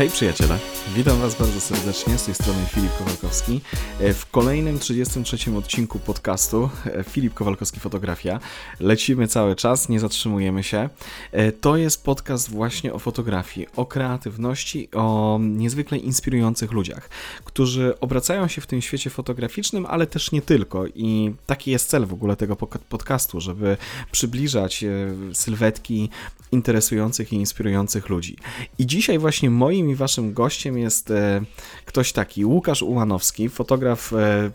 [0.00, 0.58] Hej przyjaciele,
[0.96, 3.60] witam Was bardzo serdecznie, z tej strony Filip Kowalkowski
[4.00, 8.40] e, w kolejnym 33 odcinku podcastu e, Filip Kowalkowski Fotografia.
[8.80, 10.88] Lecimy cały czas, nie zatrzymujemy się.
[11.32, 17.08] E, to jest podcast właśnie o fotografii, o kreatywności, o niezwykle inspirujących ludziach,
[17.44, 22.06] którzy obracają się w tym świecie fotograficznym, ale też nie tylko i taki jest cel
[22.06, 22.56] w ogóle tego
[22.88, 23.76] podcastu, żeby
[24.12, 24.84] przybliżać
[25.32, 26.10] sylwetki
[26.52, 28.36] interesujących i inspirujących ludzi.
[28.78, 31.40] I dzisiaj właśnie moim i waszym gościem jest e,
[31.86, 34.50] ktoś taki, Łukasz Ułanowski, fotograf, e, e,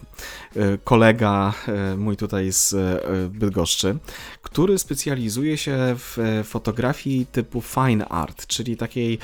[0.83, 1.53] kolega
[1.97, 2.75] mój tutaj z
[3.31, 3.97] Bydgoszczy,
[4.41, 9.19] który specjalizuje się w fotografii typu fine art, czyli takiej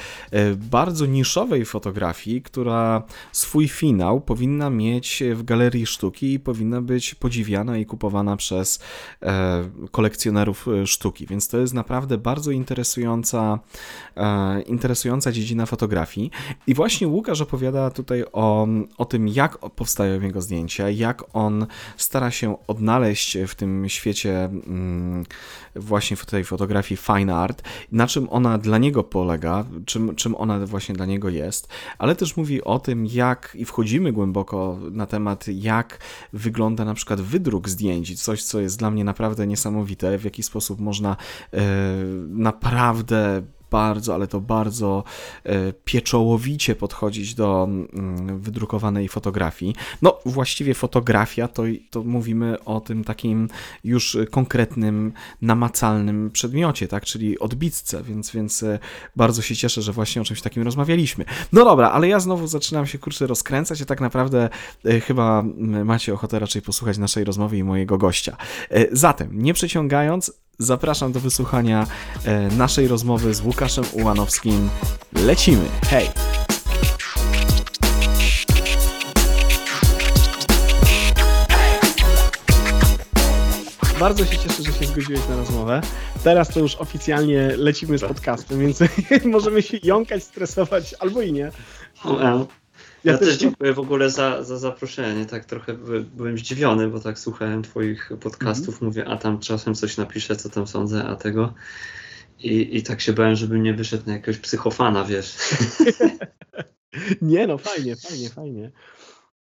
[0.56, 7.78] bardzo niszowej fotografii, która swój finał powinna mieć w galerii sztuki i powinna być podziwiana
[7.78, 8.80] i kupowana przez
[9.92, 11.28] kolekcjonerów sztuki.
[11.28, 13.60] Więc to jest naprawdę bardzo interesująca,
[14.66, 16.32] interesująca dziedzina fotografii.
[16.68, 21.66] I właśnie Łukasz opowiada tutaj o, o tym, jak powstają jego zdjęcia, jak on
[21.98, 25.24] stara się odnaleźć w tym świecie mm,
[25.76, 30.66] właśnie w tej fotografii fine art, na czym ona dla niego polega, czym, czym ona
[30.66, 35.46] właśnie dla niego jest, ale też mówi o tym, jak i wchodzimy głęboko na temat,
[35.48, 36.00] jak
[36.34, 40.80] wygląda na przykład wydruk zdjęć, coś, co jest dla mnie naprawdę niesamowite, w jaki sposób
[40.80, 41.18] można
[41.54, 41.62] e,
[42.28, 45.04] naprawdę bardzo, ale to bardzo
[45.44, 49.76] e, pieczołowicie podchodzić do mm, wydrukowanej fotografii.
[50.02, 53.50] No, właściwie fotografia to, to mówimy o tym takim
[53.84, 58.80] już konkretnym, namacalnym przedmiocie, tak, czyli odbitce, więc, więc e,
[59.16, 61.26] bardzo się cieszę, że właśnie o czymś takim rozmawialiśmy.
[61.54, 64.50] No dobra, ale ja znowu zaczynam się kurczę rozkręcać, a tak naprawdę
[64.86, 65.44] e, chyba
[65.86, 68.38] macie ochotę raczej posłuchać naszej rozmowy i mojego gościa.
[68.92, 70.32] Zatem, nie przeciągając,
[70.62, 71.88] zapraszam do wysłuchania
[72.26, 74.70] e, naszej rozmowy z Łukaszem Ułanowskim.
[75.14, 75.66] Lecimy!
[75.90, 76.10] Hej!
[84.00, 85.82] Bardzo się cieszę, że się zgodziłeś na rozmowę.
[86.24, 88.80] Teraz to już oficjalnie lecimy z podcastem, więc
[89.26, 91.52] możemy się jąkać, stresować albo i nie.
[93.04, 95.26] Ja, ja też dziękuję w ogóle za, za zaproszenie.
[95.26, 95.74] Tak trochę
[96.16, 98.86] byłem zdziwiony, bo tak słuchałem Twoich podcastów, mm-hmm.
[98.86, 101.54] mówię, a tam czasem coś napiszę, co tam sądzę, a tego.
[102.40, 105.36] I, I tak się bałem, żebym nie wyszedł na jakiegoś psychofana, wiesz.
[107.22, 108.72] nie no, fajnie, fajnie, fajnie.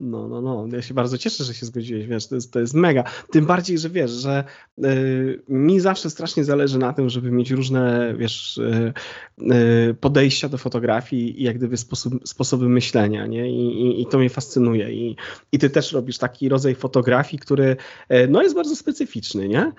[0.01, 0.67] No, no, no.
[0.73, 3.05] Ja się bardzo cieszę, że się zgodziłeś, wiesz, to jest, to jest mega.
[3.31, 4.45] Tym bardziej, że wiesz, że
[4.84, 8.93] y, mi zawsze strasznie zależy na tym, żeby mieć różne, wiesz, y,
[9.91, 13.51] y, podejścia do fotografii i jak gdyby sposób, sposoby myślenia, nie?
[13.51, 14.93] I, i, I, to mnie fascynuje.
[14.93, 15.17] I,
[15.53, 17.77] I ty też robisz taki rodzaj fotografii, który,
[18.28, 19.73] no, jest bardzo specyficzny, nie?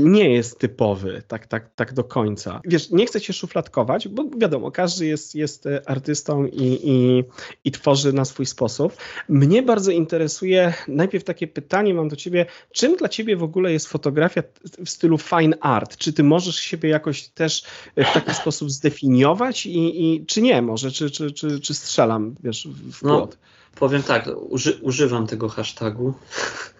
[0.00, 2.60] Nie jest typowy, tak, tak, tak do końca.
[2.64, 7.24] Wiesz, nie chcę cię szufladkować, bo wiadomo, każdy jest, jest artystą i, i,
[7.64, 8.92] i tworzy na swój sposób.
[9.38, 13.88] Mnie bardzo interesuje najpierw takie pytanie mam do ciebie, czym dla ciebie w ogóle jest
[13.88, 14.42] fotografia
[14.84, 15.96] w stylu fine art?
[15.96, 17.62] Czy ty możesz siebie jakoś też
[17.96, 22.68] w taki sposób zdefiniować i, i czy nie może, czy, czy, czy, czy strzelam wiesz,
[22.92, 23.38] w płot?
[23.40, 26.14] No, powiem tak, uży, używam tego hashtagu,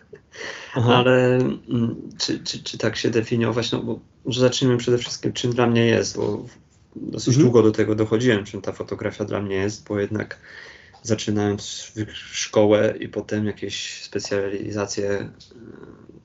[0.74, 0.94] Aha.
[0.94, 3.72] ale mm, czy, czy, czy tak się definiować?
[3.72, 6.46] No bo może zacznijmy przede wszystkim, czym dla mnie jest, bo
[6.96, 7.44] dosyć mhm.
[7.44, 10.38] długo do tego dochodziłem, czym ta fotografia dla mnie jest, bo jednak
[11.02, 15.30] zaczynając szkołę i potem jakieś specjalizacje e,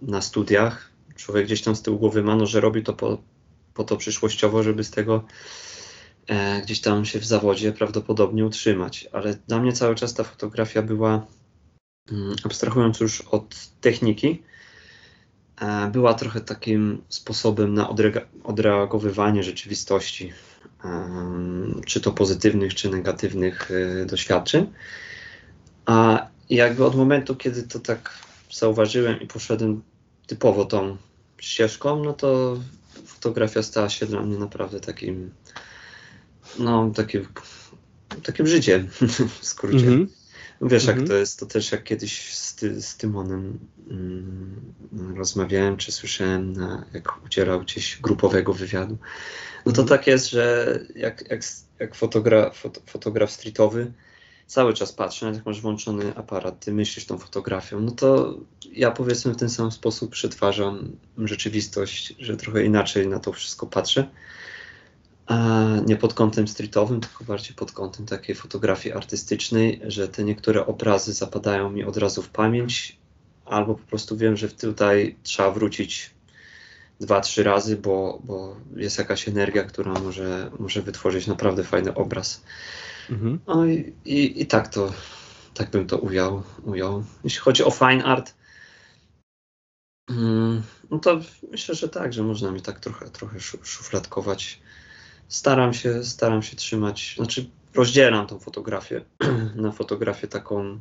[0.01, 3.17] na studiach, człowiek gdzieś tam z tyłu głowy ma, no, że robi to po,
[3.73, 5.25] po to przyszłościowo, żeby z tego
[6.27, 9.09] e, gdzieś tam się w zawodzie prawdopodobnie utrzymać.
[9.11, 11.27] Ale dla mnie cały czas ta fotografia była,
[12.11, 14.43] mm, abstrahując już od techniki,
[15.61, 17.89] e, była trochę takim sposobem na
[18.43, 20.33] odreagowywanie rzeczywistości
[21.85, 24.73] czy to pozytywnych, czy negatywnych y, doświadczeń.
[25.85, 28.17] A jakby od momentu, kiedy to tak
[28.51, 29.81] zauważyłem i poszedłem
[30.27, 30.97] typowo tą
[31.37, 32.59] ścieżką, no to
[33.05, 35.31] fotografia stała się dla mnie naprawdę takim,
[36.59, 37.27] no, takim,
[38.23, 38.87] takim życiem
[39.41, 39.87] w skrócie.
[39.87, 40.23] Mm -hmm.
[40.61, 41.07] Wiesz, jak mhm.
[41.07, 43.59] to jest, to też jak kiedyś z, ty, z Tymonem
[43.89, 44.73] mm,
[45.15, 48.97] rozmawiałem, czy słyszałem, na, jak udzielał gdzieś grupowego wywiadu,
[49.65, 51.41] no to tak jest, że jak, jak,
[51.79, 53.91] jak fotograf, fot, fotograf streetowy
[54.47, 58.37] cały czas patrzy, jak masz włączony aparat, ty myślisz tą fotografią, no to
[58.71, 64.09] ja powiedzmy w ten sam sposób przetwarzam rzeczywistość, że trochę inaczej na to wszystko patrzę.
[65.25, 70.65] A nie pod kątem streetowym, tylko bardziej pod kątem takiej fotografii artystycznej, że te niektóre
[70.65, 72.97] obrazy zapadają mi od razu w pamięć,
[73.45, 76.12] albo po prostu wiem, że tutaj trzeba wrócić
[77.05, 82.43] dwa, trzy razy, bo, bo jest jakaś energia, która może, może wytworzyć naprawdę fajny obraz.
[83.09, 83.39] Mhm.
[83.47, 84.93] No i, i, i, tak to,
[85.53, 87.03] tak bym to ujął, ujął.
[87.23, 88.33] Jeśli chodzi o fine art,
[90.09, 91.19] mm, no to
[91.51, 94.59] myślę, że tak, że można mi tak trochę, trochę szufladkować.
[95.27, 99.01] Staram się, staram się trzymać, znaczy rozdzielam tą fotografię
[99.55, 100.79] na fotografię taką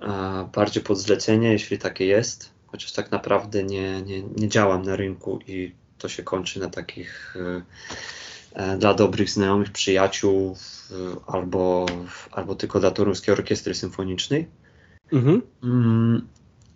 [0.00, 4.96] a, bardziej pod zlecenie, jeśli takie jest, chociaż tak naprawdę nie, nie, nie działam na
[4.96, 7.62] rynku i to się kończy na takich e,
[8.54, 10.56] e dla dobrych znajomych, przyjaciół
[10.90, 10.94] e,
[11.26, 11.86] albo,
[12.32, 14.46] albo tylko dla Toruńskiej Orkiestry Symfonicznej.
[15.12, 15.42] Mhm.
[15.62, 16.26] Mm,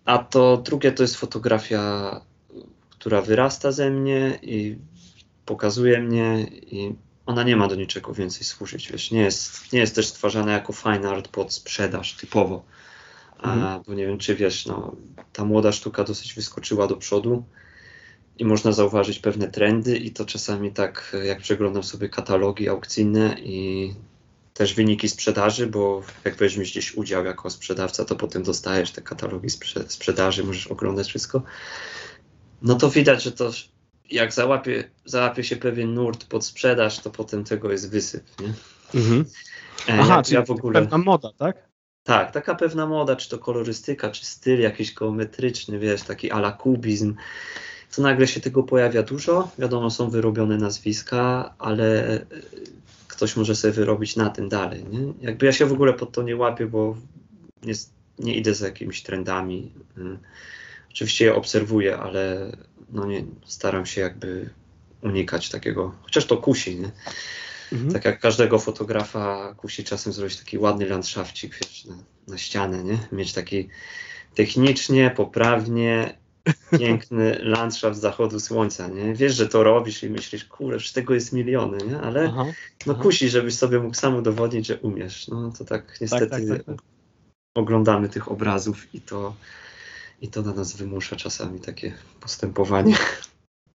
[0.05, 2.21] a to drugie to jest fotografia,
[2.89, 4.77] która wyrasta ze mnie i
[5.45, 6.95] pokazuje mnie i
[7.25, 10.73] ona nie ma do niczego więcej służyć, wiesz, nie jest, nie jest też stwarzana jako
[10.73, 12.63] fine art pod sprzedaż typowo.
[13.43, 13.83] Mhm.
[13.87, 14.95] Bo nie wiem, czy wiesz, no,
[15.33, 17.43] ta młoda sztuka dosyć wyskoczyła do przodu
[18.37, 23.93] i można zauważyć pewne trendy i to czasami tak, jak przeglądam sobie katalogi aukcyjne i
[24.53, 29.49] też wyniki sprzedaży, bo jak weźmiesz gdzieś udział jako sprzedawca, to potem dostajesz te katalogi
[29.49, 31.43] sprze sprzedaży, możesz oglądać wszystko.
[32.61, 33.51] No to widać, że to
[34.11, 38.23] jak załapie, załapie się pewien nurt pod sprzedaż, to potem tego jest wysyp.
[38.39, 38.53] Nie?
[38.99, 39.25] Mhm.
[39.89, 40.81] E, Aha, ja, czyli ja w ogóle...
[40.81, 41.70] pewna moda, tak?
[42.03, 47.15] Tak, taka pewna moda, czy to kolorystyka, czy styl jakiś geometryczny, wiesz, taki ala kubizm.
[47.95, 49.51] To nagle się tego pojawia dużo.
[49.59, 52.25] Wiadomo, są wyrobione nazwiska, ale e,
[53.07, 54.85] ktoś może sobie wyrobić na tym dalej.
[54.89, 55.13] Nie?
[55.21, 56.97] Jakby ja się w ogóle pod to nie łapię, bo
[57.63, 57.73] nie,
[58.19, 59.71] nie idę za jakimiś trendami.
[59.97, 60.19] Mm.
[60.91, 62.51] Oczywiście je obserwuję, ale
[62.89, 64.49] no nie, staram się jakby
[65.01, 66.91] unikać takiego, chociaż to kusi, nie?
[67.73, 67.91] Mhm.
[67.91, 71.95] Tak jak każdego fotografa kusi czasem zrobić taki ładny landszafcik, wiesz, na,
[72.27, 72.97] na ścianę, nie?
[73.11, 73.69] Mieć taki
[74.35, 76.17] technicznie, poprawnie,
[76.79, 79.13] piękny landschaft zachodu słońca, nie?
[79.13, 81.99] Wiesz, że to robisz i myślisz, kurde, z tego jest miliony, nie?
[81.99, 82.45] Ale aha,
[82.85, 83.03] no aha.
[83.03, 85.27] kusi, żebyś sobie mógł sam udowodnić, że umiesz.
[85.27, 86.75] No to tak, tak niestety tak, tak, tak,
[87.55, 89.35] oglądamy tych obrazów i to
[90.21, 92.95] i to na nas wymusza czasami takie postępowanie.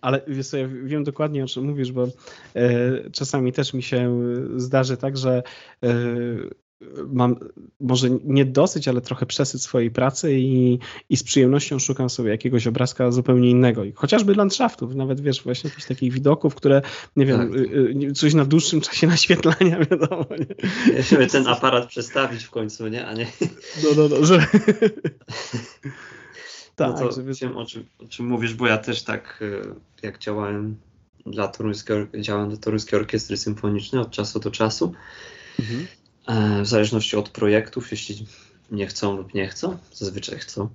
[0.04, 2.08] Ale wiesz co, ja wiem dokładnie o czym mówisz, bo
[2.54, 4.20] e, czasami też mi się
[4.56, 5.42] zdarzy tak, że
[5.82, 5.94] e,
[7.06, 7.36] mam
[7.80, 10.78] może nie dosyć, ale trochę przesyt swojej pracy i,
[11.08, 13.82] i z przyjemnością szukam sobie jakiegoś obrazka zupełnie innego.
[13.94, 16.82] chociażby landschaftów, nawet wiesz, właśnie jakichś takich widoków, które,
[17.16, 17.58] nie wiem, tak.
[17.58, 20.26] Y, y, coś na dłuższym czasie naświetlania, wiadomo.
[20.30, 20.96] Nie?
[20.96, 23.06] Musimy ten aparat przestawić w końcu, nie?
[23.06, 23.26] A nie...
[23.82, 24.46] No, no, no, że...
[26.76, 27.34] Tak, no to żeby...
[27.34, 30.76] wiem o czym, o czym mówisz, bo ja też tak e, jak działałem
[31.26, 34.94] dla toruńskiej, działałem dla Toruńskiej Orkiestry Symfonicznej od czasu do czasu.
[35.60, 35.86] Mhm.
[36.26, 38.26] E, w zależności od projektów, jeśli
[38.70, 40.68] nie chcą lub nie chcą, zazwyczaj chcą,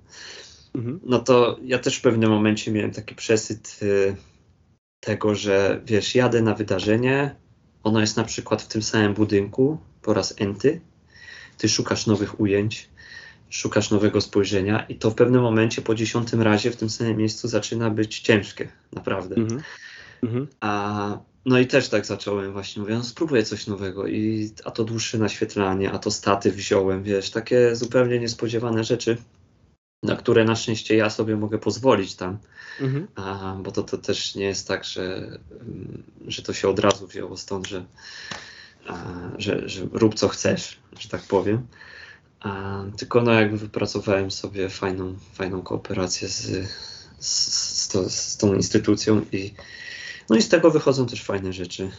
[0.74, 1.00] mhm.
[1.02, 4.16] no to ja też w pewnym momencie miałem taki przesyt e,
[5.00, 7.34] tego, że wiesz, jadę na wydarzenie,
[7.82, 10.80] ono jest na przykład w tym samym budynku po raz enty,
[11.58, 12.88] ty szukasz nowych ujęć,
[13.50, 17.48] szukasz nowego spojrzenia i to w pewnym momencie po dziesiątym razie w tym samym miejscu
[17.48, 19.34] zaczyna być ciężkie, naprawdę.
[19.34, 19.48] Mm
[20.22, 20.46] -hmm.
[20.60, 24.84] A, no i też tak zacząłem właśnie, mówię, no spróbuję coś nowego i a to
[24.84, 29.16] dłuższe naświetlanie, a to staty wziąłem, wiesz, takie zupełnie niespodziewane rzeczy,
[30.02, 32.38] na które na szczęście ja sobie mogę pozwolić tam,
[32.80, 33.06] mm -hmm.
[33.14, 35.16] a, bo to, to też nie jest tak, że,
[35.50, 37.84] mm, że to się od razu wzięło stąd, że,
[38.86, 39.04] a,
[39.38, 41.66] że, że rób co chcesz, że tak powiem.
[42.96, 46.68] Tylko no jakby wypracowałem sobie fajną, fajną kooperację z,
[47.18, 49.54] z, z, to, z tą instytucją i
[50.28, 51.90] no i z tego wychodzą też fajne rzeczy.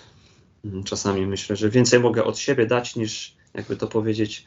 [0.66, 4.46] Mm, czasami myślę, że więcej mogę od siebie dać niż, jakby to powiedzieć,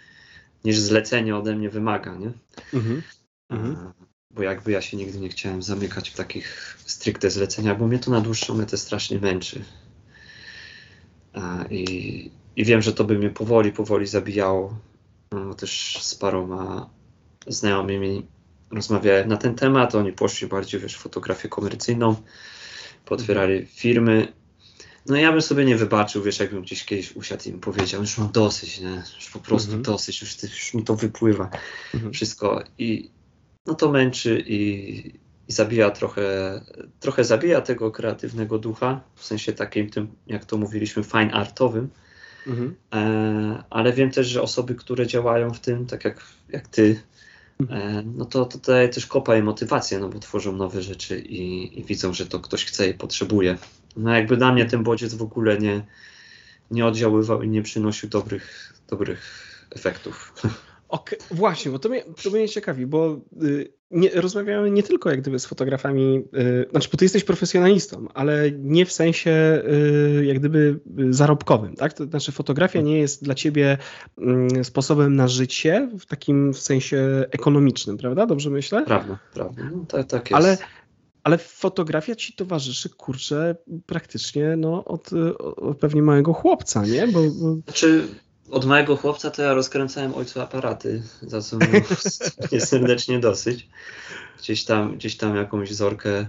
[0.64, 2.32] niż zlecenie ode mnie wymaga, nie?
[2.72, 3.02] Mhm.
[3.48, 3.92] Mhm.
[4.30, 8.10] Bo jakby ja się nigdy nie chciałem zamykać w takich stricte zleceniach, bo mnie to
[8.10, 9.64] na dłuższą metę strasznie męczy.
[11.70, 14.76] I, I wiem, że to by mnie powoli, powoli zabijało
[15.56, 16.90] też z paroma
[17.46, 18.26] znajomymi
[18.70, 19.94] rozmawiałem na ten temat.
[19.94, 22.16] Oni poszli bardziej wiesz, w fotografię komercyjną,
[23.04, 24.32] potwierali firmy.
[25.06, 28.18] No ja bym sobie nie wybaczył, wiesz, jakbym gdzieś kiedyś usiadł i im powiedział, już
[28.18, 29.02] mam dosyć, nie?
[29.16, 29.82] już po prostu mhm.
[29.82, 31.50] dosyć, już, już, mi to wypływa
[31.94, 32.12] mhm.
[32.12, 32.64] wszystko.
[32.78, 33.10] I
[33.66, 34.58] no to męczy i,
[35.48, 36.60] i, zabija trochę,
[37.00, 41.90] trochę zabija tego kreatywnego ducha, w sensie takim tym, jak to mówiliśmy, fine artowym.
[42.46, 42.74] Mhm.
[42.94, 47.00] E, ale wiem też, że osoby, które działają w tym, tak jak, jak ty,
[47.70, 51.78] e, no to, to daje też kopa i motywację, no bo tworzą nowe rzeczy i,
[51.80, 53.58] i, widzą, że to ktoś chce i potrzebuje.
[53.96, 55.84] No jakby dla mnie ten bodziec w ogóle nie,
[56.70, 59.20] nie oddziaływał i nie przynosił dobrych, dobrych
[59.70, 60.32] efektów.
[60.88, 65.20] Okay, właśnie, bo to mnie, to mnie ciekawi, bo y, nie, rozmawiamy nie tylko jak
[65.20, 69.62] gdyby z fotografami, yy, znaczy, bo ty jesteś profesjonalistą, ale nie w sensie
[70.16, 71.92] yy, jak gdyby zarobkowym, tak?
[71.92, 73.78] To znaczy fotografia nie jest dla ciebie
[74.18, 78.26] yy, sposobem na życie w takim w sensie ekonomicznym, prawda?
[78.26, 78.84] Dobrze myślę?
[78.86, 79.62] Prawda, prawda.
[79.72, 80.34] No, tak, tak jest.
[80.34, 80.58] Ale
[81.24, 85.10] ale fotografia ci towarzyszy, kurczę, praktycznie no, od,
[85.56, 87.08] od pewnie małego chłopca, nie?
[87.08, 87.54] Bo, bo...
[87.64, 88.08] Znaczy,
[88.50, 91.82] od małego chłopca to ja rozkręcałem ojcu aparaty, za co mnie
[92.60, 93.68] serdecznie dosyć.
[94.38, 96.26] Gdzieś tam, gdzieś tam jakąś zorkę,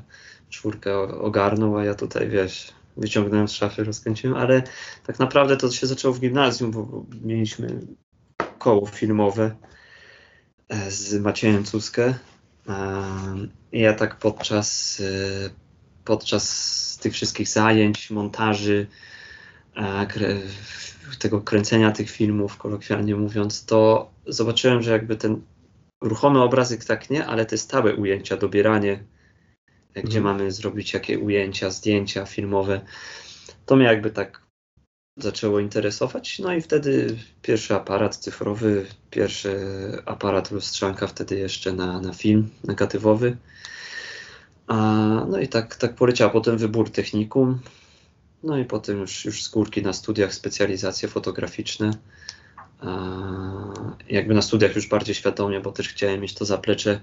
[0.50, 4.64] czwórkę ogarnął, a ja tutaj, wiesz, wyciągnąłem z szafy, rozkręciłem, ale
[5.06, 7.80] tak naprawdę to się zaczęło w gimnazjum, bo mieliśmy
[8.60, 9.56] koło filmowe
[10.70, 12.14] e, z Maciejem Cuskę.
[13.72, 15.02] I ja tak podczas,
[15.46, 15.50] e,
[16.06, 18.88] podczas tych wszystkich zajęć, montaży,
[21.20, 25.42] tego kręcenia tych filmów, kolokwialnie mówiąc, to zobaczyłem, że jakby ten
[26.02, 29.04] ruchomy obrazyk tak nie, ale te stałe ujęcia, dobieranie,
[29.94, 30.24] gdzie mhm.
[30.24, 32.82] mamy zrobić jakie ujęcia, zdjęcia filmowe,
[33.66, 34.46] to mnie jakby tak
[35.18, 36.40] zaczęło interesować.
[36.40, 39.58] No i wtedy pierwszy aparat cyfrowy, pierwszy
[40.06, 43.38] aparat lustrzanka wtedy jeszcze na, na film negatywowy.
[44.68, 44.76] A,
[45.30, 47.60] no i tak, tak poleciał potem wybór technikum.
[48.46, 51.92] No i potem już, już z górki na studiach specjalizacje fotograficzne.
[54.10, 57.00] jakby na studiach już bardziej świadomie, bo też chciałem mieć to zaplecze.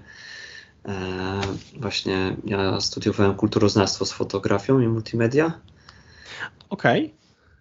[0.85, 1.41] E,
[1.77, 5.59] właśnie ja studiowałem kulturoznawstwo z fotografią i multimedia.
[6.69, 7.03] Okej.
[7.03, 7.15] Okay.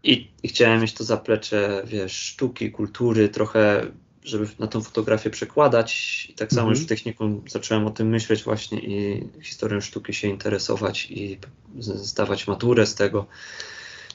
[0.04, 3.86] I, I, chciałem mieć to zaplecze, wiesz, sztuki, kultury, trochę,
[4.24, 6.26] żeby na tą fotografię przekładać.
[6.30, 6.76] I tak samo mm -hmm.
[6.76, 11.38] już w technikum zacząłem o tym myśleć właśnie i historią sztuki się interesować i
[11.78, 13.26] zdawać maturę z tego.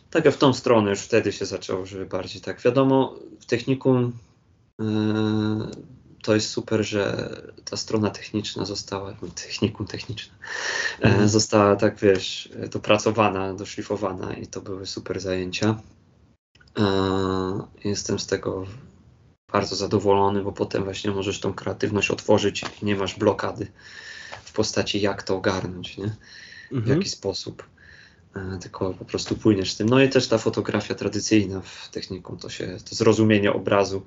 [0.10, 2.62] Tak w tą stronę już wtedy się zaczęło, żeby bardziej tak.
[2.62, 4.14] Wiadomo, w technikum
[4.80, 4.86] yy,
[6.24, 7.30] to jest super, że
[7.66, 10.36] ta strona techniczna została, no, technikum techniczne,
[11.00, 11.30] mm.
[11.30, 15.82] została tak, wiesz, dopracowana, doszlifowana i to były super zajęcia.
[16.78, 16.84] Yy,
[17.84, 18.66] jestem z tego
[19.52, 23.68] bardzo zadowolony, bo potem właśnie możesz tą kreatywność otworzyć i nie masz blokady
[24.44, 26.16] w postaci jak to ogarnąć, nie?
[26.72, 26.90] w mm -hmm.
[26.90, 27.64] jaki sposób.
[28.36, 29.90] E, tylko po prostu płyniesz z tym.
[29.90, 34.06] No i też ta fotografia tradycyjna w technikum, to się, to zrozumienie obrazu,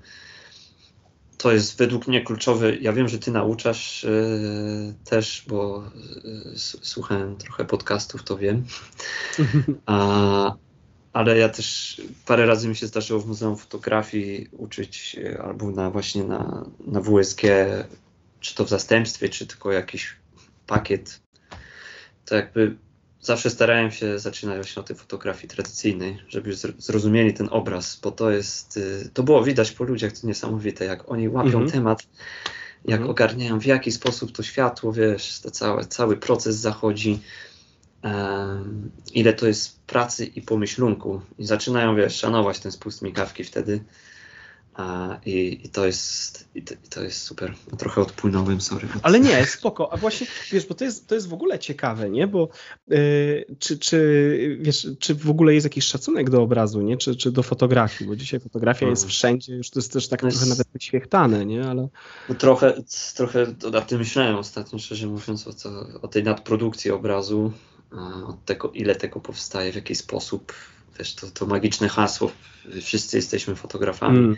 [1.40, 2.76] to jest według mnie kluczowe.
[2.76, 5.84] Ja wiem, że ty nauczasz yy, też, bo
[6.24, 8.64] yy, słuchałem trochę podcastów, to wiem.
[9.86, 10.54] A,
[11.12, 16.24] ale ja też parę razy mi się zdarzyło w Muzeum Fotografii uczyć albo na właśnie
[16.24, 17.42] na, na WSG,
[18.40, 20.16] czy to w zastępstwie, czy tylko jakiś
[20.66, 21.20] pakiet.
[22.24, 22.76] To jakby
[23.22, 28.30] zawsze starałem się zaczynać właśnie od tej fotografii tradycyjnej, żeby zrozumieli ten obraz, bo to
[28.30, 31.70] jest, y, to było widać po ludziach, to niesamowite, jak oni łapią mhm.
[31.70, 32.02] temat,
[32.84, 33.10] jak mhm.
[33.10, 37.20] ogarniają w jaki sposób to światło, wiesz, to całe, cały proces zachodzi,
[38.04, 43.80] um, ile to jest pracy i pomyślunku i zaczynają, wiesz, szanować ten spust migawki wtedy,
[45.26, 47.54] i, I, to jest, i to, i to, jest super.
[47.78, 48.88] Trochę odpłynąłem, sorry.
[49.02, 49.92] Ale nie, spoko.
[49.92, 52.26] A właśnie, wiesz, bo to jest, to jest w ogóle ciekawe, nie?
[52.26, 52.48] Bo
[52.88, 56.96] yy, czy, czy, wiesz, czy w ogóle jest jakiś szacunek do obrazu, nie?
[56.96, 58.08] Czy, czy do fotografii?
[58.08, 59.10] Bo dzisiaj fotografia jest mm.
[59.10, 61.64] wszędzie, już to jest też tak no trochę nawet wyświechtane, nie?
[61.64, 61.88] Ale...
[62.28, 62.82] No trochę,
[63.16, 63.46] trochę
[63.78, 67.52] o tym myślałem ostatnio, szczerze mówiąc, o, to, o tej nadprodukcji obrazu,
[68.26, 70.52] od tego, ile tego powstaje, w jaki sposób.
[70.98, 72.30] Wiesz, to, to magiczne hasło,
[72.82, 74.18] wszyscy jesteśmy fotografami.
[74.18, 74.36] Mm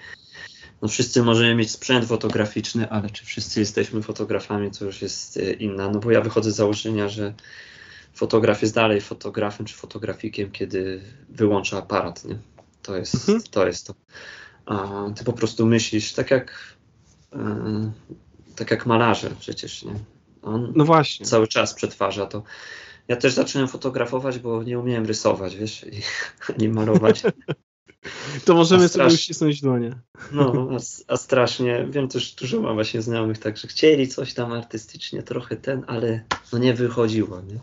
[0.83, 5.53] no wszyscy możemy mieć sprzęt fotograficzny, ale czy wszyscy jesteśmy fotografami, to już jest e,
[5.53, 5.89] inna.
[5.89, 7.35] No bo ja wychodzę z założenia, że
[8.15, 12.39] fotograf jest dalej fotografem czy fotografikiem, kiedy wyłącza aparat, nie?
[12.83, 13.43] To jest, mhm.
[13.51, 13.95] to, jest to.
[14.67, 16.77] A ty po prostu myślisz, tak jak,
[17.33, 17.93] e,
[18.57, 19.95] tak jak malarze przecież, nie?
[20.43, 21.27] On no właśnie.
[21.27, 22.43] cały czas przetwarza to.
[23.09, 26.03] Ja też zacząłem fotografować, bo nie umiałem rysować, wiesz, i,
[26.55, 27.23] ani malować.
[28.45, 29.05] To możemy strasz...
[29.05, 29.99] sobie uścisnąć dłonie.
[30.33, 30.69] No,
[31.09, 35.85] a, strasznie, wiem też dużo mam właśnie znajomych, także chcieli coś tam artystycznie, trochę ten,
[35.87, 37.61] ale no nie wychodziło, nie?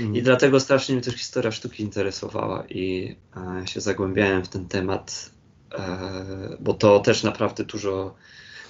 [0.00, 0.16] Mm.
[0.16, 5.30] I dlatego strasznie mnie też historia sztuki interesowała i e, się zagłębiałem w ten temat,
[5.74, 8.14] e, bo to też naprawdę dużo,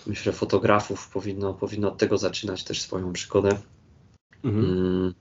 [0.07, 3.59] myślę, fotografów powinno, powinno od tego zaczynać też swoją przygodę.
[4.45, 4.65] Mhm.
[4.65, 5.15] Mm,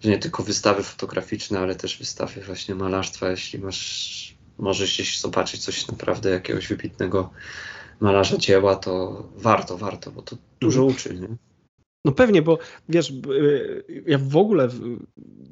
[0.00, 5.64] że nie tylko wystawy fotograficzne, ale też wystawy właśnie malarstwa, jeśli masz możesz gdzieś zobaczyć
[5.64, 7.30] coś naprawdę jakiegoś wybitnego
[8.00, 10.96] malarza dzieła, to warto, warto, bo to dużo mhm.
[10.96, 11.14] uczy.
[11.14, 11.36] Nie?
[12.04, 13.12] No pewnie, bo wiesz,
[14.06, 14.68] ja w ogóle,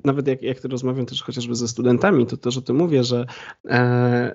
[0.05, 3.27] nawet jak, jak rozmawiam też chociażby ze studentami, to też o tym mówię, że
[3.69, 4.35] e,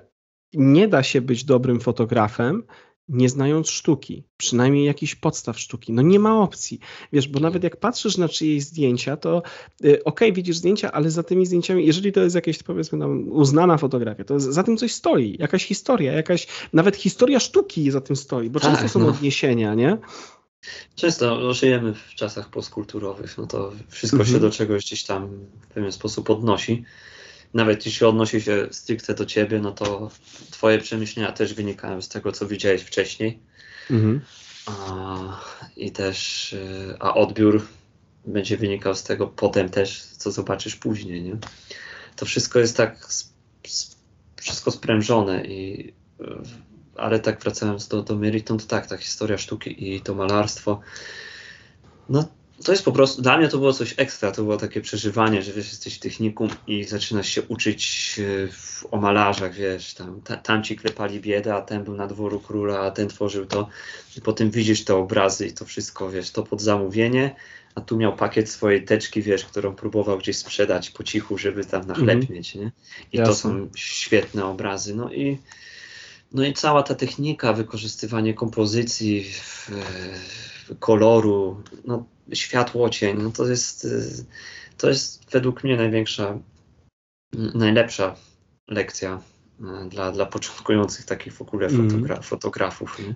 [0.54, 2.62] nie da się być dobrym fotografem,
[3.08, 5.92] nie znając sztuki, przynajmniej jakichś podstaw sztuki.
[5.92, 6.78] No nie ma opcji.
[7.12, 9.42] Wiesz, bo nawet jak patrzysz na czyjeś zdjęcia, to
[9.80, 13.28] yy, okej, okay, widzisz zdjęcia, ale za tymi zdjęciami, jeżeli to jest jakaś powiedzmy tam
[13.28, 18.16] uznana fotografia, to za tym coś stoi, jakaś historia, jakaś nawet historia sztuki za tym
[18.16, 19.08] stoi, bo tak, często są no.
[19.08, 19.98] odniesienia, nie?
[20.94, 24.34] Często no, żyjemy w czasach postkulturowych, no to wszystko mhm.
[24.34, 25.28] się do czegoś gdzieś tam
[25.60, 26.84] w pewien sposób odnosi.
[27.54, 30.10] Nawet jeśli odnosi się stricte do ciebie, no to
[30.50, 33.38] twoje przemyślenia też wynikają z tego, co widziałeś wcześniej.
[33.90, 34.20] Mhm.
[34.66, 35.40] A,
[35.76, 37.66] I też, y, a odbiór
[38.26, 41.36] będzie wynikał z tego potem też, co zobaczysz później, nie?
[42.16, 43.08] To wszystko jest tak,
[44.36, 45.88] wszystko sprężone i
[46.20, 46.24] y,
[46.96, 50.80] ale tak wracając do, do meritum, to tak, ta historia sztuki i to malarstwo,
[52.08, 52.28] no
[52.64, 55.52] to jest po prostu, dla mnie to było coś ekstra, to było takie przeżywanie, że
[55.52, 58.16] wiesz, jesteś technikum i zaczynasz się uczyć
[58.84, 62.40] e, o malarzach, wiesz, tam, ta, tam ci klepali biedę, a ten był na dworu
[62.40, 63.68] króla, a ten tworzył to
[64.16, 67.34] i potem widzisz te obrazy i to wszystko, wiesz, to pod zamówienie,
[67.74, 71.86] a tu miał pakiet swojej teczki, wiesz, którą próbował gdzieś sprzedać po cichu, żeby tam
[71.86, 72.72] na chleb mieć, nie?
[73.12, 73.34] I Jasne.
[73.34, 75.38] to są świetne obrazy, no i
[76.32, 79.32] no i cała ta technika, wykorzystywanie kompozycji,
[80.78, 83.86] koloru, no, światło, cień, no to jest,
[84.78, 86.38] to jest według mnie największa,
[87.54, 88.16] najlepsza
[88.68, 89.20] lekcja
[89.60, 91.90] e, dla, dla początkujących takich w ogóle mhm.
[91.90, 92.22] fotogra mm.
[92.22, 92.98] fotografów.
[92.98, 93.14] Nie?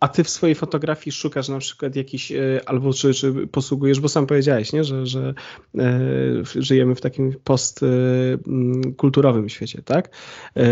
[0.00, 4.08] A ty w swojej fotografii szukasz na przykład jakiś, e, albo czy, czy posługujesz, bo
[4.08, 4.84] sam powiedziałeś, nie?
[4.84, 5.34] że, że
[5.78, 6.00] e,
[6.54, 10.10] żyjemy w takim postkulturowym świecie, tak?
[10.56, 10.62] E,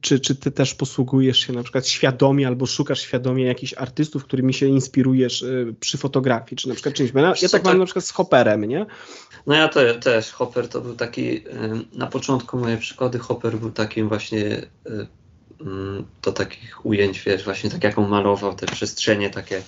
[0.00, 4.54] czy, czy ty też posługujesz się na przykład świadomie albo szukasz świadomie jakichś artystów, którymi
[4.54, 7.10] się inspirujesz y, przy fotografii, czy na przykład czymś?
[7.14, 8.86] Ja, ja tak, mam na przykład z Hopperem, nie?
[9.46, 11.44] No ja te, też, Hopper to był taki,
[11.92, 15.06] na początku moje przykłady Hopper był takim właśnie y,
[15.60, 19.62] mm, do takich ujęć, wiesz, właśnie tak jak on malował te przestrzenie takie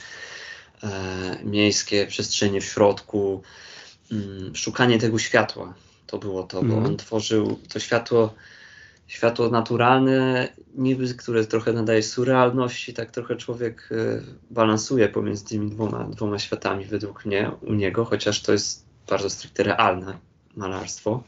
[0.82, 3.42] e, miejskie, przestrzenie w środku,
[4.12, 5.74] mm, szukanie tego światła,
[6.06, 6.86] to było to, bo mm.
[6.86, 8.34] on tworzył to światło
[9.08, 16.04] światło naturalne, niby, które trochę nadaje surrealności, tak trochę człowiek e, balansuje pomiędzy tymi dwoma,
[16.04, 20.18] dwoma światami według mnie, u niego, chociaż to jest bardzo stricte realne
[20.56, 21.22] malarstwo.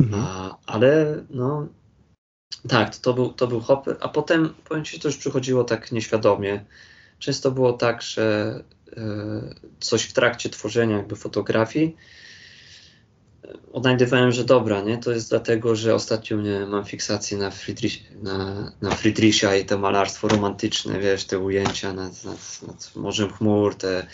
[0.00, 0.22] Mhm.
[0.26, 1.68] A, ale no
[2.68, 5.92] tak, to, to, był, to był hopper, a potem powiem Ci, to już przychodziło tak
[5.92, 6.64] nieświadomie.
[7.18, 8.56] Często było tak, że
[8.88, 8.92] y,
[9.80, 11.96] coś w trakcie tworzenia jakby fotografii
[13.72, 14.98] odnajdywałem, że dobra, nie?
[14.98, 19.78] To jest dlatego, że ostatnio nie mam fiksację na, Friedrich, na, na Friedricha i to
[19.78, 24.06] malarstwo romantyczne, wiesz, te ujęcia nad, nad, nad morzem chmur, te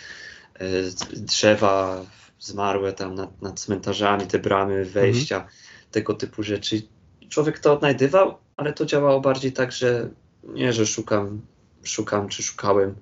[0.60, 2.04] y, drzewa
[2.38, 5.54] zmarłe tam nad, nad cmentarzami, te bramy, wejścia, mhm.
[5.90, 6.82] tego typu rzeczy.
[7.28, 10.08] Człowiek to odnajdywał, ale to działało bardziej tak, że
[10.44, 11.40] nie, że szukam,
[11.82, 12.94] szukam czy szukałem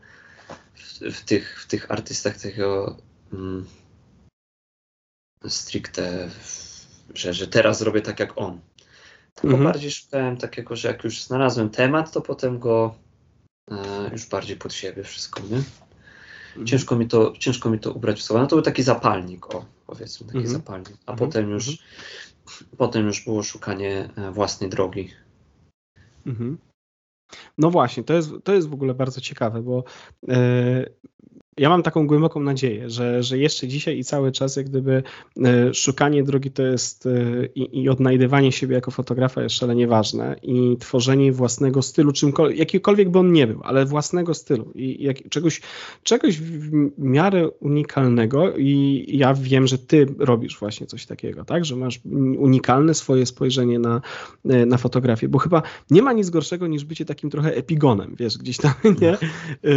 [0.74, 2.96] w, w tych, w tych artystach tego
[3.32, 3.66] mm,
[5.48, 6.30] stricte,
[7.14, 8.60] że, że teraz zrobię tak jak on.
[9.34, 9.64] Tylko mhm.
[9.64, 12.94] bardziej szukałem takiego, że jak już znalazłem temat, to potem go
[13.70, 15.56] e, już bardziej pod siebie wszystko, nie?
[15.56, 16.66] Mhm.
[16.66, 18.42] Ciężko, mi to, ciężko mi to ubrać w słowa.
[18.42, 20.54] No to był taki zapalnik, o, powiedzmy, taki mhm.
[20.54, 20.96] zapalnik.
[21.06, 21.18] A mhm.
[21.18, 21.78] potem już
[22.76, 25.10] potem już było szukanie e, własnej drogi.
[27.58, 29.84] No właśnie, to jest, to jest w ogóle bardzo ciekawe, bo
[30.28, 30.86] e,
[31.58, 35.02] ja mam taką głęboką nadzieję, że, że jeszcze dzisiaj i cały czas, jak gdyby
[35.44, 37.10] e, szukanie drogi to jest e,
[37.54, 43.10] i, i odnajdywanie siebie jako fotografa jest szalenie ważne i tworzenie własnego stylu, czymkolwiek, jakikolwiek
[43.10, 45.60] by on nie był, ale własnego stylu i jak, czegoś,
[46.02, 51.76] czegoś w miarę unikalnego i ja wiem, że ty robisz właśnie coś takiego, tak, że
[51.76, 52.00] masz
[52.38, 54.00] unikalne swoje spojrzenie na,
[54.48, 58.38] e, na fotografię, bo chyba nie ma nic gorszego niż bycie takim trochę epigonem, wiesz,
[58.38, 59.18] gdzieś tam, nie,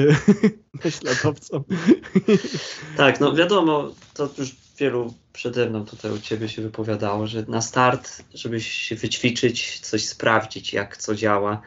[0.84, 1.64] naśladowcą
[2.98, 7.62] tak, no wiadomo, to już wielu przede mną tutaj u Ciebie się wypowiadało, że na
[7.62, 11.62] start, żeby się wyćwiczyć, coś sprawdzić, jak co działa,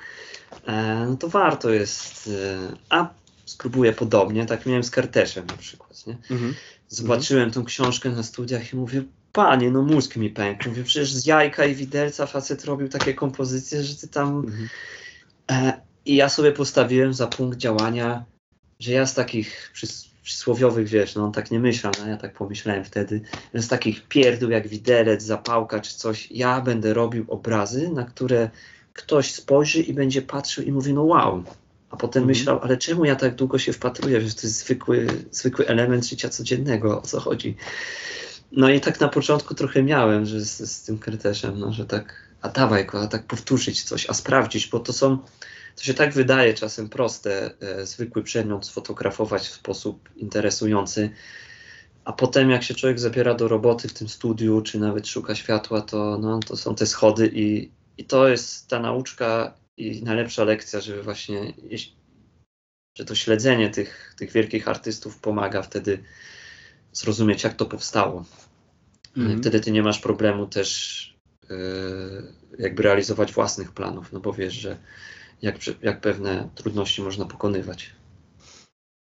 [0.67, 2.31] e, no to warto jest.
[2.33, 3.09] E, a
[3.45, 6.07] spróbuję podobnie, tak miałem z Karteszem na przykład.
[6.07, 6.17] Nie?
[6.31, 6.55] Mhm.
[6.89, 10.69] Zobaczyłem tą książkę na studiach i mówię, panie, no mózg mi pękł.
[10.69, 14.29] Mówię, przecież z jajka i widelca facet robił takie kompozycje, że ty tam...
[14.37, 14.69] Mhm.
[15.51, 18.25] E, I ja sobie postawiłem za punkt działania
[18.83, 22.35] że ja z takich przys przysłowiowych, wiesz, no on tak nie myślał, no ja tak
[22.35, 23.21] pomyślałem wtedy,
[23.55, 28.51] że z takich pierdół jak widelec, zapałka czy coś, ja będę robił obrazy, na które
[28.93, 31.45] ktoś spojrzy i będzie patrzył i mówi, no wow.
[31.91, 32.39] A potem mhm.
[32.39, 36.29] myślał, ale czemu ja tak długo się wpatruję, że to jest zwykły, zwykły element życia
[36.29, 37.57] codziennego, o co chodzi.
[38.53, 42.15] No i tak na początku trochę miałem, że z, z tym kryteszem, no, że tak,
[42.43, 45.19] a dawaj go, a tak powtórzyć coś, a sprawdzić, bo to są
[45.77, 51.11] to się tak wydaje czasem proste, e, zwykły przedmiot sfotografować w sposób interesujący,
[52.05, 55.81] a potem jak się człowiek zabiera do roboty w tym studiu, czy nawet szuka światła,
[55.81, 60.81] to, no, to są te schody i, i to jest ta nauczka i najlepsza lekcja,
[60.81, 61.53] żeby właśnie,
[62.99, 66.03] że to śledzenie tych, tych wielkich artystów pomaga wtedy
[66.93, 68.25] zrozumieć, jak to powstało.
[69.17, 69.41] Mm.
[69.41, 71.17] Wtedy ty nie masz problemu też
[71.51, 74.77] yy, jakby realizować własnych planów, no bo wiesz, że
[75.43, 77.91] jak, jak pewne trudności można pokonywać.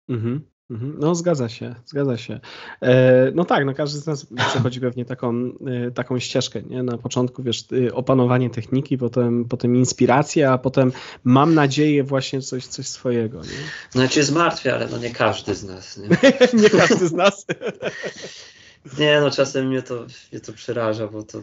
[0.10, 0.54] Mhm.
[0.69, 0.96] Mhm.
[1.00, 2.39] No, zgadza się, zgadza się.
[2.82, 5.52] E, no tak, no każdy z nas przechodzi pewnie taką,
[5.88, 6.84] e, taką ścieżkę, nie?
[6.84, 10.91] Na początku, wiesz, opanowanie techniki, potem, potem inspiracja, a potem
[11.24, 13.48] mam nadzieję właśnie coś, coś swojego, nie?
[13.96, 16.10] No ja cię zmartwię, ale no nie każdy z nas, nie?
[16.62, 17.46] nie każdy z nas.
[19.00, 21.41] nie, no czasem mnie to, mnie to przeraża, bo to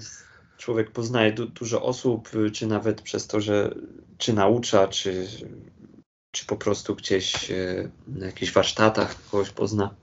[0.60, 3.74] człowiek poznaje du dużo osób, czy nawet przez to, że
[4.18, 5.26] czy naucza, czy
[6.30, 9.94] czy po prostu gdzieś e, na jakichś warsztatach kogoś pozna.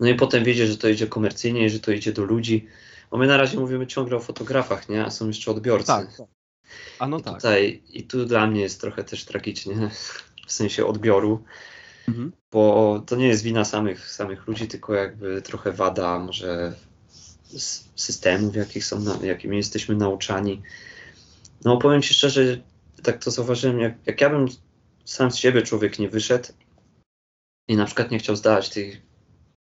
[0.00, 2.66] No i potem wiedzie, że to idzie komercyjnie, że to idzie do ludzi.
[3.10, 5.04] Bo my na razie mówimy ciągle o fotografach, nie?
[5.04, 5.86] A są jeszcze odbiorcy.
[5.86, 6.16] Tak.
[6.16, 6.26] tak.
[6.98, 7.34] A no I tak.
[7.34, 9.90] Tutaj, I tu dla mnie jest trochę też tragicznie,
[10.46, 11.44] w sensie odbioru,
[12.08, 12.32] mhm.
[12.52, 16.74] bo to nie jest wina samych, samych ludzi, tylko jakby trochę wada może
[17.96, 20.62] systemów, jakich są, jakimi jesteśmy nauczani.
[21.64, 22.60] No powiem Ci szczerze,
[23.02, 24.46] tak to zauważyłem, jak, jak ja bym
[25.04, 26.48] sam z siebie człowiek nie wyszedł
[27.68, 29.02] i na przykład nie chciał zdać tej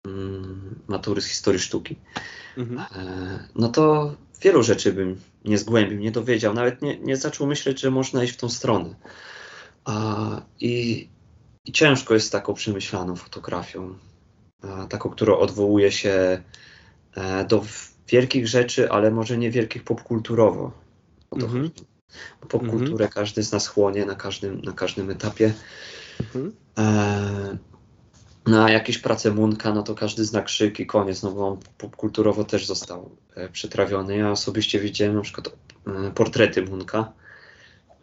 [0.08, 1.95] mm, matury z historii sztuki,
[2.58, 2.80] mhm.
[2.80, 7.82] e, no to wielu rzeczy bym nie zgłębił, nie dowiedział, nawet nie, nie zaczął myśleć,
[7.82, 8.95] że można iść w tą stronę.
[9.86, 11.08] A, i,
[11.65, 13.98] I ciężko jest z taką przemyślaną fotografią,
[14.62, 16.43] a, taką, która odwołuje się
[17.47, 17.65] do
[18.08, 20.71] wielkich rzeczy, ale może nie wielkich popkulturowo.
[21.32, 21.71] O to mhm.
[22.49, 23.12] popkulturę mhm.
[23.12, 25.54] każdy z nas chłonie na każdym, na każdym etapie.
[26.19, 26.51] Mhm.
[26.78, 27.58] E,
[28.47, 32.43] na jakieś prace Munka, no to każdy zna krzyk i koniec, no bo on popkulturowo
[32.43, 34.17] też został e, przetrawiony.
[34.17, 35.49] Ja osobiście widziałem na przykład
[35.88, 37.13] e, portrety Munka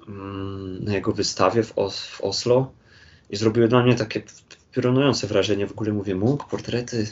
[0.08, 2.72] mm, na jego wystawie w, Os w Oslo
[3.30, 4.22] i zrobiły dla mnie takie
[4.72, 5.66] piorunujące wrażenie.
[5.66, 7.06] W ogóle mówię, Munk, portrety,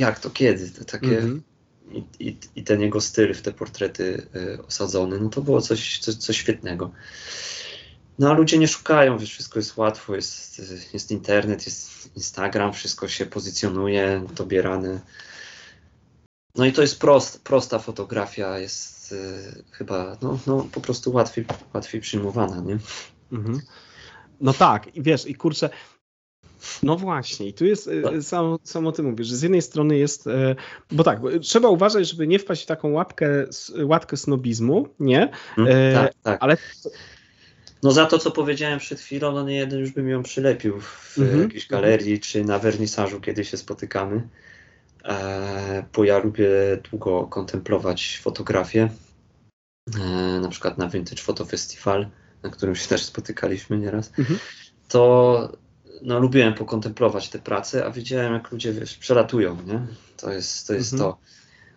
[0.00, 0.70] jak to, kiedy?
[0.70, 1.42] To takie mhm
[1.90, 5.98] i, i, i ten jego styl w te portrety y, osadzony, no to było coś,
[5.98, 6.90] coś, coś świetnego.
[8.18, 13.08] No a ludzie nie szukają, wiesz, wszystko jest łatwo, jest, jest internet, jest Instagram, wszystko
[13.08, 15.00] się pozycjonuje, dobierane.
[16.54, 21.44] No i to jest prost, prosta fotografia, jest y, chyba no, no, po prostu łatwiej,
[21.74, 22.78] łatwiej przyjmowana, nie?
[23.32, 23.60] Mhm.
[24.40, 25.70] No tak, i wiesz, i kurczę,
[26.82, 29.98] no właśnie, i tu jest, e, sam, sam o tym mówisz, że z jednej strony
[29.98, 30.56] jest, e,
[30.90, 33.46] bo tak, trzeba uważać, żeby nie wpaść w taką łapkę,
[33.84, 35.30] łatkę snobizmu, nie?
[35.58, 36.38] Mm, tak, tak.
[36.42, 36.56] Ale...
[37.82, 41.16] No za to, co powiedziałem przed chwilą, no nie jeden już bym ją przylepił w
[41.18, 41.42] mm-hmm.
[41.42, 44.28] jakiejś galerii, czy na wernisażu, kiedy się spotykamy,
[45.04, 46.48] e, bo ja lubię
[46.90, 48.88] długo kontemplować fotografię,
[50.00, 52.06] e, na przykład na Vintage Photo Festival,
[52.42, 54.36] na którym się też spotykaliśmy nieraz, mm-hmm.
[54.88, 55.52] to
[56.02, 59.86] no, lubiłem pokontemplować te prace, a widziałem, jak ludzie wiesz, przelatują, nie?
[60.16, 60.74] To jest to.
[60.74, 61.10] Jest mhm.
[61.10, 61.18] to.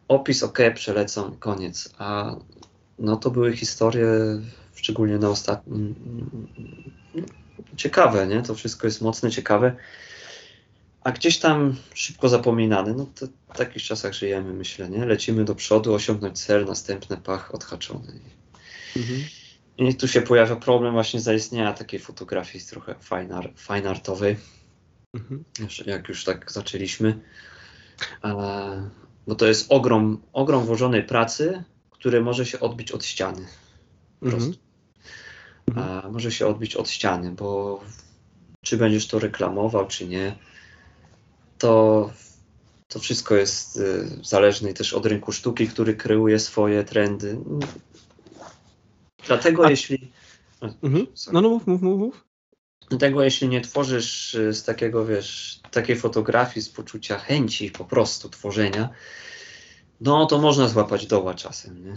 [0.08, 1.94] Opis ok, przelecą, koniec.
[1.98, 2.36] A
[3.00, 4.08] no to były historie,
[4.76, 5.96] szczególnie na ostatnim.
[7.78, 8.42] Ciekawe, nie?
[8.42, 9.76] To wszystko jest mocne, ciekawe.
[11.04, 12.94] A gdzieś tam szybko zapominane.
[12.94, 15.06] No to w takich czasach żyjemy, myślę, nie?
[15.06, 18.20] Lecimy do przodu, osiągnąć cel, następny pach odhaczony.
[18.98, 19.20] Mhm.
[19.78, 24.36] I tu się pojawia problem właśnie zaistnienia takiej fotografii trochę fine, art, fine artowej.
[25.14, 25.44] Mhm.
[25.86, 27.20] Jak już tak zaczęliśmy.
[28.24, 28.90] E,
[29.28, 33.48] bo to jest ogrom, ogrom włożonej pracy, który może się odbić od ściany.
[34.20, 34.44] Po mhm.
[34.44, 34.64] prostu.
[35.68, 36.06] Mhm.
[36.06, 37.82] E, może się odbić od ściany, bo
[38.62, 40.36] czy będziesz to reklamował, czy nie,
[41.58, 42.10] to,
[42.88, 47.38] to wszystko jest y, zależne też od rynku sztuki, który kreuje swoje trendy.
[49.28, 49.70] Dlatego A...
[49.70, 50.12] jeśli...
[50.62, 51.08] Mhm.
[51.34, 52.26] No, no mów, mów, mów, mów.
[52.90, 58.30] Dlatego jeśli nie tworzysz y, z takiego, wiesz, takiej fotografii, z poczucia chęci po prostu
[58.30, 58.90] tworzenia,
[60.02, 61.94] no to można złapać doła czasem, nie?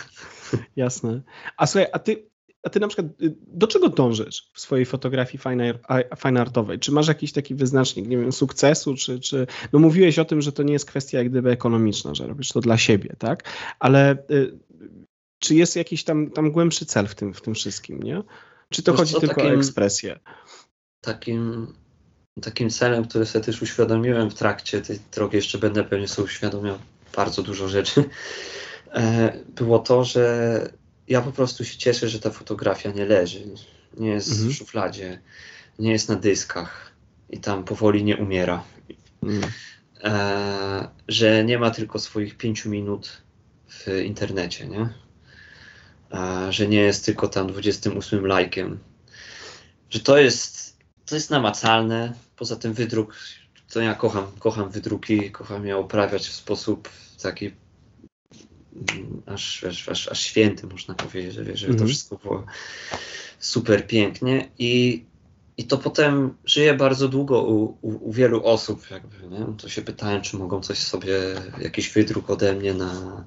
[0.82, 1.20] Jasne.
[1.56, 2.26] A słuchaj, a ty,
[2.62, 5.74] a ty na przykład y, do czego dążysz w swojej fotografii fine,
[6.18, 6.78] fine artowej?
[6.78, 10.52] Czy masz jakiś taki wyznacznik, nie wiem, sukcesu, czy, czy no mówiłeś o tym, że
[10.52, 13.44] to nie jest kwestia jak gdyby ekonomiczna, że robisz to dla siebie, tak?
[13.78, 14.58] Ale y,
[15.42, 18.22] czy jest jakiś tam, tam głębszy cel w tym, w tym wszystkim, nie?
[18.68, 20.18] Czy to Wiesz chodzi co, tylko takim, o ekspresję?
[21.00, 21.74] Takim,
[22.42, 26.78] takim celem, który sobie też uświadomiłem w trakcie tej drogi, jeszcze będę pewnie sobie uświadomiał
[27.16, 28.04] bardzo dużo rzeczy,
[28.94, 30.72] e, było to, że
[31.08, 33.44] ja po prostu się cieszę, że ta fotografia nie leży.
[33.98, 34.50] nie jest mhm.
[34.50, 35.20] w szufladzie,
[35.78, 36.92] nie jest na dyskach
[37.30, 38.64] i tam powoli nie umiera.
[39.22, 39.52] Mhm.
[40.04, 43.22] E, że nie ma tylko swoich pięciu minut
[43.68, 45.02] w internecie, nie?
[46.50, 48.78] Że nie jest tylko tam 28 lajkiem.
[49.90, 52.12] Że to jest, to jest namacalne.
[52.36, 53.16] Poza tym wydruk,
[53.72, 56.88] to ja kocham, kocham wydruki, kocham je oprawiać w sposób
[57.22, 57.50] taki
[58.90, 61.88] mm, aż, aż, aż, aż święty, można powiedzieć, że, że to mhm.
[61.88, 62.46] wszystko było
[63.38, 65.04] super pięknie i
[65.56, 69.46] i to potem żyje bardzo długo u, u, u, wielu osób, jakby, nie?
[69.58, 71.14] To się pytałem, czy mogą coś sobie,
[71.60, 73.24] jakiś wydruk ode mnie na,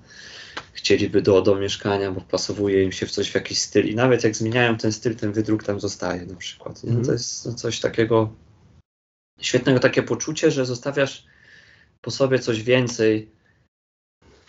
[0.73, 3.85] chcieliby do, do mieszkania, bo pasowuje im się w coś w jakiś styl.
[3.85, 6.81] I nawet jak zmieniają ten styl, ten wydruk tam zostaje na przykład.
[6.83, 7.05] Mm.
[7.05, 8.33] To jest no, coś takiego
[9.41, 11.25] świetnego takie poczucie, że zostawiasz
[12.01, 13.31] po sobie coś więcej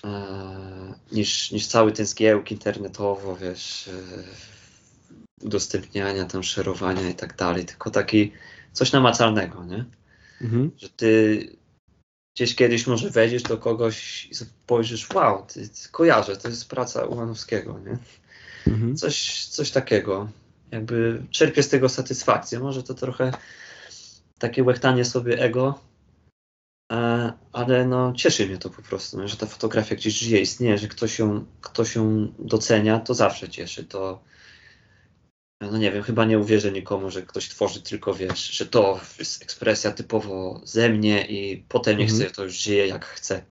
[0.05, 7.64] e, niż, niż cały ten zgiełk internetowo, wiesz, e, udostępniania, tam szerowania i tak dalej,
[7.64, 8.33] tylko taki
[8.73, 9.85] coś namacalnego, nie?
[10.40, 10.71] Mhm.
[10.79, 11.57] Że ty
[12.37, 17.05] gdzieś kiedyś może wejdziesz do kogoś i spojrzysz, wow, ty, ty kojarzę, to jest praca
[17.05, 17.99] Ułanowskiego, nie?
[18.72, 18.96] Mhm.
[18.96, 20.29] Coś, coś takiego.
[20.70, 22.61] Jakby czerpię z tego satysfakcję.
[22.61, 23.33] Może to trochę
[24.38, 25.79] takie łechtanie sobie ego,
[26.92, 30.88] e, ale no cieszy mnie to po prostu, że ta fotografia gdzieś żyje, istnieje, że
[30.88, 33.85] ktoś ją, ktoś ją docenia, to zawsze cieszy.
[33.85, 34.22] To,
[35.61, 39.42] no nie wiem, chyba nie uwierzę nikomu, że ktoś tworzy tylko, wiesz, że to jest
[39.42, 42.21] ekspresja typowo ze mnie i potem nie mhm.
[42.21, 43.42] chce, to już żyje jak chce.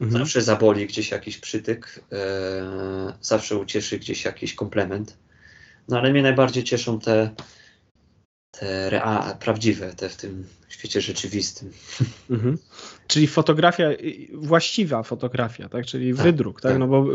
[0.00, 0.18] Mhm.
[0.24, 5.16] Zawsze zaboli gdzieś jakiś przytyk, e, zawsze ucieszy gdzieś jakiś komplement.
[5.88, 7.30] No ale mnie najbardziej cieszą te,
[8.58, 11.72] te rea, prawdziwe, te w tym świecie rzeczywistym.
[12.30, 12.58] Mhm.
[13.06, 13.88] Czyli fotografia,
[14.32, 15.86] właściwa fotografia, tak?
[15.86, 16.72] Czyli tak, wydruk, tak?
[16.72, 16.78] tak?
[16.78, 17.06] No bo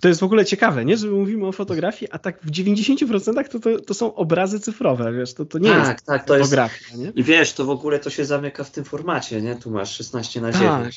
[0.00, 0.96] to jest w ogóle ciekawe, nie?
[0.96, 5.34] Że mówimy o fotografii, a tak w 90% to, to, to są obrazy cyfrowe, wiesz,
[5.34, 7.12] to, to nie tak, jest tak, to fotografia, jest, nie?
[7.14, 9.56] I wiesz, to w ogóle to się zamyka w tym formacie, nie?
[9.56, 10.62] Tu masz 16 na 9.
[10.64, 10.92] Tak.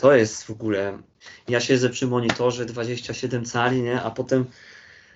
[0.00, 0.98] To jest w ogóle,
[1.48, 4.02] ja siedzę przy monitorze 27 cali, nie?
[4.02, 4.44] A potem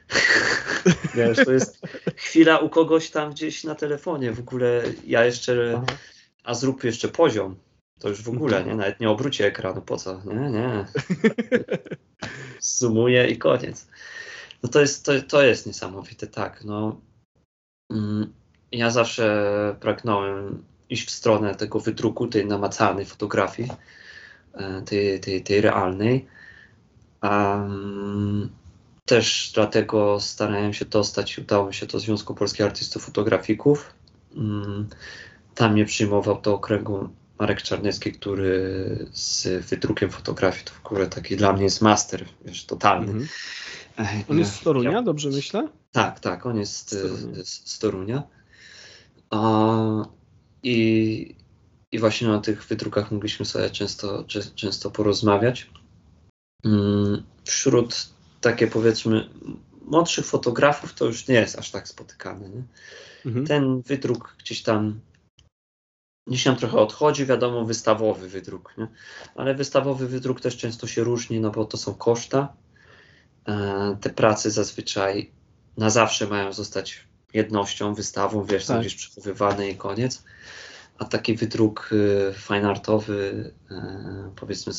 [1.15, 1.81] Wiesz, to jest
[2.17, 4.33] chwila u kogoś tam gdzieś na telefonie.
[4.33, 5.83] W ogóle ja jeszcze,
[6.45, 7.57] a zrób jeszcze poziom.
[7.99, 8.75] To już w ogóle, nie?
[8.75, 10.23] Nawet nie obrócie ekranu, po co?
[10.25, 10.85] Nie, nie.
[12.61, 13.89] Zumuję i koniec.
[14.63, 16.65] No to jest, to, to jest niesamowite, tak.
[16.65, 17.01] No,
[17.91, 18.33] mm,
[18.73, 23.69] ja zawsze pragnąłem iść w stronę tego wydruku, tej namacalnej fotografii,
[24.55, 26.27] e, tej, tej, tej realnej.
[27.23, 28.51] Um,
[29.07, 33.95] też dlatego starałem się dostać udało mi się do Związku Polskich Artystów Fotografików.
[34.37, 34.89] Mm,
[35.55, 41.37] tam mnie przyjmował do okręgu Marek Czarnecki, który z wydrukiem fotografii to w ogóle taki
[41.37, 43.13] dla mnie jest master, wiesz, totalny.
[43.13, 44.23] Mm -hmm.
[44.29, 45.03] On jest z Torunia, ja...
[45.03, 45.69] dobrze myślę?
[45.93, 46.97] Tak, tak, on jest
[47.45, 48.23] z Torunia.
[49.31, 49.75] A,
[50.63, 51.35] i,
[51.93, 55.71] I właśnie na tych wydrukach mogliśmy sobie często, często porozmawiać.
[56.65, 59.29] Mm, wśród takie powiedzmy
[59.87, 62.49] młodszych fotografów to już nie jest aż tak spotykany.
[62.49, 62.63] Nie?
[63.27, 63.47] Mhm.
[63.47, 65.01] Ten wydruk gdzieś tam
[66.27, 68.87] gdzieś tam trochę odchodzi, wiadomo, wystawowy wydruk, nie?
[69.35, 72.53] ale wystawowy wydruk też często się różni, no bo to są koszta.
[73.49, 75.31] E, te prace zazwyczaj
[75.77, 78.77] na zawsze mają zostać jednością, wystawą, wiesz, tak.
[78.77, 80.25] są gdzieś przechowywane i koniec.
[80.99, 84.73] A taki wydruk y, fine artowy, e, powiedzmy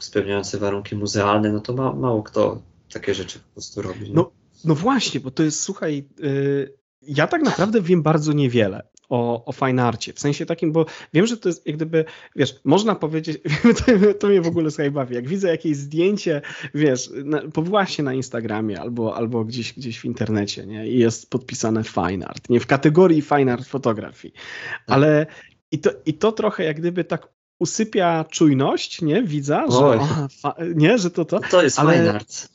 [0.00, 4.12] spełniający warunki muzealne, no to ma, mało kto takie rzeczy po prostu robi.
[4.12, 4.32] No,
[4.64, 9.52] no właśnie, bo to jest, słuchaj, yy, ja tak naprawdę wiem bardzo niewiele o, o
[9.52, 12.04] fine arcie, w sensie takim, bo wiem, że to jest jak gdyby,
[12.36, 13.38] wiesz, można powiedzieć,
[13.78, 16.42] to, to mnie w ogóle słuchaj bawi, jak widzę jakieś zdjęcie,
[16.74, 21.84] wiesz, na, właśnie na Instagramie albo, albo gdzieś, gdzieś w internecie, nie, i jest podpisane
[21.84, 24.82] fine art, nie, w kategorii fine art fotografii, tak.
[24.86, 25.26] ale
[25.70, 27.28] i to, i to trochę jak gdyby tak
[27.58, 31.40] usypia czujność, nie, widza, że, o, fa, nie, że to to.
[31.50, 32.48] To jest ale, fine art.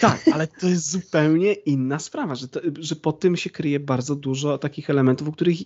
[0.00, 4.14] Tak, ale to jest zupełnie inna sprawa, że, to, że po tym się kryje bardzo
[4.14, 5.56] dużo takich elementów, o których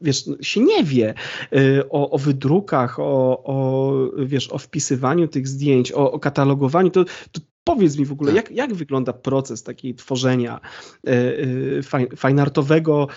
[0.00, 1.14] wiesz, się nie wie.
[1.52, 6.90] Y, o, o wydrukach, o, o, wiesz, o wpisywaniu tych zdjęć, o, o katalogowaniu.
[6.90, 8.36] To, to powiedz mi w ogóle, tak.
[8.36, 10.60] jak, jak wygląda proces takiej tworzenia
[11.08, 13.08] y, y, fajnartowego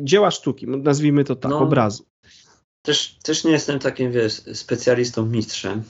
[0.00, 2.04] dzieła sztuki, nazwijmy to tak, no, obrazu?
[2.82, 5.82] Też, też nie jestem takim, wiesz, specjalistą, mistrzem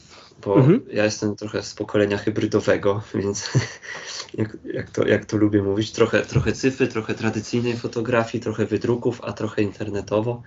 [0.45, 0.81] bo mhm.
[0.93, 3.51] ja jestem trochę z pokolenia hybrydowego, więc
[4.35, 9.21] jak, jak, to, jak to lubię mówić, trochę, trochę cyfry, trochę tradycyjnej fotografii, trochę wydruków,
[9.25, 10.43] a trochę internetowo.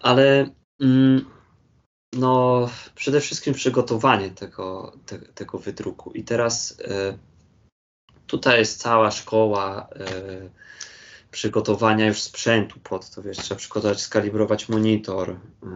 [0.00, 1.24] Ale mm,
[2.12, 6.12] no, przede wszystkim przygotowanie tego, te, tego wydruku.
[6.12, 7.18] I teraz e,
[8.26, 10.06] tutaj jest cała szkoła e,
[11.30, 15.28] przygotowania już sprzętu pod to, wiesz, trzeba przygotować, skalibrować monitor,
[15.62, 15.68] yy,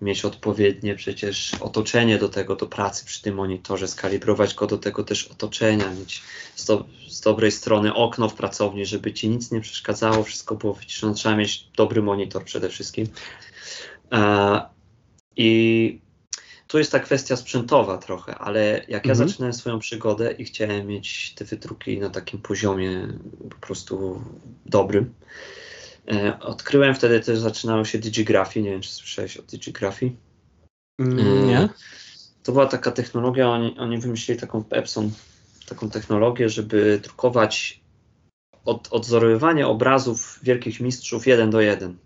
[0.00, 5.04] mieć odpowiednie przecież otoczenie do tego, do pracy przy tym monitorze, skalibrować go do tego
[5.04, 6.22] też otoczenia, mieć
[6.56, 10.74] z, do, z dobrej strony okno w pracowni, żeby ci nic nie przeszkadzało, wszystko było
[10.74, 13.06] wyciszone, trzeba mieć dobry monitor przede wszystkim.
[14.12, 14.18] Yy,
[15.36, 16.00] I
[16.72, 19.28] tu jest ta kwestia sprzętowa trochę, ale jak ja mhm.
[19.28, 23.08] zaczynałem swoją przygodę i chciałem mieć te wydruki na takim poziomie
[23.50, 24.24] po prostu
[24.66, 25.14] dobrym,
[26.12, 30.16] e, odkryłem wtedy też zaczynało się digigrafii, nie wiem czy słyszałeś o digigrafii?
[30.98, 31.68] Mm, nie.
[32.42, 35.10] To była taka technologia, oni, oni wymyślili taką Epson,
[35.66, 37.80] taką technologię, żeby drukować
[38.64, 41.96] od, odzorowywanie obrazów wielkich mistrzów jeden do jeden.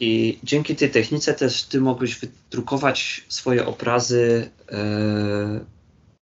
[0.00, 5.64] I dzięki tej technice też ty mogłeś wydrukować swoje obrazy e,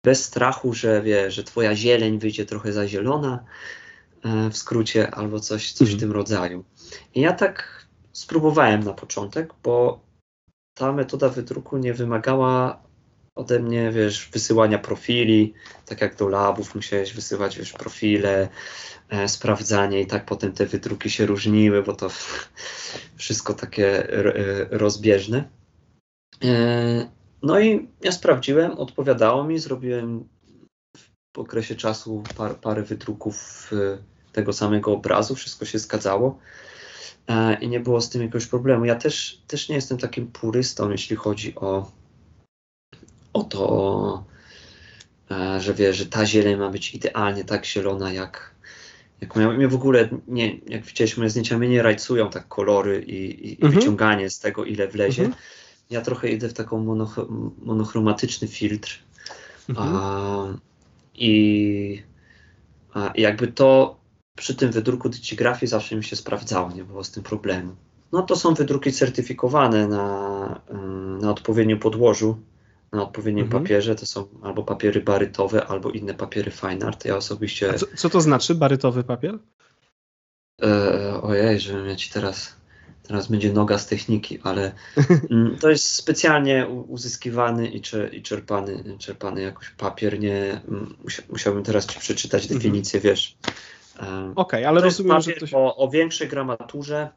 [0.04, 3.44] bez strachu, że wie, że twoja zieleń wyjdzie trochę za zielona
[4.24, 6.00] e, w skrócie albo coś, coś w mhm.
[6.00, 6.64] tym rodzaju.
[7.14, 10.00] I ja tak spróbowałem na początek, bo
[10.74, 12.82] ta metoda wydruku nie wymagała
[13.40, 15.54] ode mnie, wiesz, wysyłania profili,
[15.86, 18.48] tak jak do labów musiałeś wysyłać, wiesz, profile,
[19.08, 22.10] e, sprawdzanie i tak potem te wydruki się różniły, bo to
[23.16, 24.32] wszystko takie e,
[24.70, 25.44] rozbieżne.
[26.44, 27.10] E,
[27.42, 30.28] no i ja sprawdziłem, odpowiadało mi, zrobiłem
[31.36, 33.70] w okresie czasu par, parę wydruków
[34.32, 36.38] tego samego obrazu, wszystko się zgadzało
[37.28, 38.84] e, i nie było z tym jakiegoś problemu.
[38.84, 41.90] Ja też, też nie jestem takim purystą, jeśli chodzi o
[43.32, 44.24] o to,
[45.30, 48.54] e, że wie, że ta zieleń ma być idealnie tak zielona, jak,
[49.20, 53.02] jak mnie, mnie w ogóle, nie, jak widzieliśmy moje zdjęcia, mnie nie rajcują tak kolory
[53.02, 53.72] i, i mhm.
[53.72, 55.22] wyciąganie z tego, ile wlezie.
[55.22, 55.42] Mhm.
[55.90, 57.16] Ja trochę idę w taką monoch
[57.62, 58.98] monochromatyczny filtr.
[59.68, 59.96] Mhm.
[59.96, 60.54] A,
[61.14, 62.02] I
[62.94, 64.00] a, jakby to
[64.36, 67.76] przy tym wydruku dycigrafii zawsze mi się sprawdzało, nie było z tym problemu.
[68.12, 70.60] No to są wydruki certyfikowane na,
[71.20, 72.38] na odpowiednim podłożu,
[72.92, 73.62] na odpowiednim mhm.
[73.62, 73.94] papierze.
[73.94, 77.04] To są albo papiery barytowe, albo inne papiery fine art.
[77.04, 77.74] Ja osobiście.
[77.74, 79.38] Co, co, to znaczy barytowy papier?
[80.62, 82.60] E, ojej, żebym ja ci teraz.
[83.02, 84.72] Teraz będzie noga z techniki, ale
[85.30, 90.20] mm, to jest specjalnie uzyskiwany i, i czerpany, czerpany jakoś papier.
[90.20, 90.96] Nie, mm,
[91.28, 92.58] musiałbym teraz ci przeczytać mhm.
[92.58, 93.14] definicję, mhm.
[93.14, 93.36] wiesz.
[93.98, 95.56] E, Okej, okay, ale to rozumiem, że to się...
[95.56, 97.08] o, o większej gramaturze,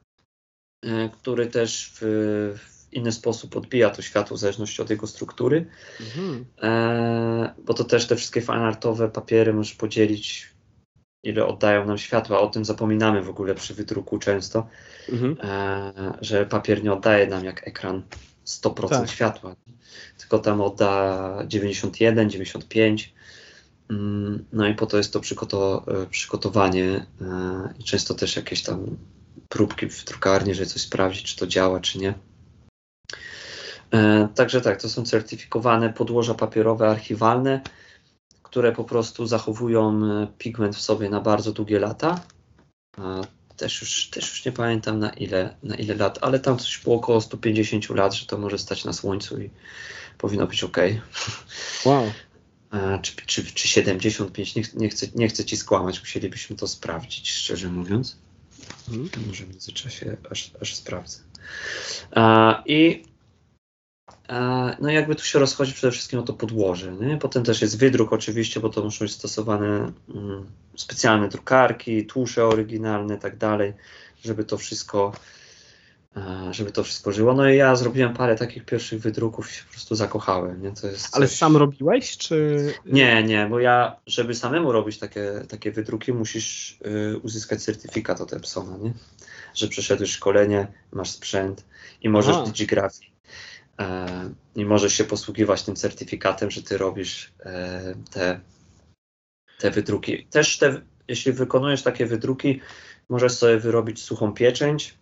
[0.84, 5.66] e, który też w, inny sposób odbija to światło w zależności od jego struktury.
[6.02, 6.46] Mhm.
[6.62, 10.54] E, bo to też te wszystkie fanartowe papiery możesz podzielić,
[11.24, 12.40] ile oddają nam światła.
[12.40, 14.68] O tym zapominamy w ogóle przy wydruku często,
[15.10, 15.38] mhm.
[15.44, 18.04] e, że papier nie oddaje nam jak ekran
[18.48, 19.10] 100% tak.
[19.10, 19.56] światła,
[20.18, 23.14] tylko tam odda 91, 95.
[23.90, 28.98] Mm, no i po to jest to e, przygotowanie e, i często też jakieś tam
[29.50, 32.14] próbki w drukarni, żeby coś sprawdzić, czy to działa, czy nie.
[33.94, 37.62] E, także tak, to są certyfikowane podłoża papierowe archiwalne,
[38.44, 42.22] które po prostu zachowują e, pigment w sobie na bardzo długie lata.
[43.58, 46.96] Też już, też już nie pamiętam na ile, na ile lat, ale tam coś było
[46.96, 49.50] około 150 lat, że to może stać na słońcu i
[50.18, 50.78] powinno być ok.
[51.86, 52.12] Wow.
[53.02, 57.70] Czy, czy, czy 75, nie, nie, chcę, nie chcę ci skłamać, musielibyśmy to sprawdzić, szczerze
[57.70, 58.18] mówiąc.
[58.86, 59.10] Hmm.
[59.28, 61.20] Może w międzyczasie aż, aż sprawdzę.
[62.66, 63.13] I E,
[64.80, 66.92] no i jakby tu się rozchodzi przede wszystkim o to podłoże.
[66.92, 67.18] Nie?
[67.18, 73.16] Potem też jest wydruk oczywiście, bo to muszą być stosowane mm, specjalne drukarki, tłusze oryginalne
[73.16, 73.74] i tak dalej,
[74.24, 75.14] żeby to wszystko
[76.52, 77.34] żeby to wszystko żyło.
[77.34, 80.62] No i ja zrobiłem parę takich pierwszych wydruków i się po prostu zakochałem.
[80.62, 80.72] Nie?
[80.72, 82.58] To jest Ale sam robiłeś, czy...
[82.86, 88.34] Nie, nie, bo ja, żeby samemu robić takie, takie wydruki, musisz y, uzyskać certyfikat od
[88.34, 88.94] Epsona, nie?
[89.54, 91.66] Że przeszedłeś szkolenie, masz sprzęt
[92.02, 92.46] i możesz Aha.
[92.46, 93.13] digigrafii
[94.56, 98.40] i możesz się posługiwać tym certyfikatem, że ty robisz e, te,
[99.60, 100.26] te wydruki.
[100.26, 102.62] Też te, jeśli wykonujesz takie wydruki,
[103.10, 104.98] możesz sobie wyrobić suchą pieczęć,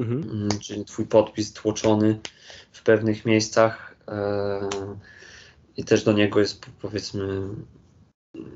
[0.00, 0.22] mhm.
[0.22, 2.20] Mm, czyli twój podpis tłoczony
[2.72, 4.68] w pewnych miejscach e,
[5.76, 7.40] i też do niego jest powiedzmy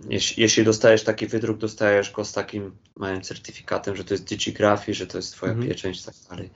[0.08, 4.94] jeśli, jeśli, dostajesz taki wydruk, dostajesz go z takim małym certyfikatem, że to jest digigrafii,
[4.94, 5.68] że to jest twoja mhm.
[5.68, 6.50] pieczęć i tak dalej.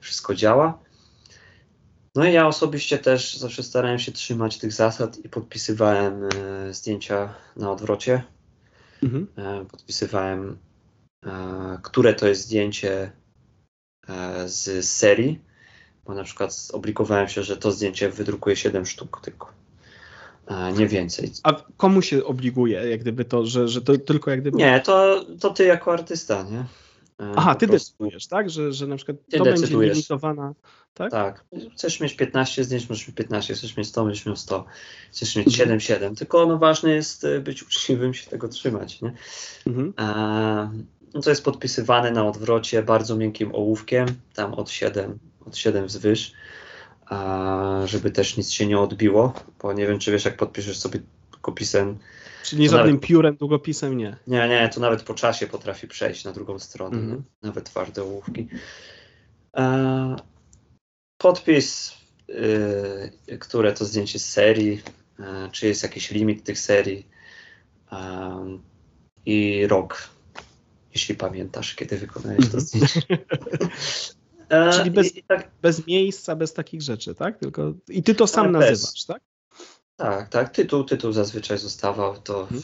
[0.00, 0.78] Wszystko działa.
[2.16, 7.34] No i ja osobiście też zawsze starałem się trzymać tych zasad i podpisywałem e, zdjęcia
[7.56, 8.22] na odwrocie.
[9.02, 9.26] Mhm.
[9.36, 10.58] E, podpisywałem,
[11.26, 13.12] e, które to jest zdjęcie
[14.46, 15.40] z serii,
[16.04, 19.52] bo na przykład obligowałem się, że to zdjęcie wydrukuje 7 sztuk tylko.
[20.76, 21.32] nie więcej.
[21.42, 24.58] A komu się obliguje, jak gdyby to, że, że to tylko jak gdyby...
[24.58, 26.64] Nie, to, to ty jako artysta, nie?
[27.18, 27.92] Aha, ty prostu...
[27.92, 28.50] decydujesz, tak?
[28.50, 29.70] Że, że na przykład ty to decydujesz.
[29.70, 30.54] będzie limitowana,
[30.94, 31.10] tak?
[31.10, 31.44] Tak.
[31.74, 34.64] Chcesz mieć 15 zdjęć, możesz mieć 15, chcesz mieć 100, możesz mieć 100,
[35.12, 36.14] chcesz mieć 7, 7.
[36.14, 39.12] Tylko no, ważne jest y, być uczciwym, się tego trzymać, nie?
[39.66, 39.92] Mhm.
[39.96, 40.70] A,
[41.14, 46.32] no to jest podpisywane na odwrocie bardzo miękkim ołówkiem, tam od 7, od 7 wzwyż,
[47.06, 51.00] a, żeby też nic się nie odbiło, bo nie wiem, czy wiesz, jak podpiszesz sobie
[51.40, 51.98] kopisem
[52.42, 54.16] Czyli nie żadnym nawet, piórem, długopisem nie.
[54.26, 57.22] Nie, nie, to nawet po czasie potrafi przejść na drugą stronę, mm.
[57.42, 58.48] nawet twarde ołówki.
[59.56, 60.16] E,
[61.18, 61.96] podpis,
[63.28, 64.82] y, które to zdjęcie z serii,
[65.20, 67.08] e, czy jest jakiś limit tych serii
[67.92, 68.58] e,
[69.26, 70.08] i rok,
[70.94, 72.60] jeśli pamiętasz, kiedy wykonałeś to mhm.
[72.60, 73.00] zdjęcie.
[74.72, 77.38] Czyli bez, tak, bez miejsca, bez takich rzeczy, tak?
[77.38, 79.22] Tylko, I ty to sam nazywasz, tak?
[79.96, 80.50] Tak, tak.
[80.50, 82.16] Tytuł, tytuł zazwyczaj zostawał.
[82.16, 82.62] To hmm.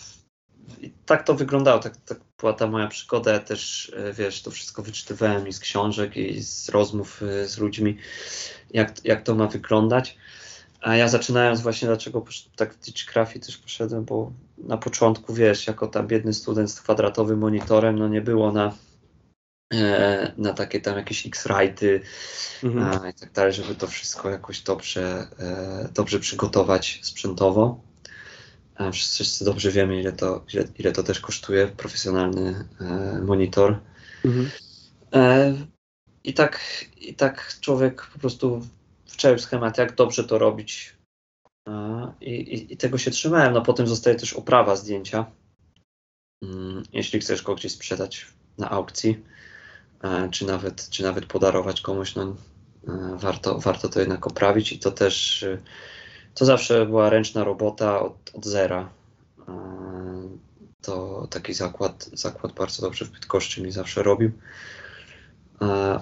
[1.07, 1.81] tak to wyglądało.
[1.81, 3.33] Tak, tak była ta moja przygoda.
[3.33, 7.59] Ja też, e, wiesz, to wszystko wyczytywałem i z książek, i z rozmów e, z
[7.59, 7.97] ludźmi,
[8.71, 10.17] jak, jak to ma wyglądać.
[10.81, 12.25] A ja zaczynając właśnie, dlaczego
[12.57, 17.39] tak w Digicrafii też poszedłem, bo na początku, wiesz, jako tam biedny student z kwadratowym
[17.39, 18.75] monitorem, no nie było na
[20.39, 22.01] na takie tam jakieś X-Righty
[22.65, 23.11] mhm.
[23.11, 27.81] i tak dalej, żeby to wszystko jakoś dobrze, e, dobrze przygotować sprzętowo.
[28.93, 33.79] Wszyscy dobrze wiemy, ile to, ile, ile to też kosztuje profesjonalny e, monitor.
[34.25, 34.51] Mhm.
[36.25, 36.61] I, tak,
[37.01, 38.67] I tak człowiek po prostu
[39.07, 40.97] wczoraj schemat, jak dobrze to robić.
[42.21, 43.53] I, i, I, tego się trzymałem.
[43.53, 45.27] No potem zostaje też oprawa zdjęcia.
[46.43, 48.27] Mm, jeśli chcesz go gdzieś sprzedać
[48.59, 49.42] na aukcji, E,
[50.31, 52.37] czy nawet, czy nawet podarować komuś, no,
[52.89, 55.59] e, warto, warto to jednak oprawić i to też e,
[56.35, 58.89] to zawsze była ręczna robota od, od zera.
[60.83, 64.31] To taki zakład, zakład bardzo dobrze w Bydgoszczy mi zawsze robił.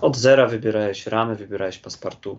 [0.01, 2.39] Od zera wybierałeś ramy, wybierałeś paspartu.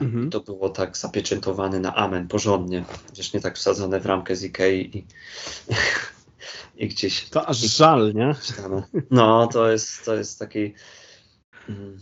[0.00, 0.30] Mhm.
[0.30, 2.84] To było tak zapieczętowane na amen, porządnie.
[3.12, 5.06] Gdzieś nie tak wsadzone w ramkę z Ikei i
[6.76, 7.28] i gdzieś.
[7.30, 8.34] To aż żal, nie?
[9.10, 10.74] No, to jest, to jest taki.
[11.68, 11.98] Mm,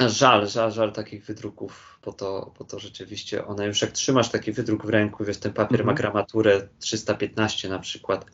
[0.00, 4.52] żal, żal, żal takich wydruków, bo to, bo to rzeczywiście one już jak trzymasz taki
[4.52, 5.96] wydruk w ręku, wiesz, ten papier ma mhm.
[5.96, 8.26] gramaturę 315 na przykład,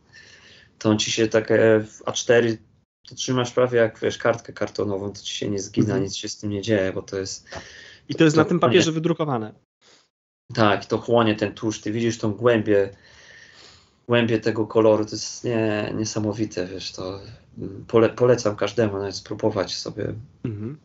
[0.79, 2.57] to on ci się takie w A4
[3.09, 6.03] to trzymasz prawie jak wiesz, kartkę kartonową, to ci się nie zgina, mhm.
[6.03, 7.49] nic się z tym nie dzieje, bo to jest.
[8.09, 9.55] I to jest to na tym papierze wydrukowane.
[10.55, 12.91] Tak, to chłonie ten tusz, ty widzisz tą głębię
[14.09, 17.21] głębie tego koloru, to jest nie, niesamowite, wiesz, to
[17.59, 20.15] mm, pole, polecam każdemu nawet spróbować sobie.
[20.45, 20.79] Mhm.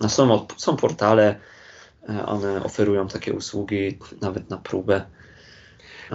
[0.00, 1.40] No są, są portale,
[2.08, 5.04] e, one oferują takie usługi nawet na próbę.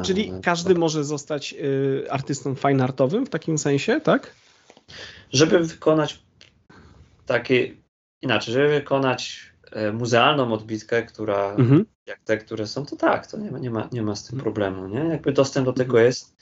[0.03, 4.35] Czyli każdy może zostać y, artystą fine artowym w takim sensie, tak?
[5.33, 6.19] Żeby wykonać
[7.25, 7.75] takie,
[8.21, 9.50] inaczej, żeby wykonać
[9.93, 13.89] muzealną odbitkę, która mhm jak te, które są, to tak, to nie ma, nie ma,
[13.91, 14.43] nie ma z tym mhm.
[14.43, 14.99] problemu, nie?
[14.99, 16.35] Jakby dostęp do tego jest.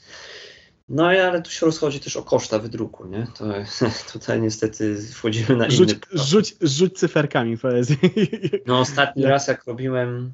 [0.88, 3.26] No ale tu się rozchodzi też o koszta wydruku, nie?
[3.38, 3.44] To
[4.12, 7.98] tutaj niestety wchodzimy na rzuć, inny rzuć, rzuć cyferkami poezji.
[8.66, 10.32] No ostatni raz jak robiłem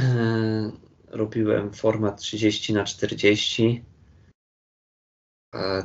[0.00, 0.72] e,
[1.08, 3.84] robiłem format 30 na 40
[5.54, 5.84] e,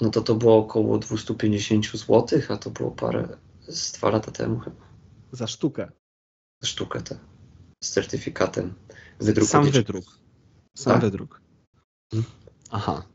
[0.00, 3.28] no to to było około 250 zł, a to było parę
[3.68, 4.85] z dwa lata temu chyba.
[5.36, 5.90] Za sztukę
[6.64, 7.18] sztukę tę
[7.84, 8.74] z certyfikatem
[9.20, 9.50] wydruku.
[9.50, 10.04] Sam wydruk.
[10.76, 11.02] Sam tak.
[11.02, 11.40] wydruk.
[12.10, 12.30] Hmm.
[12.70, 13.06] Aha.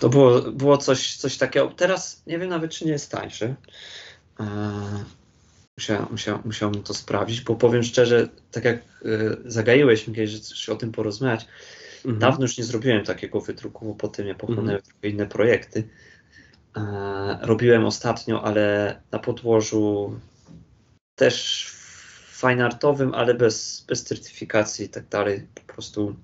[0.00, 1.68] To było, było coś, coś takiego.
[1.76, 3.54] Teraz nie wiem nawet, czy nie jest tańszy.
[4.38, 4.46] Eee,
[5.78, 10.68] musiałem, musiałem, musiałem to sprawdzić, bo powiem szczerze, tak jak y, zagaiłeś mnie, że chcesz
[10.68, 11.46] o tym porozmawiać,
[11.96, 12.18] mhm.
[12.18, 15.12] dawno już nie zrobiłem takiego wydruku, bo potem ja pochłonąłem mhm.
[15.14, 15.88] inne projekty.
[16.76, 20.14] Eee, robiłem ostatnio, ale na podłożu
[21.16, 21.66] też
[22.40, 25.46] fine artowym, ale bez, bez certyfikacji i tak dalej.
[25.54, 26.16] Po prostu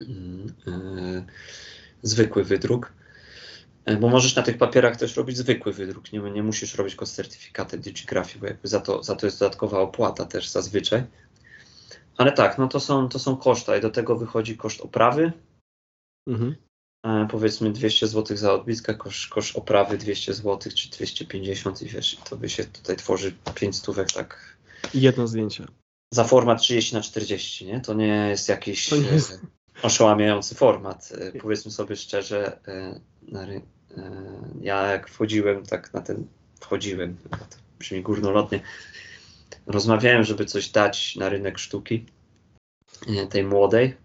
[0.00, 1.24] yy,
[2.02, 2.92] zwykły wydruk.
[3.84, 7.06] E, bo możesz na tych papierach też robić zwykły wydruk, nie, nie musisz robić go
[7.06, 11.02] z certyfikatem Digigrafii, bo jakby za to, za to jest dodatkowa opłata też zazwyczaj.
[12.16, 15.32] Ale tak, no to są, to są koszta i do tego wychodzi koszt oprawy.
[16.28, 16.56] Mhm.
[17.02, 22.16] E, powiedzmy 200 zł za odbitkę, koszt, koszt oprawy 200 zł czy 250 i wiesz,
[22.30, 24.56] to by się tutaj tworzy 5 stówek tak
[24.94, 25.66] Jedno zdjęcie.
[26.14, 27.80] Za format 30 na 40, nie?
[27.80, 29.32] To nie jest jakiś nie jest...
[29.32, 29.38] E,
[29.82, 31.12] oszałamiający format.
[31.18, 32.60] E, powiedzmy sobie szczerze,
[34.60, 36.26] ja jak wchodziłem tak na ten,
[36.60, 38.60] wchodziłem, to brzmi górnolotnie,
[39.66, 42.06] rozmawiałem, żeby coś dać na rynek sztuki,
[43.30, 43.96] tej młodej,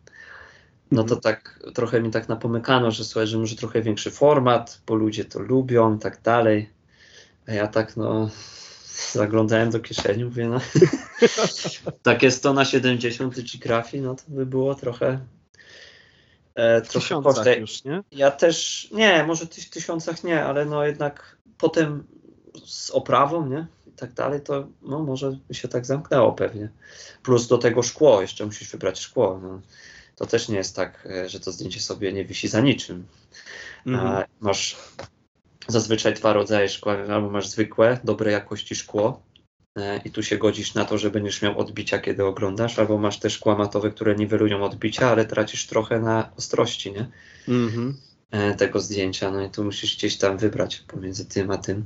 [0.92, 1.22] no to Mhm.
[1.22, 5.40] tak trochę mi tak napomykano, że słuchaj, że może trochę większy format, bo ludzie to
[5.40, 6.70] lubią i tak dalej.
[7.48, 8.30] A ja tak no
[9.12, 10.60] zaglądałem do kieszeni, mówię no
[12.04, 15.20] takie 100 na 70 liczygrafii, no to by było trochę
[16.56, 17.62] e, trochę kosztej.
[17.62, 18.04] już, nie?
[18.12, 22.04] Ja też, nie, może w tysiącach nie, ale no jednak potem
[22.66, 23.68] z oprawą, nie?
[23.88, 26.70] I tak dalej, to no może się tak zamknęło pewnie.
[27.24, 29.40] Plus do tego szkło, jeszcze musisz wybrać szkło.
[29.44, 29.62] No.
[30.16, 33.08] To też nie jest tak, e, że to zdjęcie sobie nie wisi za niczym.
[33.86, 34.24] Mhm.
[34.40, 34.78] Masz
[35.68, 39.24] zazwyczaj dwa rodzaje szkła, albo masz zwykłe, dobrej jakości szkło
[39.76, 43.20] e, i tu się godzisz na to, że będziesz miał odbicia, kiedy oglądasz, albo masz
[43.20, 47.08] te szkła matowe, które niwelują odbicia, ale tracisz trochę na ostrości, nie?
[47.48, 47.98] Mhm.
[48.32, 51.86] e, tego zdjęcia, no i tu musisz gdzieś tam wybrać pomiędzy tym a tym.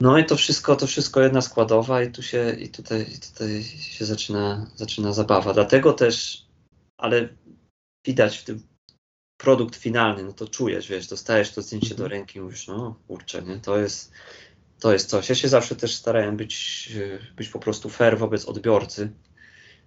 [0.00, 3.62] No i to wszystko, to wszystko jedna składowa i tu się, i tutaj, i tutaj
[3.62, 5.54] się zaczyna, zaczyna zabawa.
[5.54, 6.43] Dlatego też,
[7.04, 7.28] ale
[8.04, 8.62] widać w tym
[9.36, 11.98] produkt finalny, no to czujesz, wiesz, dostajesz to zdjęcie Mhm.
[11.98, 14.12] do ręki i mówisz, no kurczę, nie, to jest,
[14.80, 15.28] to jest coś.
[15.28, 19.10] Ja się zawsze też starałem być, e, być po prostu fair wobec odbiorcy,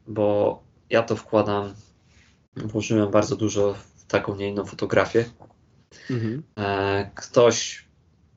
[0.08, 1.74] bo ja to wkładam,
[2.56, 5.26] włożyłem bardzo dużo w taką, nie inną fotografię.
[6.10, 6.44] Mhm.
[6.60, 7.86] E, ktoś,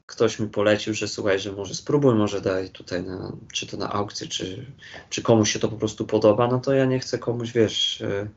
[0.07, 3.93] ktoś mi polecił, że słuchaj, że może spróbuj, może daj tutaj, na, czy to na
[3.93, 4.67] aukcję, czy,
[5.11, 8.29] czy komuś się to po prostu podoba, no to ja nie chcę komuś, wiesz, e,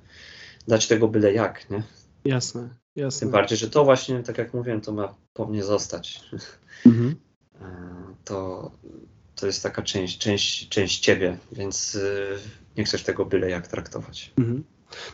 [0.68, 1.84] dać tego byle jak, nie?
[2.26, 3.20] Jasne, jasne.
[3.20, 6.22] Tym bardziej, że to właśnie, tak jak mówiłem, to ma po mnie zostać.
[6.86, 7.16] Mhm.
[7.62, 7.66] E,
[8.24, 8.72] To,
[9.36, 12.38] to jest taka część, część, część ciebie, więc e,
[12.78, 14.34] nie chcesz tego byle jak traktować.
[14.38, 14.64] Mhm.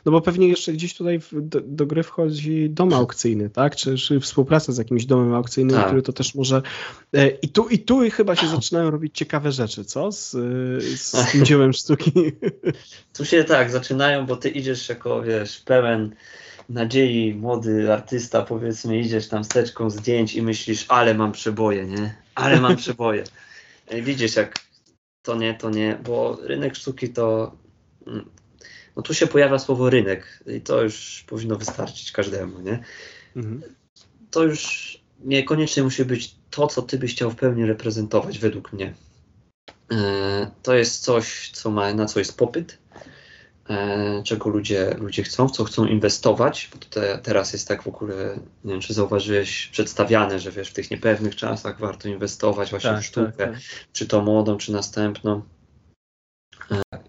[0.06, 3.76] No bo pewnie jeszcze gdzieś tutaj do, do gry wchodzi dom aukcyjny, tak?
[3.76, 5.86] Czy, czy współpraca z jakimś domem aukcyjnym, Tak.
[5.86, 6.62] który to też może.
[7.14, 10.12] E, I tu, I tu chyba się zaczynają robić ciekawe rzeczy, co?
[10.12, 10.32] Z,
[11.02, 12.12] z tym dziełem sztuki.
[13.18, 16.16] Tu się tak zaczynają, bo ty idziesz jako, wiesz, pełen
[16.70, 22.16] nadziei, młody artysta, powiedzmy, idziesz tam steczką zdjęć i myślisz, ale mam przeboje, nie?
[22.36, 23.24] Ale mam przeboje.
[23.88, 24.60] E, Widzisz, jak
[25.22, 27.52] to nie, to nie, bo rynek sztuki to.
[29.00, 32.84] No tu się pojawia słowo rynek i to już powinno wystarczyć każdemu, nie?
[33.36, 33.62] Mhm.
[34.32, 38.94] To już niekoniecznie musi być to, co ty byś chciał w pełni reprezentować, według mnie.
[39.92, 42.78] E, To jest coś, co ma, na co jest popyt,
[43.70, 47.88] e, czego ludzie, ludzie chcą, w co chcą inwestować, bo te, teraz jest tak w
[47.88, 52.98] ogóle, nie wiem, czy zauważyłeś, przedstawiane, że wiesz, w tych niepewnych czasach warto inwestować właśnie
[52.98, 53.60] w sztukę, tak, tak.
[53.94, 55.42] czy to młodą, czy następną.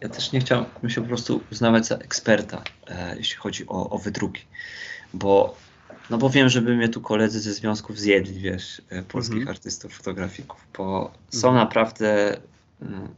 [0.01, 3.99] Ja też nie chciałbym się po prostu uznawać za eksperta, e, jeśli chodzi o, o
[3.99, 4.43] wydruki,
[5.15, 5.57] bo,
[6.11, 9.49] no bo wiem, żeby mnie tu koledzy ze związków zjedli, wiesz, e, polskich Mhm.
[9.57, 11.67] artystów, fotografików, bo są Mhm.
[11.67, 12.37] naprawdę,
[12.83, 13.15] mm,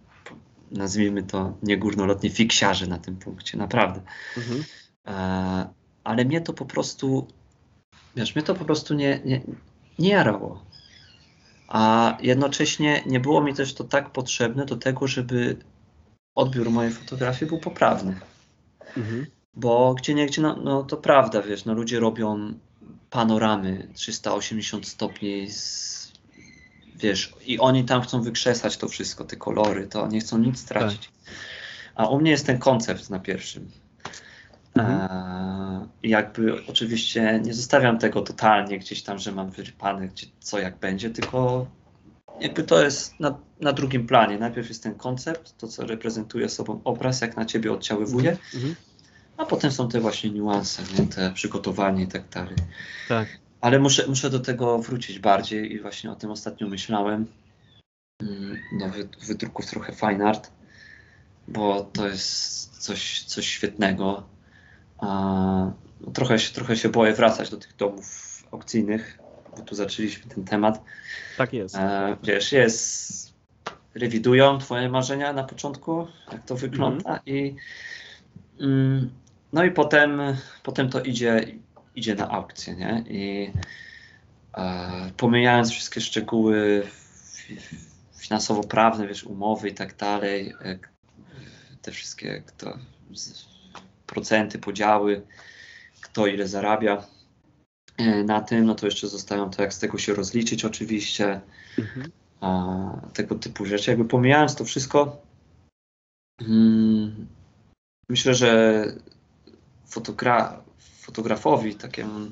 [0.71, 4.01] nazwijmy to niegórnolotnie fiksiarze na tym punkcie, naprawdę.
[4.37, 4.65] Mhm.
[5.07, 5.69] E,
[6.05, 7.27] ale mnie to po prostu,
[8.17, 9.41] wiesz, mnie to po prostu nie, nie,
[9.99, 10.65] nie jarało.
[11.69, 15.57] A jednocześnie nie było mi też to tak potrzebne do tego, żeby
[16.35, 18.21] odbiór mojej fotografii był poprawny.
[18.97, 19.27] Mhm.
[19.55, 22.55] Bo gdzie nie gdzie, no, no to prawda, wiesz, no ludzie robią
[23.11, 26.13] panoramy 380 stopni, z,
[26.97, 31.11] wiesz, i oni tam chcą wykrzesać to wszystko, te kolory, to nie chcą nic stracić.
[31.95, 33.71] A u mnie jest ten koncept na pierwszym.
[34.75, 35.01] Mhm.
[35.01, 40.79] Eee, jakby oczywiście nie zostawiam tego totalnie gdzieś tam, że mam wyrypane gdzie, co jak
[40.79, 41.67] będzie, tylko
[42.41, 44.39] jakby to jest na, na drugim planie.
[44.39, 48.75] Najpierw jest ten koncept, to co reprezentuje sobą obraz, jak na ciebie oddziaływuje, Mhm.
[49.37, 51.07] a potem są te właśnie niuanse, nie?
[51.07, 52.55] te przygotowanie i tak dalej.
[53.09, 53.29] Tak.
[53.61, 57.27] Ale muszę, muszę do tego wrócić bardziej i właśnie o tym ostatnio myślałem.
[58.23, 60.51] Mm, Do wy- wydruków trochę fine art,
[61.49, 64.23] bo to jest coś, coś świetnego.
[64.99, 65.07] A,
[66.01, 69.19] no, trochę, się, trochę się boję wracać do tych domów aukcyjnych,
[69.67, 70.83] tu zaczęliśmy ten temat.
[71.37, 71.77] Tak jest.
[71.77, 73.33] E, wiesz, jest,
[73.95, 77.55] rewidują twoje marzenia na początku, jak to wygląda i
[78.61, 79.11] mm,
[79.53, 80.21] no i potem,
[80.63, 81.47] potem to idzie,
[81.95, 83.05] idzie na aukcję, nie?
[83.09, 83.53] I
[84.55, 86.83] e, pomijając wszystkie szczegóły
[87.35, 87.59] fi-
[88.19, 90.55] finansowo-prawne, wiesz, umowy i tak dalej,
[91.83, 92.79] te wszystkie kto,
[94.07, 95.23] procenty, podziały,
[96.01, 97.07] kto ile zarabia
[98.25, 101.41] na tym, no to jeszcze zostają to, jak z tego się rozliczyć oczywiście,
[101.79, 102.11] Mhm.
[102.41, 103.91] a, tego typu rzeczy.
[103.91, 105.23] Jakby pomijając to wszystko,
[106.41, 107.27] mm,
[108.09, 108.85] myślę, że
[109.91, 112.31] fotogra- fotografowi takiemu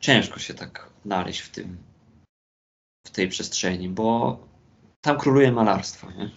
[0.00, 1.76] ciężko się tak znaleźć w tym,
[3.06, 4.38] w tej przestrzeni, bo
[5.00, 6.30] tam króluje malarstwo, nie?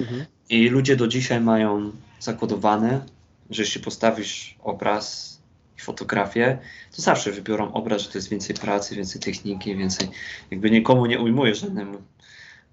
[0.00, 0.24] Mhm.
[0.48, 3.06] I ludzie do dzisiaj mają zakodowane
[3.50, 5.33] że jeśli postawisz obraz
[5.78, 6.58] i fotografię,
[6.96, 10.08] to zawsze wybiorą obraz, że to jest więcej pracy, więcej techniki, więcej,
[10.50, 11.98] jakby nikomu nie ujmuję żadnemu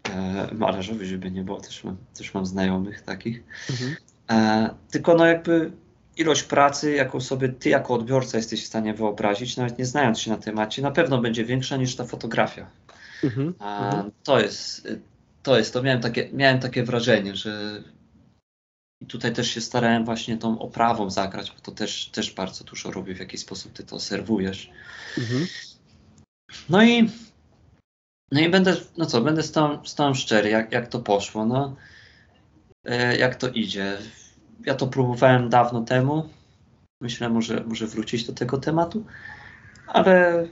[0.09, 3.43] e, malarzowi, żeby nie było, też mam, też mam znajomych takich.
[3.69, 3.95] Mhm.
[4.29, 5.71] E, tylko no jakby
[6.17, 10.31] ilość pracy, jaką sobie ty jako odbiorca jesteś w stanie wyobrazić, nawet nie znając się
[10.31, 12.67] na temacie, na pewno będzie większa niż ta fotografia.
[13.23, 13.53] Mhm.
[13.61, 14.87] E, to jest,
[15.43, 17.83] to jest, to miałem takie, miałem takie wrażenie, że
[19.01, 22.91] i tutaj też się starałem właśnie tą oprawą zagrać, bo to też, też bardzo dużo
[22.91, 24.69] robię, w jaki sposób ty to serwujesz.
[25.17, 25.47] Mhm.
[26.69, 27.09] No i
[28.31, 29.41] no i będę, no co, będę
[29.95, 31.75] tą szczery, jak, jak to poszło, no
[32.85, 33.97] e, jak to idzie.
[34.65, 36.29] Ja to próbowałem dawno temu.
[37.01, 39.05] Myślę, może, może wrócić do tego tematu,
[39.87, 40.47] ale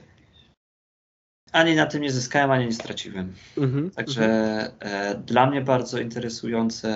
[1.51, 3.33] ani na tym nie zyskałem, ani nie straciłem.
[3.57, 4.71] Mm-hmm, Także mm-hmm.
[4.79, 6.89] e, dla mnie bardzo interesujące,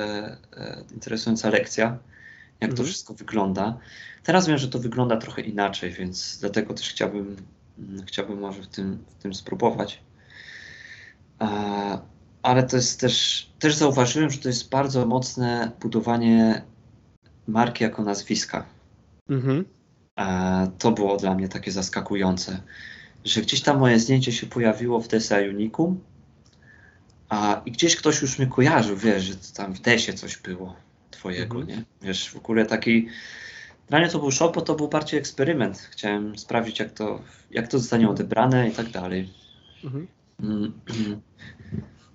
[0.58, 2.76] e, interesująca lekcja, jak mm-hmm.
[2.76, 2.88] to mhm.
[2.88, 3.78] wszystko wygląda.
[4.24, 7.36] Teraz wiem, że to wygląda trochę inaczej, więc dlatego też chciałbym,
[7.80, 10.02] mm, chciałbym może w tym, w tym spróbować.
[11.42, 12.00] E,
[12.44, 16.62] ale to jest też, też zauważyłem, że to jest bardzo mocne budowanie
[17.48, 18.66] marki jako nazwiska.
[19.30, 19.66] Mhm.
[20.20, 22.62] E, to było dla mnie takie zaskakujące
[23.26, 26.00] że gdzieś tam moje zdjęcie się pojawiło w Desa Unicum,
[27.30, 30.76] a i gdzieś ktoś już mnie kojarzył, wiesz, że tam w Desie coś było
[31.12, 31.78] twojego, mhm.
[31.78, 31.84] nie?
[32.02, 33.08] Wiesz, w ogóle taki...
[33.90, 35.90] Dla mnie to był szok, bo to był bardziej eksperyment.
[35.92, 37.22] Chciałem sprawdzić, jak to,
[37.52, 39.30] jak to zostanie odebrane i tak dalej.
[39.84, 40.08] Mhm.
[40.40, 40.74] Mm.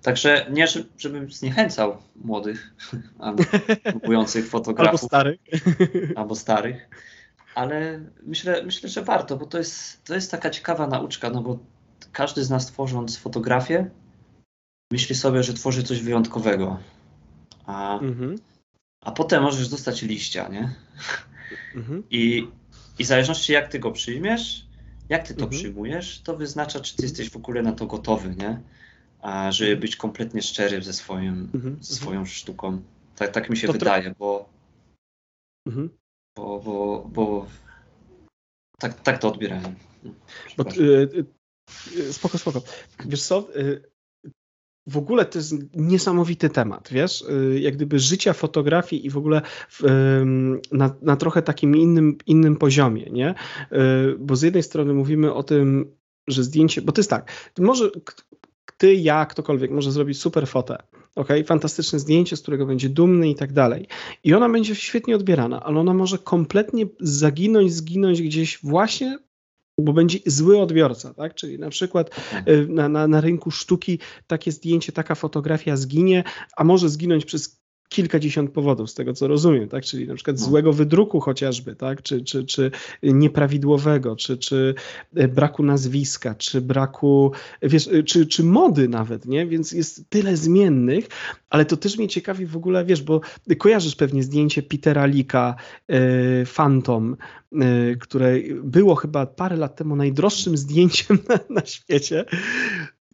[0.01, 2.73] Także nie, żebym zniechęcał młodych,
[3.83, 4.99] próbujących fotografów.
[5.01, 5.39] Albo starych.
[6.15, 6.89] Albo starych
[7.59, 11.59] ale myślę, myślę, że warto, bo to jest, to jest taka ciekawa nauczka, no bo
[12.11, 13.89] każdy z nas tworząc fotografię,
[14.91, 16.79] myśli sobie, że tworzy coś wyjątkowego.
[17.65, 18.35] A, mhm.
[19.01, 20.75] a potem możesz dostać liścia, nie?
[21.75, 22.03] Mhm.
[22.09, 22.47] I,
[22.99, 24.65] I w zależności jak ty go przyjmiesz,
[25.09, 25.59] jak ty to mhm.
[25.59, 28.61] przyjmujesz, to wyznacza, czy ty jesteś w ogóle na to gotowy, nie?
[29.21, 31.77] A, żeby być kompletnie szczery ze, swoim, mhm.
[31.81, 32.81] ze swoją sztuką.
[33.15, 34.49] Tak, tak mi się to wydaje, bo
[35.67, 35.89] mhm
[36.39, 37.45] bo, bo, bo
[38.79, 39.75] tak, tak to odbierałem.
[40.57, 41.25] Bo, y,
[41.97, 42.61] y, spoko, spoko.
[43.05, 43.83] Wiesz co, y,
[44.87, 49.41] w ogóle to jest niesamowity temat, wiesz, y, jak gdyby życia fotografii i w ogóle
[49.69, 49.83] w,
[50.71, 53.35] na, na, trochę takim innym, innym poziomie, nie?
[53.71, 55.95] Y, bo z jednej strony mówimy o tym,
[56.27, 57.91] że zdjęcie, bo to jest tak, może
[58.71, 60.77] ty, ja, ktokolwiek może zrobić super fotę,
[61.15, 63.87] ok, fantastyczne zdjęcie, z którego będzie dumny i tak dalej.
[64.23, 69.19] I ona będzie świetnie odbierana, ale ona może kompletnie zaginąć, zginąć gdzieś właśnie
[69.81, 71.35] bo będzie zły odbiorca, tak?
[71.35, 72.09] Czyli na przykład
[72.47, 76.23] y, na, na, na rynku sztuki takie zdjęcie, taka fotografia zginie,
[76.57, 77.58] a może zginąć przez
[77.89, 79.83] kilkadziesiąt powodów, z tego co rozumiem, tak?
[79.83, 80.45] Czyli na przykład no.
[80.45, 82.01] złego wydruku chociażby, tak?
[82.01, 82.71] Czy, czy, czy
[83.03, 84.75] nieprawidłowego, czy, czy
[85.15, 87.31] e, braku nazwiska, czy braku,
[87.61, 89.47] wiesz, e, czy, czy mody nawet, nie?
[89.47, 91.07] Więc jest tyle zmiennych,
[91.49, 93.21] ale to też mnie ciekawi w ogóle, wiesz, bo
[93.57, 95.55] kojarzysz pewnie zdjęcie Petera Lika,
[95.87, 95.99] e,
[96.45, 97.17] Phantom,
[97.99, 102.25] które było chyba parę lat temu najdroższym zdjęciem na, na świecie.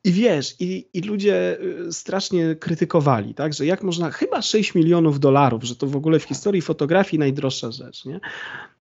[0.06, 5.20] I wiesz, i, i ludzie y, strasznie krytykowali, tak, że jak można, chyba 6 milionów
[5.20, 8.20] dolarów, że to w ogóle w historii fotografii najdroższa rzecz, nie?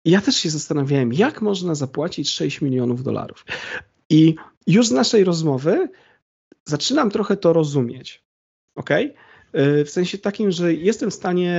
[0.05, 3.45] I ja też się zastanawiałem, jak można zapłacić 6 milionów dolarów.
[4.11, 4.35] I
[4.67, 5.89] już z naszej rozmowy
[6.65, 8.25] zaczynam trochę to rozumieć,
[8.75, 8.91] ok?
[8.91, 9.15] E,
[9.85, 11.53] w sensie takim, że jestem w stanie,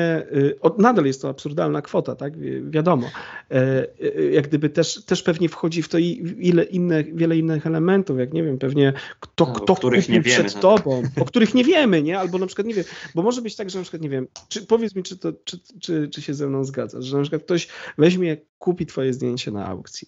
[0.64, 2.34] e, nadal jest to absurdalna kwota, tak,
[2.70, 3.10] wiadomo,
[3.52, 3.88] e,
[4.32, 8.44] jak gdyby też, też pewnie wchodzi w to ile inne, wiele innych elementów, jak nie
[8.44, 12.20] wiem, pewnie kto, no, kto których nie wiemy, przed tobą, o których nie wiemy, nie,
[12.20, 12.86] albo na przykład nie wiem,
[13.16, 15.60] bo może być tak, że na przykład nie wiem, czy, powiedz mi, czy, to, czy,
[15.82, 17.68] czy, czy się ze mną zgadzasz, że na przykład ktoś
[17.98, 20.08] weźmie, kupi twoje zdjęcie na aukcji,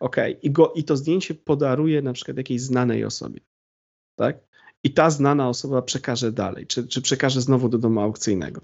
[0.00, 3.40] ok, i, go, i to zdjęcie podaruje na przykład jakiejś znanej osobie,
[4.16, 4.38] tak?
[4.86, 8.60] I ta znana osoba przekaże dalej, czy, czy przekaże znowu do domu aukcyjnego.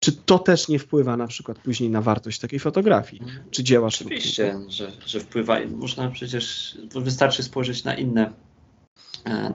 [0.00, 4.14] Czy to też nie wpływa na przykład później na wartość takiej fotografii, czy dzieła sztuki?
[4.14, 5.58] Oczywiście, że, że wpływa.
[5.70, 8.32] Można przecież, wystarczy spojrzeć na inne,
[9.26, 9.52] e,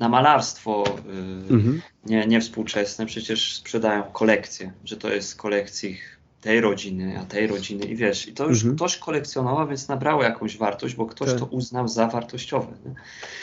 [0.00, 1.82] na malarstwo e, mhm.
[2.06, 3.06] nie, nie współczesne.
[3.06, 5.98] Przecież sprzedają kolekcje, że to jest kolekcji
[6.46, 8.76] tej rodziny, a tej rodziny i wiesz, i to już mhm.
[8.76, 11.38] ktoś kolekcjonował, więc nabrało jakąś wartość, bo ktoś tak.
[11.38, 12.72] to uznał za wartościowe.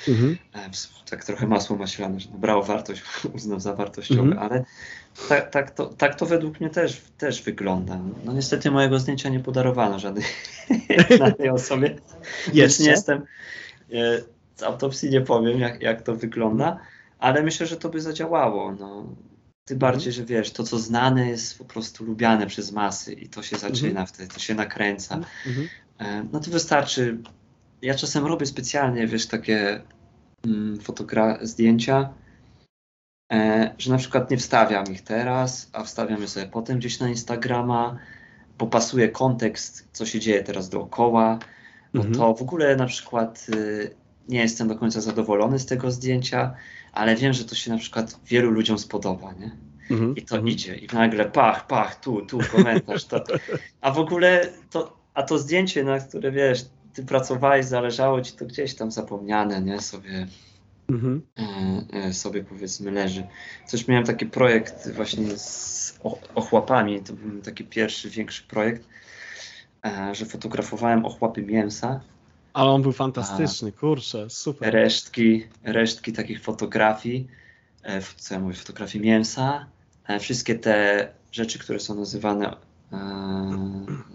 [0.08, 0.38] Mhm.
[0.56, 0.70] E,
[1.10, 3.02] tak trochę masło maślane, że nabrało wartość,
[3.36, 4.40] uznał za wartościowe, mhm.
[4.40, 4.66] ale
[5.30, 8.00] tak, tak, to, tak to według mnie też, też wygląda.
[8.26, 10.26] No niestety mojego zdjęcia nie podarowano żadnej,
[11.20, 11.96] żadnej osobie,
[12.54, 13.22] więc nie jestem,
[13.94, 14.22] e,
[14.56, 16.80] z autopsji nie powiem, jak, jak to wygląda,
[17.20, 18.72] ale myślę, że to by zadziałało.
[18.72, 19.06] No
[19.66, 23.44] Tym bardziej, że wiesz, to co znane jest po prostu lubiane przez masy i to
[23.44, 24.08] się zaczyna Mhm.
[24.08, 25.20] wtedy, to się nakręca.
[25.48, 25.68] Mhm.
[26.00, 27.18] E, No to wystarczy.
[27.82, 29.82] Ja czasem robię specjalnie, wiesz, takie
[30.46, 32.14] mm, fotogra- zdjęcia,
[33.34, 37.10] e, że na przykład nie wstawiam ich teraz, a wstawiam je sobie potem gdzieś na
[37.10, 37.98] Instagrama,
[38.58, 41.40] bo pasuje kontekst, co się dzieje teraz dookoła.
[41.94, 42.16] No Mhm.
[42.20, 43.96] to w ogóle na przykład y,
[44.30, 46.54] nie jestem do końca zadowolony z tego zdjęcia,
[46.94, 49.52] ale wiem, że to się na przykład wielu ludziom spodoba, nie?
[49.92, 50.16] Mhm.
[50.16, 50.48] I to Mhm.
[50.54, 50.76] idzie.
[50.76, 53.06] I nagle pach, pach, tu, tu komentarz.
[53.06, 53.24] To.
[53.82, 58.46] A w ogóle to, a to zdjęcie, na które wiesz, ty pracowałeś, zależało ci to
[58.46, 59.82] gdzieś tam zapomniane, nie?
[59.82, 60.28] Sobie,
[60.90, 61.22] Mhm.
[61.40, 61.44] e,
[62.08, 63.28] e, sobie powiedzmy leży.
[63.68, 66.00] Coś miałem taki projekt właśnie z
[66.36, 67.02] ochłapami.
[67.04, 68.88] To był taki pierwszy, większy projekt,
[69.86, 72.02] e, że fotografowałem ochłapy mięsa.
[72.54, 74.74] Ale on był fantastyczny, kurczę, super.
[74.74, 77.28] resztki, resztki takich fotografii,
[77.84, 79.66] e, co ja mówię, fotografii mięsa,
[80.08, 82.56] e, wszystkie te rzeczy, które są nazywane
[82.92, 82.98] e,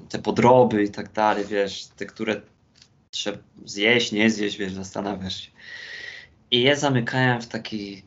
[0.08, 2.40] te podroby i tak dalej, wiesz, te, które
[3.10, 5.50] trzeba zjeść, nie zjeść, wiesz, zastanawiasz się.
[6.50, 8.02] I je zamykałem w taki,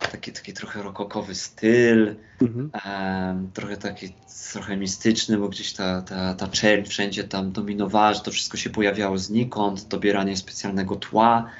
[0.00, 3.50] taki, taki trochę rokokowy styl, Mhm.
[3.54, 4.12] Trochę taki,
[4.52, 8.70] trochę mistyczny, bo gdzieś ta, ta, ta czerń wszędzie tam dominowała, że to wszystko się
[8.70, 11.50] pojawiało znikąd, dobieranie specjalnego tła.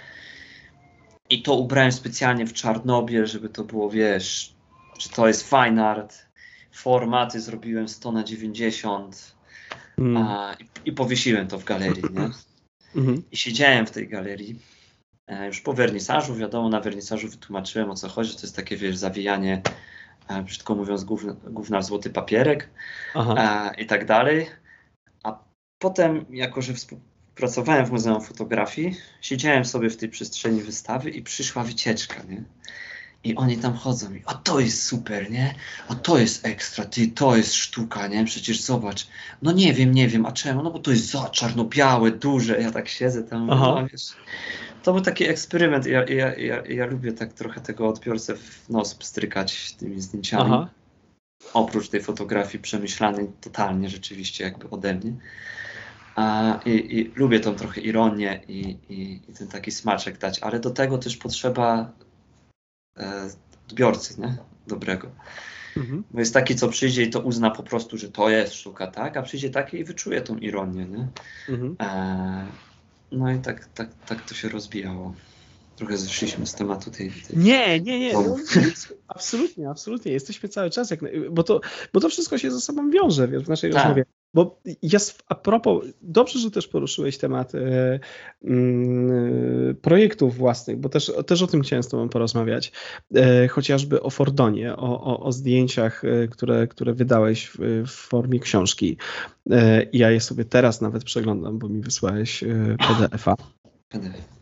[1.30, 4.55] I to ubrałem specjalnie w czarnobiel, żeby to było, wiesz,
[4.99, 6.26] że to jest fine art.
[6.72, 9.34] Formaty zrobiłem 100 na 90
[9.99, 10.26] Mhm.
[10.26, 12.30] a, i, i powiesiłem to w galerii, nie?
[12.97, 13.22] Mhm.
[13.32, 14.59] I siedziałem w tej galerii.
[15.31, 18.35] E, już po wernisażu, wiadomo, na wernisażu wytłumaczyłem o co chodzi.
[18.35, 19.62] To jest takie, wiesz, zawijanie,
[20.28, 22.70] e, brzydko mówiąc, gówna, gówna w złoty papierek
[23.14, 23.35] Aha.
[23.76, 24.47] e, i tak dalej.
[25.22, 25.39] A
[25.78, 31.64] potem, jako że współpracowałem w Muzeum Fotografii, siedziałem sobie w tej przestrzeni wystawy i przyszła
[31.64, 32.43] wycieczka, nie?
[33.25, 35.55] I oni tam chodzą i a to jest super, nie?
[35.89, 38.25] A to jest ekstra, ty, to jest sztuka, nie?
[38.25, 39.07] Przecież zobacz.
[39.43, 40.62] No nie wiem, nie wiem, a czemu?
[40.62, 42.61] No bo to jest za czarno-białe, duże.
[42.61, 44.03] Ja tak siedzę tam, no, wiesz.
[44.83, 45.87] To był taki eksperyment.
[45.87, 50.68] Ja, ja, ja, ja lubię tak trochę tego odbiorcę w nos pstrykać tymi zdjęciami Aha.
[51.53, 55.12] oprócz tej fotografii przemyślanej totalnie rzeczywiście jakby ode mnie.
[56.16, 60.61] A, i, I lubię tą trochę ironię i, i, i ten taki smaczek dać, ale
[60.61, 61.93] do tego też potrzeba
[63.68, 64.36] odbiorcy, nie?
[64.66, 65.09] Dobrego.
[65.76, 66.05] Mhm.
[66.11, 69.16] Bo jest taki, co przyjdzie i to uzna po prostu, że to jest sztuka, tak?
[69.16, 71.09] A przyjdzie taki i wyczuje tą ironię, nie?
[71.48, 71.76] Mhm.
[71.80, 72.46] E,
[73.12, 75.14] no i tak, tak, tak to się rozbijało.
[75.76, 77.11] Trochę zeszliśmy z tematu tej.
[77.11, 77.38] tej...
[77.38, 78.12] Nie, nie, nie.
[78.12, 78.22] No.
[78.22, 78.36] No,
[79.09, 80.12] absolutnie, absolutnie.
[80.12, 81.61] Jesteśmy cały czas, jak, bo, to,
[81.92, 83.82] bo to wszystko się ze sobą wiąże wiesz, w naszej Tak.
[83.82, 84.05] rozmowie.
[84.35, 88.01] Bo ja s- a propos, dobrze, że też poruszyłeś temat e,
[88.45, 92.72] mm, projektów własnych, bo też, też o tym chciałem z Tobą porozmawiać.
[93.14, 98.41] E, chociażby o Fordonie, o, o, o zdjęciach, e, które, które wydałeś w, w formie
[98.41, 98.97] książki.
[99.93, 102.45] Ja je sobie teraz nawet przeglądam, bo mi wysłałeś
[102.78, 103.35] PDF-a.
[103.89, 104.39] PDF.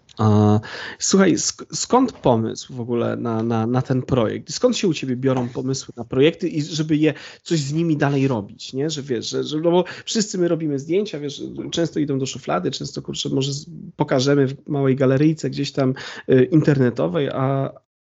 [0.99, 4.53] Słuchaj, sk- skąd pomysł w ogóle na, na, na ten projekt?
[4.53, 8.29] Skąd się u ciebie biorą pomysły na projekty i żeby je coś z nimi dalej
[8.29, 8.91] robić, nie?
[8.91, 12.71] Że wiesz, że, że no bo wszyscy my robimy zdjęcia, wiesz, często idą do szuflady,
[12.71, 13.53] często kurczę, może
[13.97, 15.95] pokażemy w małej galeryjce gdzieś tam
[16.31, 17.71] y, internetowej, a,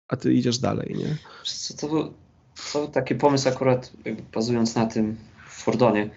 [0.08, 1.16] a ty idziesz dalej, nie?
[1.44, 2.12] Co, to, był,
[2.72, 3.92] to taki pomysł akurat
[4.34, 5.16] bazując na tym
[5.48, 6.10] w Fordonie.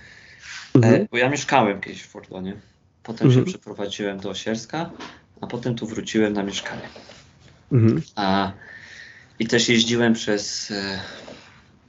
[0.75, 0.93] Mhm.
[1.01, 2.53] E, bo ja mieszkałem kiedyś w Fordonie.
[3.03, 3.45] Potem Mhm.
[3.45, 4.89] się przeprowadziłem do Osierska,
[5.44, 6.89] a potem tu wróciłem na mieszkanie.
[7.72, 8.02] Mhm.
[8.16, 8.52] A,
[9.39, 11.00] I też jeździłem przez e,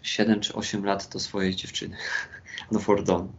[0.03, 1.97] 7 czy 8 lat do swojej dziewczyny,
[2.73, 3.33] do Fordonu.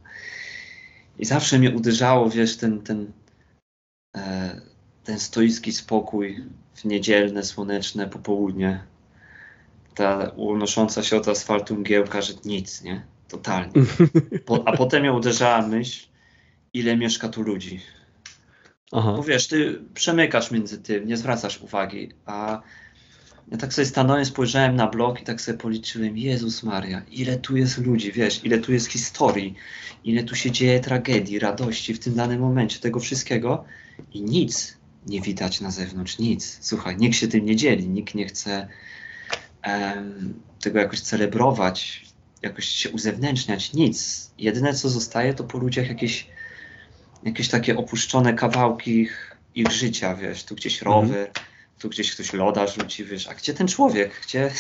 [1.20, 3.11] I zawsze mnie uderzało, wiesz, ten, ten,
[4.16, 4.61] e,
[5.03, 6.43] ten stoicki spokój
[6.76, 8.84] w niedzielne, słoneczne popołudnie.
[9.95, 13.05] Ta unosząca się od asfaltu mgiełka, że nic, nie?
[13.28, 13.74] Totalnie.
[14.45, 16.07] Po, a potem mnie uderzała myśl,
[16.74, 17.80] ile mieszka tu ludzi.
[18.91, 19.13] Aha.
[19.17, 22.61] Bo wiesz, ty przemykasz między tym, nie zwracasz uwagi, a
[23.51, 27.57] ja tak sobie stanąłem, spojrzałem na blok i tak sobie policzyłem, Jezus Maria, ile tu
[27.57, 29.55] jest ludzi, wiesz, ile tu jest historii,
[30.03, 33.65] ile tu się dzieje tragedii, radości w tym danym momencie, tego wszystkiego
[34.13, 34.77] i nic
[35.07, 36.57] nie widać na zewnątrz, nic.
[36.61, 38.67] Słuchaj, nikt się tym nie dzieli, nikt nie chce
[39.61, 42.05] em, tego jakoś celebrować,
[42.41, 44.29] jakoś się uzewnętrzniać, nic.
[44.38, 46.27] Jedyne co zostaje to po ludziach jakieś
[47.24, 51.07] jakieś takie opuszczone kawałki ich, ich życia, wiesz, tu gdzieś Mhm.
[51.07, 51.32] rower,
[51.80, 54.51] tu gdzieś ktoś loda rzuci, wiesz, a gdzie ten człowiek, gdzie,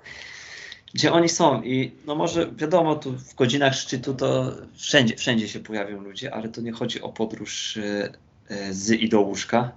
[0.94, 5.60] gdzie oni są i no może wiadomo, tu w godzinach szczytu to wszędzie, wszędzie się
[5.60, 8.12] pojawią ludzie, ale to nie chodzi o podróż e,
[8.48, 9.72] e, z i do łóżka,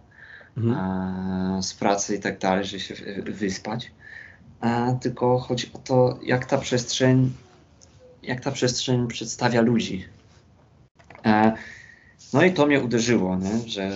[0.57, 1.63] Mhm.
[1.63, 3.91] z pracy i tak dalej, że się wy- wyspać,
[5.01, 7.33] tylko chodzi o to, jak ta przestrzeń,
[8.23, 10.05] jak ta przestrzeń przedstawia ludzi.
[12.33, 13.69] No i to mnie uderzyło, nie?
[13.69, 13.91] Że,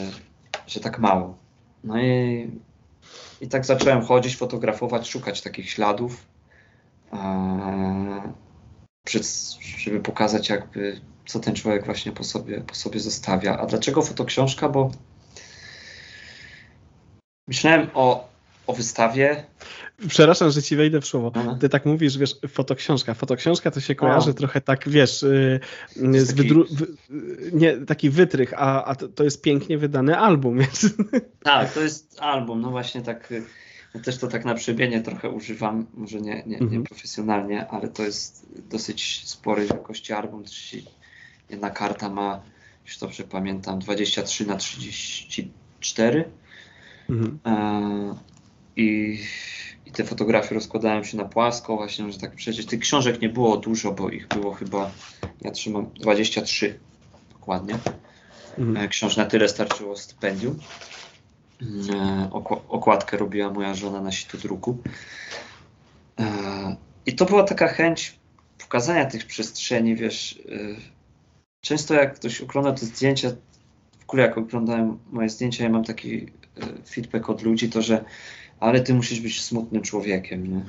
[0.68, 1.38] że tak mało.
[1.84, 2.50] No i,
[3.42, 6.26] i tak zacząłem chodzić, fotografować, szukać takich śladów,
[9.78, 13.58] żeby pokazać jakby, co ten człowiek właśnie po sobie, po sobie zostawia.
[13.58, 14.70] A dlaczego fotoksiążka?
[14.70, 14.92] Bo
[17.48, 18.31] myślałem o,
[18.68, 19.44] o wystawie,
[20.08, 21.32] Przepraszam, że ci wejdę w słowo.
[21.60, 23.14] Ty tak mówisz, wiesz, fotoksiążka.
[23.14, 25.26] Fotoksiążka to się kojarzy trochę tak, wiesz,
[25.96, 26.66] yy, z wydru...
[27.54, 30.58] nie, taki wytrych, a, a to, to, jest pięknie wydany album.
[30.58, 30.90] Więc...
[31.44, 32.62] Tak, to jest album.
[32.62, 33.34] No właśnie tak,
[33.96, 36.84] ja też to tak na przybienie trochę używam, może nie, nie, nie mhm.
[36.84, 40.44] profesjonalnie, ale to jest dosyć spory jakości album.
[41.50, 42.42] Jedna karta ma,
[42.86, 46.26] już dobrze pamiętam, 23 na 34.
[47.10, 47.40] Mhm.
[48.82, 49.18] I
[49.92, 52.66] i te fotografie rozkładałem się na płasko, właśnie, że tak przejrzeć.
[52.66, 54.92] Tych książek nie było dużo, bo ich było chyba,
[55.42, 56.80] ja trzymam 23
[57.34, 57.78] dokładnie.
[58.58, 58.78] Mhm.
[58.78, 60.60] E, książ na tyle starczyło stypendium.
[61.94, 62.30] E,
[62.70, 64.78] okładkę robiła moja żona na situ druku.
[66.20, 66.76] E,
[67.06, 68.20] I to była taka chęć
[68.60, 70.40] pokazania tych przestrzeni, wiesz.
[71.62, 73.30] Często jak ktoś ogląda te zdjęcia,
[74.00, 76.28] w ogóle jak oglądałem moje zdjęcia, ja mam taki
[76.90, 78.06] feedback od ludzi, to że
[78.62, 80.62] ale ty musisz być smutnym człowiekiem, nie?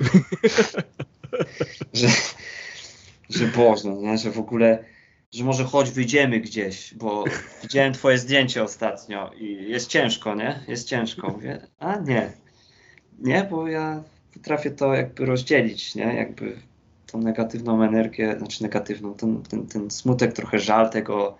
[1.99, 2.07] że,
[3.29, 4.17] że Boże, nie?
[4.17, 4.83] że w ogóle,
[5.31, 7.23] że może choć wyjdziemy gdzieś, bo
[7.61, 10.59] widziałem twoje zdjęcie ostatnio i jest ciężko, nie?
[10.67, 11.31] Jest ciężko.
[11.31, 12.31] Mówię, a nie.
[13.19, 16.15] Nie, bo ja potrafię to jakby rozdzielić, nie?
[16.15, 16.57] Jakby
[17.11, 21.37] tą negatywną energię, znaczy negatywną, ten, ten, ten smutek, trochę żal tego,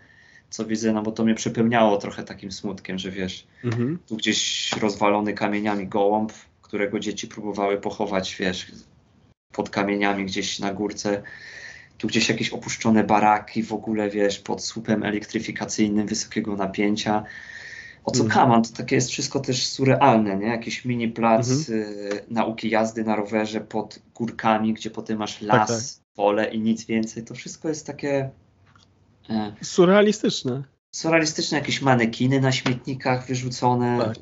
[0.54, 3.99] co widzę, no bo to mnie przepełniało trochę takim smutkiem, że wiesz, mhm.
[4.08, 8.72] tu gdzieś rozwalony kamieniami gołąb, którego dzieci próbowały pochować, wiesz,
[9.51, 11.24] pod kamieniami gdzieś na górce,
[11.97, 17.24] tu gdzieś jakieś opuszczone baraki w ogóle, wiesz, pod słupem elektryfikacyjnym wysokiego napięcia.
[18.04, 18.39] O co mhm.
[18.39, 20.47] kaman, to takie jest wszystko też surrealne, nie?
[20.47, 21.80] Jakiś mini plac mhm.
[21.80, 26.16] y, nauki jazdy na rowerze pod górkami, gdzie potem masz tak, las, tak, tak.
[26.16, 27.24] pole i nic więcej.
[27.24, 28.30] To wszystko jest takie
[29.61, 30.63] Surrealistyczne.
[30.91, 33.97] Surrealistyczne, jakieś manekiny na śmietnikach wyrzucone.
[34.05, 34.17] Tak.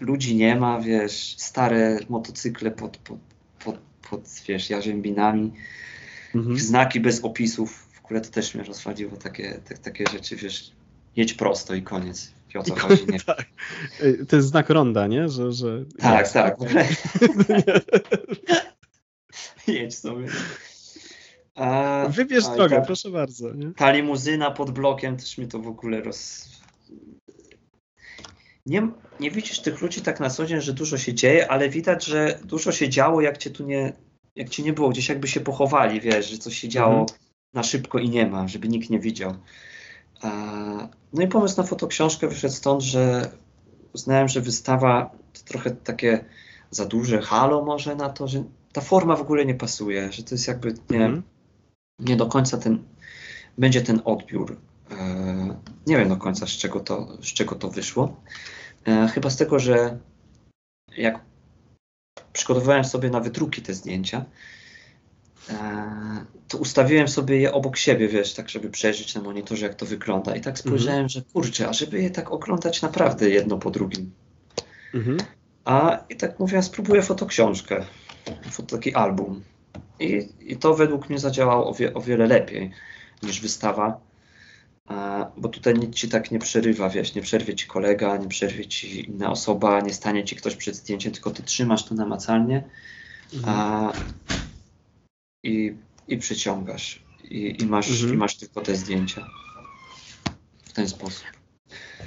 [0.00, 3.18] Ludzi nie ma, wiesz, stare motocykle pod, pod,
[3.64, 3.78] pod,
[4.10, 5.52] pod wiesz, jarzębinami.
[6.34, 6.58] Mhm.
[6.58, 10.72] Znaki bez opisów, w które to też mnie rozwaliło, takie, te, takie rzeczy, wiesz,
[11.16, 12.32] jedź prosto i koniec.
[12.54, 13.20] I o co chodzi, nie?
[13.20, 13.46] Tak.
[14.28, 15.28] To jest znak ronda, nie?
[15.28, 15.84] Że, że...
[15.98, 16.56] Tak, tak.
[19.66, 20.26] jedź sobie.
[21.54, 23.54] A, Wybierz a, drogę, ta, proszę bardzo.
[23.54, 23.72] Nie?
[23.72, 26.48] Ta limuzyna pod blokiem też mi to w ogóle roz...
[28.66, 28.88] Nie,
[29.20, 32.38] nie widzisz tych ludzi tak na co dzień, że dużo się dzieje, ale widać, że
[32.44, 33.92] dużo się działo, jak cię tu nie,
[34.36, 37.18] jak cię nie było, gdzieś jakby się pochowali, wiesz, że coś się działo mhm.
[37.54, 39.34] na szybko i nie ma, żeby nikt nie widział.
[41.12, 43.30] No i pomysł na fotoksiążkę wyszedł stąd, że
[43.92, 46.24] uznałem, że wystawa to trochę takie
[46.70, 50.34] za duże halo może na to, że ta forma w ogóle nie pasuje, że to
[50.34, 51.22] jest jakby, nie mhm
[52.00, 52.78] nie do końca ten,
[53.58, 54.56] będzie ten odbiór.
[54.90, 58.20] E, nie wiem do końca, z czego to, z czego to wyszło.
[58.86, 59.98] E, chyba z tego, że
[60.96, 61.20] jak
[62.32, 64.24] przygotowywałem sobie na wydruki te zdjęcia,
[65.50, 69.86] e, to ustawiłem sobie je obok siebie, wiesz, tak żeby przejrzeć na monitorze, jak to
[69.86, 70.36] wygląda.
[70.36, 71.08] I tak spojrzałem, mhm.
[71.08, 74.12] że kurczę, a żeby je tak oglądać naprawdę jedno po drugim.
[74.94, 75.18] Mhm.
[75.64, 77.84] A i tak mówię, spróbuję fotoksiążkę,
[78.70, 79.42] taki album.
[80.00, 82.70] I, I to według mnie zadziałało o, wie, o wiele lepiej
[83.22, 84.00] niż wystawa,
[85.36, 89.10] bo tutaj nic ci tak nie przerywa, wiesz, nie przerwie ci kolega, nie przerwie ci
[89.10, 92.64] inna osoba, nie stanie ci ktoś przed zdjęciem, tylko ty trzymasz to namacalnie
[93.34, 93.58] mhm.
[93.58, 93.92] a,
[95.44, 95.74] i,
[96.08, 98.14] i przyciągasz i, i masz, mhm.
[98.14, 99.26] i masz tylko te zdjęcia
[100.64, 101.26] w ten sposób.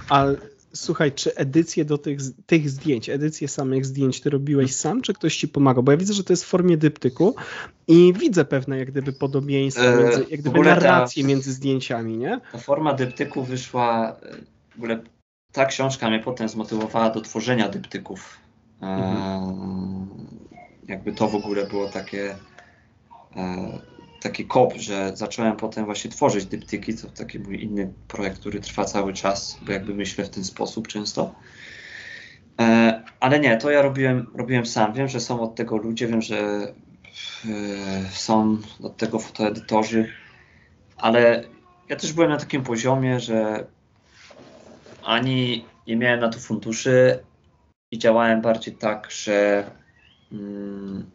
[0.09, 5.13] Ale Słuchaj, czy edycje do tych, tych zdjęć, edycje samych zdjęć ty robiłeś sam, czy
[5.13, 5.84] ktoś ci pomagał?
[5.84, 7.36] Bo ja widzę, że to jest w formie dyptyku
[7.88, 12.41] i widzę pewne jak gdyby podobieństwa, e, między, jak gdyby narracje ta, między zdjęciami, nie?
[12.51, 14.36] Ta forma dyptyku wyszła, e,
[14.71, 14.99] w ogóle
[15.51, 18.38] ta książka mnie potem zmotywowała do tworzenia dyptyków.
[18.82, 20.07] E, mhm.
[20.88, 22.36] jakby to w ogóle było takie
[24.24, 28.86] taki kop, że zacząłem potem właśnie tworzyć dyptyki, to taki mój inny projekt, który trwa
[28.86, 31.36] cały czas, bo jakby myślę w ten sposób często.
[32.59, 34.93] E, ale nie, to ja robiłem, robiłem sam.
[34.93, 40.13] Wiem, że są od tego ludzie, wiem, że e, są od tego fotoedytorzy,
[40.97, 41.43] ale
[41.89, 43.65] ja też byłem na takim poziomie, że
[45.03, 47.19] ani nie miałem na to funduszy
[47.91, 49.69] i działałem bardziej tak, że
[50.32, 51.11] mm,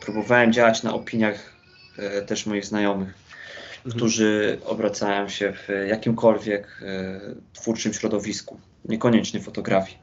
[0.00, 1.57] próbowałem działać na opiniach
[2.26, 3.14] też moich znajomych,
[3.76, 3.96] mhm.
[3.96, 7.20] którzy obracają się w jakimkolwiek e,
[7.52, 9.98] twórczym środowisku, niekoniecznie fotografii.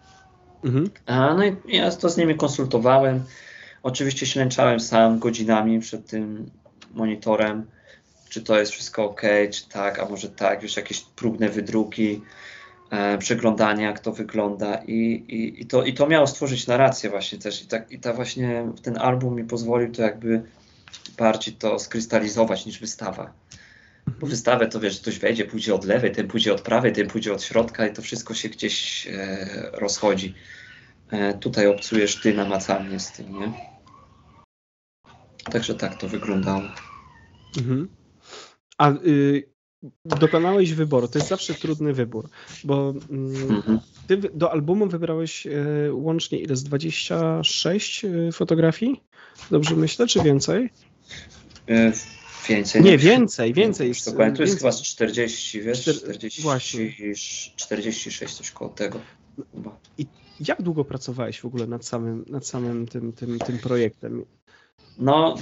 [0.63, 0.89] Mhm.
[1.07, 3.23] no i ja to z nimi konsultowałem.
[3.83, 6.51] Oczywiście ślęczałem sam godzinami przed tym
[6.93, 7.65] monitorem,
[8.29, 9.21] czy to jest wszystko ok,
[9.51, 12.21] czy tak, a może tak, już jakieś próbne wydruki,
[12.91, 14.93] e, przeglądanie, jak to wygląda i,
[15.27, 18.67] i, i, to, i to miało stworzyć narrację właśnie też i, tak, i ta właśnie
[18.81, 20.41] ten album mi pozwolił to jakby
[21.17, 23.33] bardziej to skrystalizować niż wystawa.
[24.19, 27.33] Bo wystawę to wiesz, ktoś wejdzie, pójdzie od lewej, ten pójdzie od prawej, ten pójdzie
[27.33, 30.35] od środka i to wszystko się gdzieś e, rozchodzi.
[31.09, 33.53] E, tutaj obcujesz ty namacalnie z tym, nie?
[35.51, 36.61] Także tak to wyglądało.
[37.57, 37.89] Mhm.
[38.77, 39.54] A y,
[40.05, 41.07] dokonałeś wyboru.
[41.07, 42.29] To jest zawsze trudny wybór,
[42.63, 43.79] bo mm, mhm.
[44.07, 49.03] ty do albumu wybrałeś y, łącznie ile z 26 y, fotografii?
[49.51, 50.69] Dobrze myślę, czy więcej?
[51.69, 51.91] Y,
[52.49, 52.81] więcej.
[52.81, 53.87] Nie, więcej, więcej.
[53.87, 55.81] Jest, to jest chyba z 40, wiesz?
[55.81, 56.91] 40, Właśnie.
[57.55, 58.99] 46, coś koło tego.
[59.97, 60.05] I
[60.47, 64.25] jak długo pracowałeś w ogóle nad samym, nad samym tym, tym, tym projektem?
[64.97, 65.35] No,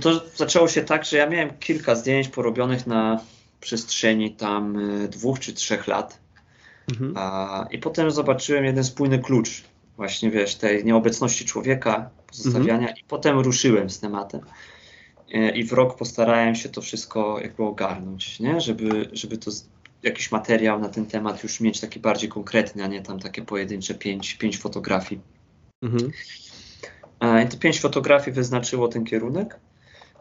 [0.00, 3.20] to zaczęło się tak, że ja miałem kilka zdjęć porobionych na
[3.60, 6.20] przestrzeni tam e, dwóch czy trzech lat.
[6.90, 7.12] Mhm.
[7.16, 9.64] A, I potem zobaczyłem jeden spójny klucz,
[9.96, 12.96] właśnie wiesz, tej nieobecności człowieka, pozostawiania, mhm.
[12.96, 14.40] i potem ruszyłem z tematem.
[15.32, 18.60] E, I w rok postarałem się to wszystko jakby ogarnąć, nie?
[18.60, 19.50] Żeby, żeby to
[20.02, 23.94] jakiś materiał na ten temat już mieć taki bardziej konkretny, a nie tam takie pojedyncze
[23.94, 25.20] pięć, pięć fotografii.
[25.82, 26.12] Mhm.
[27.44, 29.60] I te pięć fotografii wyznaczyło ten kierunek,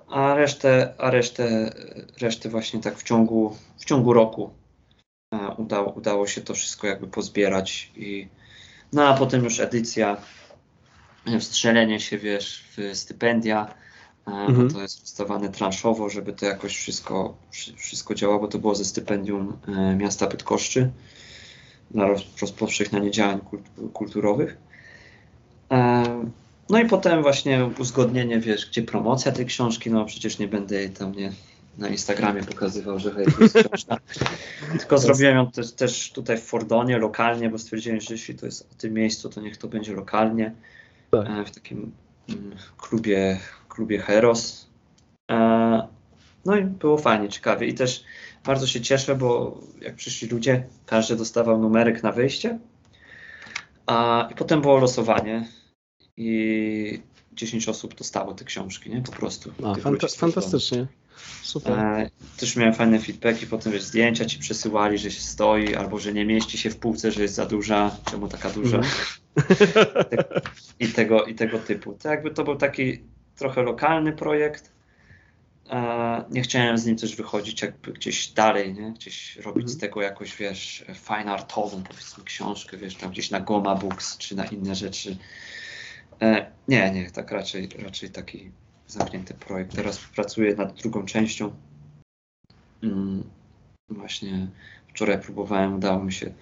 [0.09, 1.73] a resztę, a resztę,
[2.21, 4.49] resztę właśnie tak w ciągu, w ciągu roku
[5.57, 8.27] udało, udało się to wszystko jakby pozbierać i
[8.93, 10.17] no a potem już edycja,
[11.39, 13.73] wstrzelenie się wiesz w stypendia,
[14.27, 14.67] mhm.
[14.67, 17.37] bo to jest ustawane transzowo, żeby to jakoś wszystko,
[17.77, 20.91] wszystko działało, bo to było ze stypendium e, miasta Bydgoszczy
[21.91, 22.07] dla
[22.41, 23.39] rozpowszechniania działań
[23.93, 24.57] kulturowych.
[26.69, 30.89] No i potem właśnie uzgodnienie, wiesz, gdzie promocja tej książki, no przecież nie będę jej
[30.89, 31.31] tam nie
[31.77, 33.97] na Instagramie pokazywał, że hej, to jest książka.
[34.79, 38.69] Tylko zrobiłem ją też, też tutaj w Fordonie, lokalnie, bo stwierdziłem, że jeśli to jest
[38.71, 40.53] o tym miejscu, to niech to będzie lokalnie.
[41.11, 41.27] Tak.
[41.29, 41.91] E, w takim
[42.29, 43.39] mm, klubie,
[43.69, 44.67] klubie Heros.
[45.31, 45.87] E,
[46.45, 47.67] no i było fajnie, ciekawie.
[47.67, 48.03] I też
[48.45, 52.59] bardzo się cieszę, bo jak przyszli ludzie, każdy dostawał numerek na wyjście.
[53.85, 55.47] A, I potem było losowanie
[56.17, 56.99] i
[57.33, 59.01] 10 osób dostało te książki, nie?
[59.01, 59.51] Po prostu.
[59.63, 60.87] A, fanta fantastycznie.
[61.41, 61.79] Super.
[61.79, 66.13] E, też miałem fajne feedbacki, potem wiesz, zdjęcia ci przesyłali, że się stoi, albo że
[66.13, 68.81] nie mieści się w półce, że jest za duża, czemu taka duża.
[69.37, 70.25] Mm.
[70.79, 71.93] I, tego, I tego typu.
[71.93, 73.01] To jakby to był taki
[73.35, 74.71] trochę lokalny projekt.
[75.69, 78.91] E, nie chciałem z nim też wychodzić jakby gdzieś dalej, nie?
[78.91, 79.69] Gdzieś robić mm.
[79.69, 84.35] z tego jakoś, wiesz, fine artową, powiedzmy, książkę, wiesz, tam gdzieś na Goma Books, czy
[84.35, 85.17] na inne rzeczy
[86.67, 88.51] nie, nie, tak raczej, raczej taki
[88.87, 89.75] zamknięty projekt.
[89.75, 91.55] Teraz pracuję nad drugą częścią.
[92.83, 93.23] Mm,
[93.89, 94.47] właśnie
[94.87, 96.33] wczoraj próbowałem, udało mi się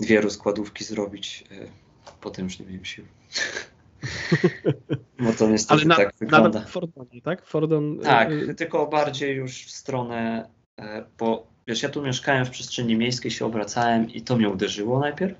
[0.00, 1.44] dwie rozkładówki zrobić.
[1.50, 1.66] E,
[2.20, 3.04] potem już nie miałem sił.
[5.20, 6.60] Bo to niestety Ale na, tak wygląda.
[6.60, 7.46] w Fordonie, tak?
[7.46, 10.48] Fordon, e, tak, y tylko bardziej już w stronę,
[11.18, 15.38] bo wiesz, ja tu mieszkałem w przestrzeni miejskiej, się obracałem i to mnie uderzyło najpierw.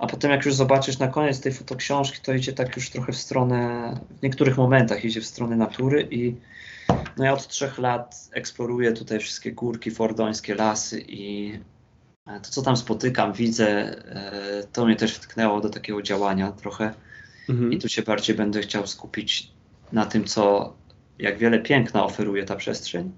[0.00, 3.16] A potem jak już zobaczysz na koniec tej fotoksiążki, to idzie tak już trochę w
[3.16, 6.34] stronę, w niektórych momentach idzie w stronę natury i
[7.16, 11.52] no ja od trzech lat eksploruję tutaj wszystkie górki, fordońskie lasy i
[12.24, 16.94] to, co tam spotykam, widzę, e, to mnie też wtknęło do takiego działania trochę.
[17.48, 17.72] Mhm.
[17.72, 19.52] I tu się bardziej będę chciał skupić
[19.92, 20.74] na tym, co,
[21.18, 23.12] jak wiele piękna oferuje ta przestrzeń,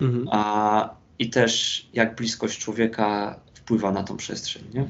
[0.00, 0.28] mhm.
[0.30, 4.62] a, i też jak bliskość człowieka wpływa na tą przestrzeń.
[4.74, 4.86] Nie?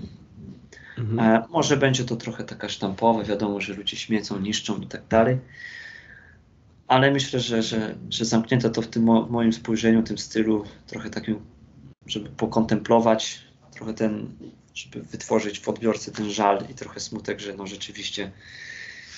[0.98, 1.20] Mhm.
[1.20, 5.38] E, może będzie to trochę taka sztampowe, wiadomo, że ludzie śmiecą, niszczą i tak dalej.
[6.88, 11.10] Ale myślę, że, że, że zamknięte to w tym mo moim spojrzeniu, tym stylu, trochę
[11.10, 11.40] takim,
[12.06, 13.42] żeby pokontemplować,
[13.72, 14.28] trochę ten,
[14.74, 18.32] żeby wytworzyć w odbiorcy ten żal i trochę smutek, że no rzeczywiście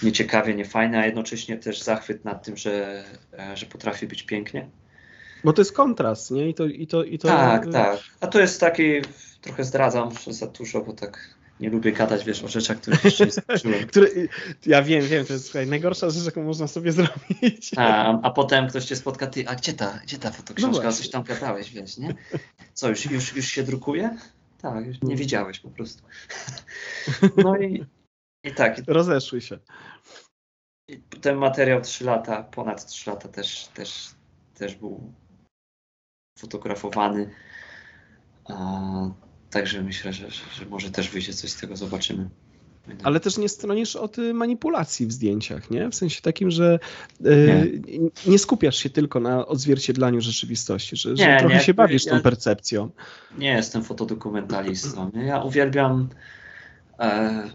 [0.02, 3.04] nieciekawie, niefajne, a jednocześnie też zachwyt nad tym, że,
[3.38, 4.68] e, że potrafi być pięknie.
[5.44, 6.48] Bo to jest kontrast, nie?
[6.48, 7.28] I to, i to, i to...
[7.28, 7.98] Tak, tak.
[8.20, 8.92] A to jest taki,
[9.40, 13.26] trochę zdradzam, że za dużo, bo tak nie lubię gadać, wiesz, o rzeczach, które jeszcze
[13.26, 13.86] nie skończyłem.
[13.90, 14.08] Które,
[14.66, 17.70] ja wiem, wiem, to jest słuchaj, najgorsza rzecz, jaką można sobie zrobić.
[17.76, 21.10] A, a potem ktoś cię spotka, ty, a gdzie ta, gdzie ta fotoksiążka, no coś
[21.10, 22.14] tam gadałeś, wiesz, nie?
[22.74, 24.18] Co, już, już, już się drukuje?
[24.58, 26.02] Tak, już nie widziałeś po prostu.
[27.36, 27.86] No i,
[28.44, 28.76] i tak.
[28.86, 29.58] Rozeszły się.
[31.20, 34.10] ten materiał 3 lata, ponad 3 lata też, też,
[34.54, 35.12] też był
[36.38, 37.30] fotografowany.
[39.50, 42.28] Także myślę, że, że, że może też wyjdzie coś z tego, zobaczymy.
[43.02, 45.90] Ale też nie stronisz od manipulacji w zdjęciach, nie?
[45.90, 46.78] W sensie takim, że
[47.26, 52.06] y, nie, nie skupiasz się tylko na odzwierciedlaniu rzeczywistości, że, że trochę nie, się bawisz
[52.06, 52.90] ja, tą percepcją.
[53.38, 55.10] Nie jestem fotodokumentalistą.
[55.14, 56.08] Ja uwielbiam
[56.98, 57.50] e,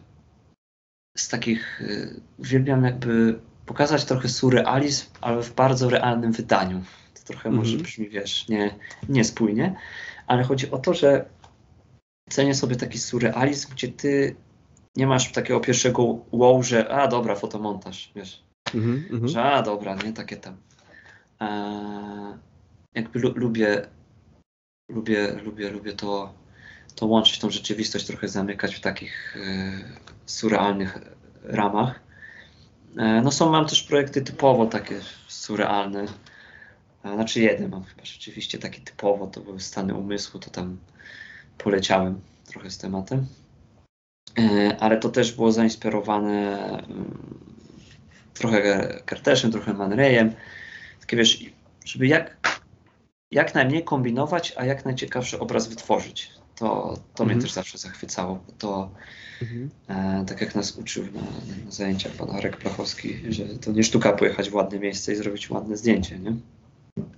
[1.17, 6.83] z takich, e, uwielbiam jakby pokazać trochę surrealizm, ale w bardzo realnym wydaniu.
[7.13, 7.63] To trochę mm -hmm.
[7.63, 8.75] może brzmi, wiesz, nie,
[9.09, 9.75] niespójnie,
[10.27, 11.25] ale chodzi o to, że
[12.29, 14.35] cenię sobie taki surrealizm, gdzie ty
[14.95, 18.43] nie masz takiego pierwszego wow, że a dobra, fotomontaż, wiesz.
[18.73, 19.27] Mm -hmm.
[19.27, 20.57] Że a dobra, nie, takie tam.
[21.41, 22.37] E,
[22.95, 23.87] jakby lu lubię,
[24.89, 26.33] lubię, lubię, lubię to,
[26.95, 29.71] to łączyć, tą rzeczywistość trochę zamykać w takich e,
[30.25, 30.99] surrealnych
[31.43, 31.99] ramach.
[32.97, 36.05] E, no są, mam też projekty typowo takie surrealne.
[37.03, 40.77] E, znaczy jeden mam chyba rzeczywiście taki typowo, to były stany umysłu, to tam
[41.57, 43.25] poleciałem trochę z tematem.
[44.39, 47.17] E, ale to też było zainspirowane mm,
[48.33, 50.33] trochę Karteszem, trochę Manrejem.
[50.99, 51.45] Takie wiesz,
[51.85, 52.59] żeby jak,
[53.31, 56.31] jak najmniej kombinować, a jak najciekawszy obraz wytworzyć.
[56.55, 57.29] To, to mhm.
[57.29, 58.91] mnie też zawsze zachwycało, to
[59.41, 59.69] mhm.
[59.87, 61.21] e, tak jak nas uczył na,
[61.65, 65.49] na, zajęciach pan Arek Plachowski, że to nie sztuka pojechać w ładne miejsce i zrobić
[65.49, 66.35] ładne zdjęcie, nie?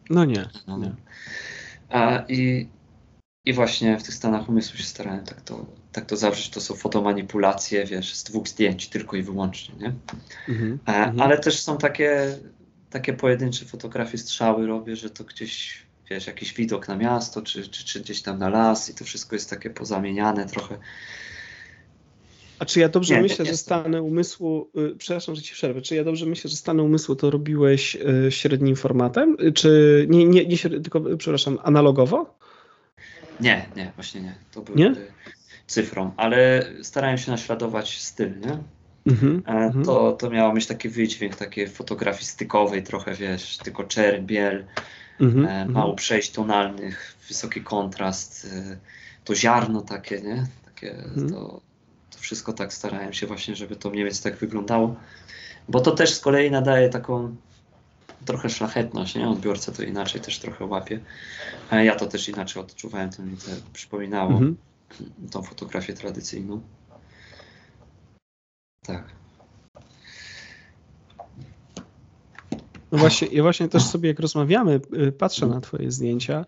[0.10, 0.46] No nie.
[0.68, 0.78] No.
[0.78, 0.92] nie.
[1.90, 2.68] A, i,
[3.46, 6.50] I właśnie w tych stanach umysłu się starałem tak to, tak to zawrzeć.
[6.50, 9.94] To są fotomanipulacje, wiesz, z dwóch zdjęć tylko i wyłącznie, nie?
[10.50, 10.80] Mhm.
[10.88, 11.22] E, mhm.
[11.22, 12.38] ale też są takie,
[12.90, 17.86] takie pojedyncze fotografie strzały robię, że to gdzieś wiesz, jakiś widok na miasto, czy, czy,
[17.86, 20.78] czy gdzieś tam na las i to wszystko jest takie pozamieniane trochę.
[22.60, 25.82] A czy ja dobrze nie, myślę, nie, że stany umysłu, y, przepraszam, że ci przerwę,
[25.82, 30.26] czy ja dobrze myślę, że stany umysłu to robiłeś y, średnim formatem, y, czy nie,
[30.26, 32.38] nie, nie tylko, przepraszam, analogowo?
[33.40, 34.36] Nie, nie, właśnie nie.
[34.52, 34.96] To był nie?
[35.68, 38.58] cyfrą, ale starałem się naśladować styl, nie?
[39.08, 44.26] Mm -hmm, to, to miało mieć taki wydźwięk takiej fotografii stykowej, trochę wiesz, tylko czerń,
[44.26, 44.66] biel,
[45.20, 48.48] mm -hmm, mało przejść tonalnych, wysoki kontrast,
[49.24, 50.46] to ziarno takie, nie?
[50.66, 51.30] Takie, mm -hmm.
[51.30, 51.62] to,
[52.12, 54.96] to wszystko tak starałem się właśnie, żeby to mniej więcej tak wyglądało.
[55.70, 57.36] Bo to też z kolei nadaje taką
[58.26, 59.30] trochę szlachetność, nie?
[59.30, 61.00] Odbiorca to inaczej też trochę łapie.
[61.72, 64.56] Ja to też inaczej odczuwałem, to mi to przypominało mhm.
[65.32, 66.62] tą fotografię tradycyjną.
[68.82, 69.04] Tak.
[72.92, 76.46] No właśnie, ja właśnie też sobie jak rozmawiamy, y, patrzę na twoje zdjęcia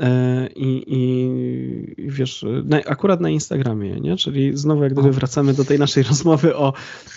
[0.00, 4.16] E, I, i wiesz, na, akurat na Instagramie, nie?
[4.16, 6.72] Czyli znowu jak gdyby wracamy do tej naszej rozmowy o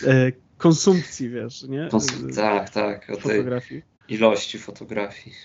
[0.07, 1.89] e, konsumpcji, wiesz, nie?
[2.35, 3.81] tak, tak, o fotografii.
[4.09, 5.35] ilości fotografii.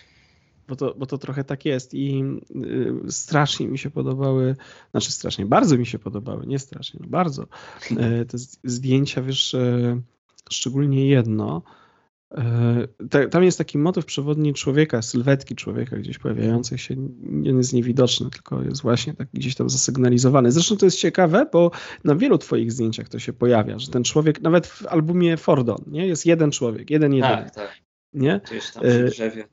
[0.68, 2.24] Bo to, bo to trochę tak jest i
[2.56, 4.56] y, strasznie mi się podobały,
[4.90, 7.46] znaczy strasznie, bardzo mi się podobały, nie strasznie, no bardzo,
[7.96, 10.00] e, te zdjęcia, wiesz, e,
[10.50, 11.62] szczególnie jedno,
[13.30, 16.94] tam jest taki motyw przewodni człowieka, sylwetki człowieka gdzieś pojawiających się.
[17.22, 20.52] Nie jest niewidoczny, tylko jest właśnie tak gdzieś tam zasygnalizowany.
[20.52, 21.70] Zresztą to jest ciekawe, bo
[22.04, 26.06] na wielu twoich zdjęciach to się pojawia, że ten człowiek, nawet w albumie Fordon, nie?
[26.06, 27.30] Jest jeden człowiek, jeden, jeden.
[27.30, 27.70] Tak, tak.
[28.12, 28.40] Nie?
[28.44, 29.44] Gdzieś tam przy e, drzewie.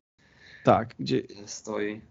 [0.64, 1.22] Tak, gdzie...
[1.46, 2.02] Stoi.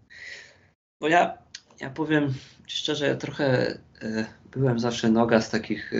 [1.01, 1.37] Bo ja,
[1.81, 2.33] ja powiem
[2.67, 5.93] szczerze, ja trochę e, byłem zawsze noga z takich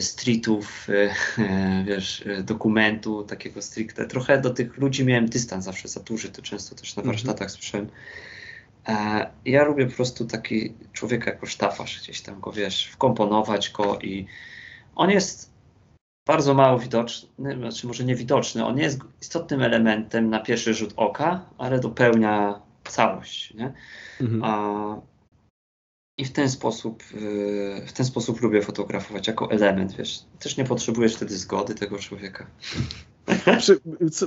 [0.00, 4.06] streetów, e, e, wiesz, e, dokumentu takiego stricte.
[4.06, 7.16] Trochę do tych ludzi miałem dystans zawsze za duży, to często też na mhm.
[7.16, 7.88] warsztatach słyszałem.
[9.44, 14.26] Ja lubię po prostu taki człowiek jako sztafasz, gdzieś tam go, wiesz, wkomponować go i
[14.96, 15.50] on jest
[16.26, 21.80] bardzo mało widoczny, znaczy może niewidoczny, on jest istotnym elementem na pierwszy rzut oka, ale
[21.80, 23.72] dopełnia całość, nie?
[24.20, 24.44] Mhm.
[24.44, 25.17] A
[26.18, 30.18] i w ten sposób, y, w ten sposób lubię fotografować jako element, wiesz.
[30.38, 32.46] Też nie potrzebujesz wtedy zgody tego człowieka.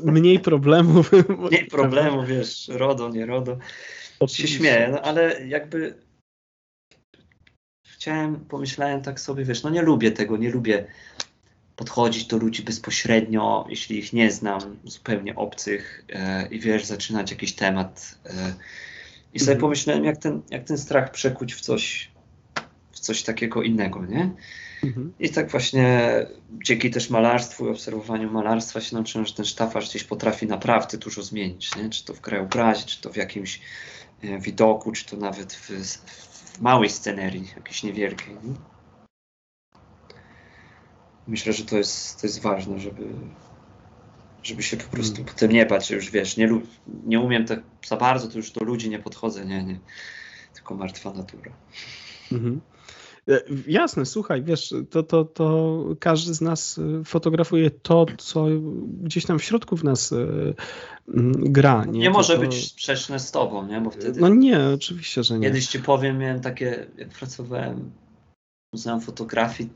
[0.03, 1.11] Mniej problemów.
[1.51, 3.57] Mniej problemów, wiesz, RODO, nie RODO.
[4.19, 4.47] Oczywiście.
[4.47, 5.95] Się śmieję, no ale jakby
[7.87, 10.85] chciałem, pomyślałem tak sobie, wiesz, no nie lubię tego, nie lubię
[11.75, 17.53] podchodzić do ludzi bezpośrednio, jeśli ich nie znam, zupełnie obcych e, i wiesz, zaczynać jakiś
[17.53, 18.53] temat e,
[19.33, 19.61] i sobie mhm.
[19.61, 22.11] pomyślałem, jak ten, jak ten strach przekuć w coś,
[22.91, 24.31] w coś takiego innego, nie?
[24.83, 25.13] Mhm.
[25.19, 26.25] I tak właśnie
[26.63, 31.23] dzięki też malarstwu i obserwowaniu malarstwa się nauczyłem, że ten sztafarz gdzieś potrafi naprawdę dużo
[31.23, 31.89] zmienić, nie?
[31.89, 33.61] Czy to w krajobrazie, czy to w jakimś
[34.23, 35.69] e, widoku, czy to nawet w,
[36.55, 38.33] w małej scenerii, jakiejś niewielkiej.
[38.33, 38.53] Nie?
[41.27, 43.03] Myślę, że to jest, to jest ważne, żeby,
[44.43, 45.33] żeby się po prostu hmm.
[45.33, 46.61] potem nie bać, już wiesz, nie,
[47.05, 49.79] nie umiem tak za bardzo, to już do ludzi nie podchodzę, nie, nie.
[50.53, 51.51] Tylko martwa natura.
[52.31, 52.61] Mhm.
[53.29, 58.45] E, jasne, słuchaj, wiesz, to, to, to każdy z nas e, fotografuje to, co
[59.01, 60.25] gdzieś tam w środku w nas e,
[61.33, 61.85] gra.
[61.85, 63.81] Nie, nie może to, być sprzeczne z tobą, nie?
[63.81, 64.21] Bo wtedy.
[64.21, 65.47] No nie, oczywiście, że nie.
[65.47, 67.91] Kiedyś ci powiem, miałem takie, jak pracowałem
[68.69, 69.69] w Muzeum Fotografii,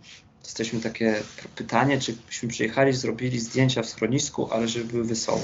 [0.46, 1.16] jesteśmy takie
[1.56, 5.42] pytanie, czy byśmy przyjechali, zrobili zdjęcia w schronisku, ale żeby były wesołe.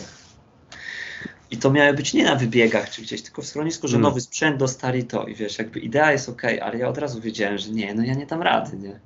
[1.51, 4.03] I to miało być nie na wybiegach czy gdzieś, tylko w schronisku, że mm.
[4.03, 7.57] nowy sprzęt dostali to i wiesz, jakby idea jest ok, ale ja od razu wiedziałem,
[7.57, 8.99] że nie, no ja nie dam rady, nie.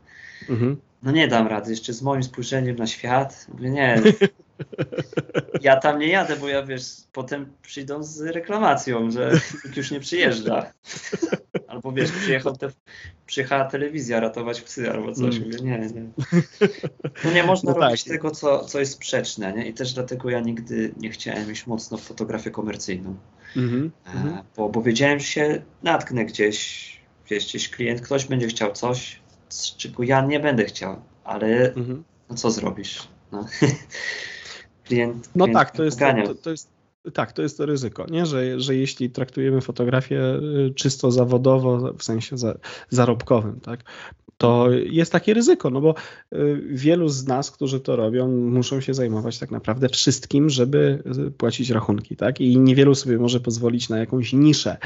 [0.50, 0.76] Mm-hmm.
[1.04, 4.02] No nie dam rady, jeszcze z moim spojrzeniem na świat, mówię, nie,
[5.62, 9.32] ja tam nie jadę, bo ja wiesz, potem przyjdą z reklamacją, że
[9.76, 10.66] już nie przyjeżdża.
[11.86, 12.70] Albo wiesz, przyjechał te,
[13.26, 15.36] przyjechała telewizja ratować psy albo coś.
[15.36, 15.48] Mm.
[15.48, 16.10] Mówię, nie, nie.
[17.26, 18.14] No nie można no robić tak.
[18.14, 19.68] tego, co, co jest sprzeczne, nie?
[19.68, 23.16] I też dlatego ja nigdy nie chciałem iść mocno w fotografię komercyjną.
[23.56, 23.90] Mm-hmm.
[24.08, 26.92] E, bo, bo wiedziałem, że się natknę gdzieś,
[27.30, 29.20] wiesz, gdzieś klient, ktoś będzie chciał coś,
[29.78, 32.02] czego ja nie będę chciał, ale mm-hmm.
[32.30, 33.08] no co zrobisz?
[33.32, 33.46] No.
[34.86, 36.70] klient, no tak, to jest, to, to, jest,
[37.14, 38.26] tak, to jest to ryzyko, nie?
[38.26, 42.58] Że, że jeśli traktujemy fotografię y, czysto zawodowo, w sensie za,
[42.90, 43.84] zarobkowym, tak,
[44.38, 45.96] to jest takie ryzyko, no bo
[46.34, 51.32] y, wielu z nas, którzy to robią, muszą się zajmować tak naprawdę wszystkim, żeby y,
[51.32, 52.42] płacić rachunki, tak?
[52.42, 54.78] I niewielu sobie może pozwolić na jakąś niszę.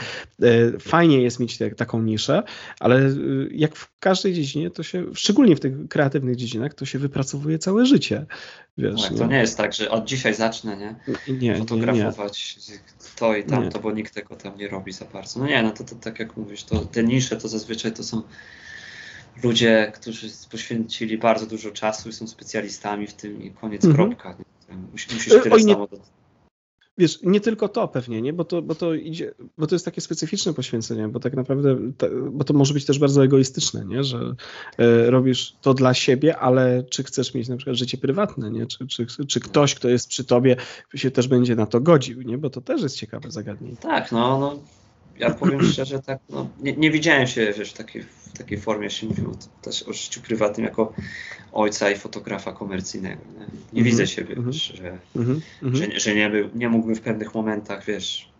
[0.80, 2.44] Fajnie jest mieć te, taką niszę,
[2.80, 3.16] ale
[3.52, 7.86] jak w każdej dziedzinie, to się, szczególnie w tych kreatywnych dziedzinach, to się wypracowuje całe
[7.86, 8.26] życie.
[8.80, 10.96] Wiesz, no, to nie jest tak, że od dzisiaj zacznę, nie?
[11.34, 12.80] nie Fotografować nie, nie.
[13.16, 15.40] to i tamto, bo nikt tego tam nie robi za bardzo.
[15.40, 18.22] No nie, no to, to tak jak mówisz, to te nisze to zazwyczaj to są
[19.44, 24.10] ludzie, którzy poświęcili bardzo dużo czasu i są specjalistami w tym i koniec, mhm.
[24.10, 24.38] kropka.
[24.92, 25.98] Musisz tyle Oj, samo do...
[27.00, 28.34] Wiesz, nie tylko to pewnie, nie?
[28.34, 31.78] Bo, to, bo, to idzie, bo to jest takie specyficzne poświęcenie, bo tak naprawdę,
[32.32, 34.04] bo to może być też bardzo egoistyczne, nie?
[34.04, 34.36] że
[34.78, 38.66] e, robisz to dla siebie, ale czy chcesz mieć na przykład życie prywatne, nie?
[38.66, 40.56] Czy, czy, czy ktoś, kto jest przy tobie,
[40.96, 42.38] się też będzie na to godził, nie?
[42.38, 43.78] bo to też jest ciekawe zagadnienie.
[43.78, 44.60] Tak, no, no
[45.20, 48.84] ja powiem szczerze, tak, no, nie, nie widziałem się wiesz, w, takiej, w takiej formie,
[48.84, 50.94] jeśli mówił też o życiu prywatnym, jako
[51.52, 53.22] ojca i fotografa komercyjnego.
[53.26, 53.84] Nie, nie mm -hmm.
[53.84, 54.76] widzę siebie, mm -hmm.
[54.76, 55.76] że, mm -hmm.
[55.76, 58.32] że, że nie, był, nie mógłbym w pewnych momentach, wiesz,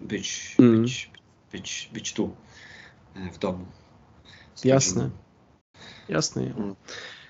[0.00, 0.82] być, mhm.
[0.82, 1.10] być,
[1.52, 2.34] być, być tu,
[3.14, 3.66] e, w domu.
[4.64, 5.10] Jasne.
[6.08, 6.42] Jasne.
[6.42, 6.74] Mm.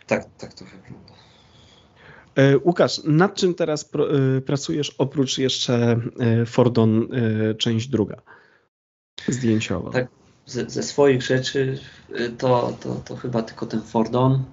[0.07, 1.12] Tak, tak to wygląda.
[2.35, 6.01] E, Łukasz, nad czym teraz pr e, pracujesz oprócz jeszcze
[6.47, 7.09] Fordon
[7.59, 8.23] część druga?
[9.28, 9.90] zdjęciowa.
[9.90, 10.09] Tak,
[10.47, 11.78] ze, ze, swoich rzeczy
[12.39, 14.44] to, to, to chyba tylko ten Fordon.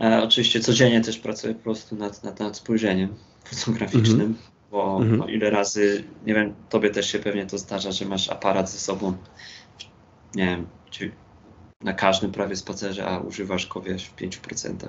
[0.00, 3.14] E, oczywiście codziennie też pracuję po prostu nad, nad, nad spojrzeniem
[3.44, 4.70] fotograficznym, mm -hmm.
[4.70, 5.18] bo mm -hmm.
[5.18, 8.78] no, ile razy, nie wiem, tobie też się pewnie to zdarza, że masz aparat ze
[8.78, 9.16] sobą,
[10.34, 11.12] nie wiem, czy
[11.80, 14.88] na każdym prawie spacerze, a używasz go wiesz, w 5%.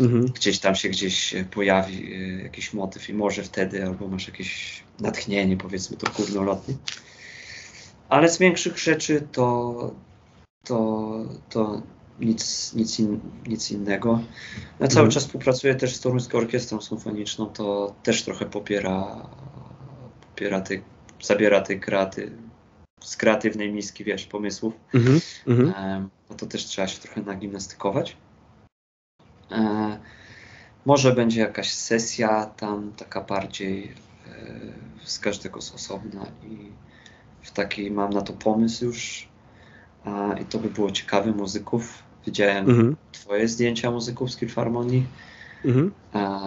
[0.00, 0.30] Mm -hmm.
[0.32, 5.56] Gdzieś tam się gdzieś pojawi y, jakiś motyw i może wtedy, albo masz jakieś natchnienie,
[5.56, 6.74] powiedzmy to górnolotnie.
[8.08, 9.94] Ale z większych rzeczy to,
[10.64, 11.10] to,
[11.50, 11.82] to
[12.20, 14.20] nic, nic, in, nic innego.
[14.80, 15.10] Ja cały mhm.
[15.10, 19.28] czas współpracuję też z Toruńską Orkiestrą Symfoniczną, to też trochę popiera,
[20.20, 20.82] popiera tej,
[21.22, 22.32] zabiera tej kreaty,
[23.00, 24.74] z kreatywnej miski, wiesz, pomysłów.
[24.94, 25.20] Mhm.
[25.46, 26.08] Mhm.
[26.30, 28.16] no to też trzeba się trochę nagimnastykować.
[29.50, 29.98] E,
[30.86, 33.92] może będzie jakaś sesja tam taka bardziej
[34.26, 34.50] e,
[35.04, 36.72] z każdego z osobna i
[37.42, 39.28] w taki mam na to pomysł już
[40.40, 42.02] i to by było ciekawe muzyków.
[42.26, 42.96] Widziałem mhm.
[43.12, 45.06] twoje zdjęcia muzyków z Kilfarmonii.
[45.64, 45.92] Mhm.
[46.12, 46.40] A,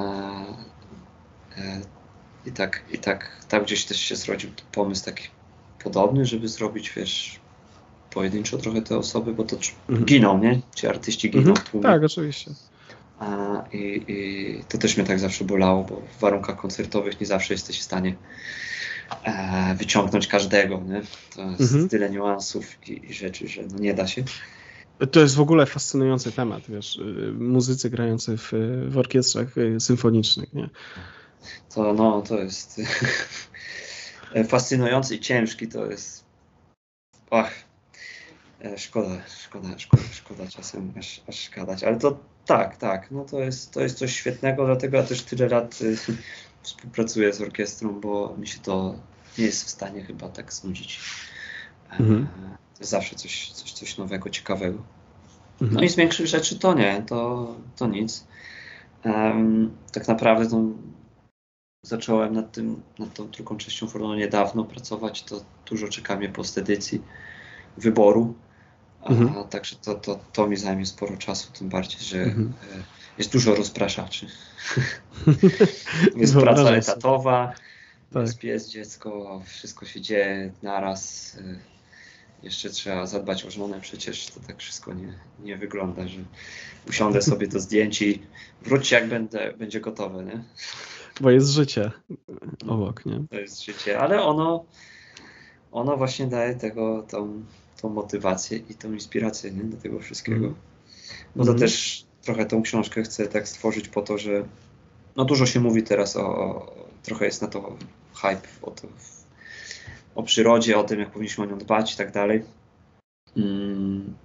[1.58, 1.82] e,
[2.46, 5.28] I tak, i tak tam gdzieś też się zrodził pomysł taki
[5.84, 7.40] podobny, żeby zrobić, wiesz,
[8.10, 9.56] pojedynczo trochę te osoby, bo to
[9.90, 10.06] mhm.
[10.06, 10.62] giną, nie?
[10.76, 11.84] Ci artyści giną mhm.
[11.84, 12.52] Tak, oczywiście.
[13.20, 17.54] A, i, I to też mnie tak zawsze bolało, bo w warunkach koncertowych nie zawsze
[17.54, 18.16] jesteś w stanie
[19.24, 20.82] e, wyciągnąć każdego.
[20.88, 21.02] Nie?
[21.36, 21.90] To jest mhm.
[21.90, 24.24] tyle niuansów i, i, rzeczy, że no nie da się.
[25.08, 28.52] To jest w ogóle fascynujący temat, wiesz, y, muzycy grający w,
[28.88, 30.70] w orkiestrach y, symfonicznych, nie?
[31.76, 32.82] To no, to jest
[34.50, 36.24] fascynujący i ciężki, to jest
[37.32, 37.52] ach,
[38.62, 43.40] e, szkoda, szkoda, szkoda, szkoda czasem aż, aż szkadać, ale to tak, tak, no to
[43.40, 45.98] jest, to jest coś świetnego, dlatego ja też tyle lat y,
[46.64, 48.96] współpracuję z orkiestrą, bo mi się to
[49.38, 51.00] nie jest w stanie chyba tak znudzić.
[52.00, 52.28] Mhm.
[52.80, 54.84] Jest zawsze coś, coś, coś nowego, ciekawego.
[55.62, 55.74] Mhm.
[55.74, 58.28] No i z większych rzeczy to nie, to, to nic.
[59.06, 60.62] Um, tak naprawdę to
[61.82, 67.02] zacząłem nad tym, nad tą drugą częścią Frodo niedawno pracować, to dużo czeka mnie postedycji
[67.78, 68.34] wyboru.
[69.04, 69.38] Mhm.
[69.38, 72.54] A, także to, to, to mi zajmie sporo czasu, tym bardziej, że mhm.
[72.74, 72.84] E,
[73.18, 74.28] jest dużo rozpraszaczy.
[76.16, 77.54] jest praca etatowa,
[78.14, 78.22] tak.
[78.22, 81.36] jest pies, dziecko, wszystko się dzieje naraz.
[81.42, 81.79] E,
[82.44, 85.14] jeszcze trzeba zadbać o żonę, przecież to tak wszystko nie,
[85.44, 86.20] nie wygląda, że
[86.90, 88.22] usiądę sobie do zdjęć i
[88.62, 90.44] wróćcie jak będę, będzie gotowe, nie?
[91.22, 91.92] Bo jest życie
[92.68, 93.24] obok, nie?
[93.30, 94.66] To jest życie, ale ono,
[95.72, 97.44] ono właśnie daje tego, tą,
[97.82, 99.64] tą motywację i tą inspirację nie?
[99.64, 100.46] do tego wszystkiego.
[100.46, 100.56] Mm.
[101.36, 101.60] Bo to mm.
[101.60, 104.44] też trochę tą książkę chcę tak stworzyć po to, że
[105.16, 107.78] no dużo się mówi teraz o, o trochę jest na to
[108.14, 108.88] hype, o, to,
[110.20, 112.44] o przyrodzie, o tym, jak powinniśmy o nią dbać i tak dalej.
[113.38, 114.16] Mm,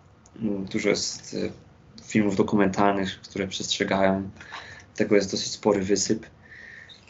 [0.72, 4.30] dużo jest e, filmów dokumentalnych, które przestrzegają.
[4.96, 6.26] Tego jest dosyć spory wysyp.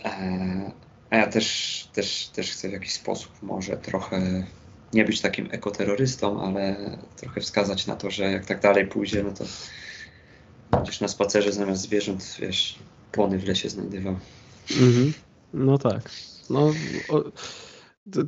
[0.05, 0.73] E,
[1.11, 4.47] a ja też, też, też chcę w jakiś sposób może trochę
[4.93, 6.77] nie być takim ekoterrorystą, ale
[7.16, 9.44] trochę wskazać na to, że jak tak dalej pójdzie, no to
[10.70, 12.78] będziesz na spacerze zamiast zwierząt, wiesz,
[13.12, 14.19] płony w lesie znajdywał.
[14.70, 15.12] Mhm.
[15.55, 16.11] No tak.
[16.51, 16.73] No,
[17.09, 17.24] o,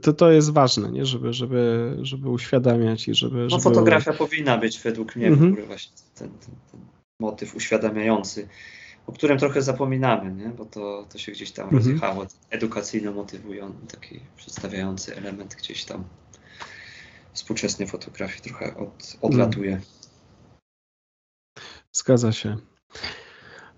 [0.02, 1.06] to, to jest ważne, nie?
[1.06, 3.36] Żeby, żeby, żeby uświadamiać i żeby.
[3.36, 3.62] No, żeby...
[3.62, 5.66] fotografia powinna być według mnie mhm.
[5.66, 6.80] właśnie ten, ten, ten
[7.20, 8.48] motyw uświadamiający
[9.06, 10.48] o którym trochę zapominamy, nie?
[10.48, 11.82] bo to, to się gdzieś tam mhm.
[11.82, 12.26] rozjechało.
[12.50, 16.04] Edukacyjno motywujący, taki przedstawiający element gdzieś tam
[17.32, 19.72] współczesnej fotografii trochę od, odlatuje.
[19.72, 19.92] Mhm.
[21.92, 22.56] Zgadza się.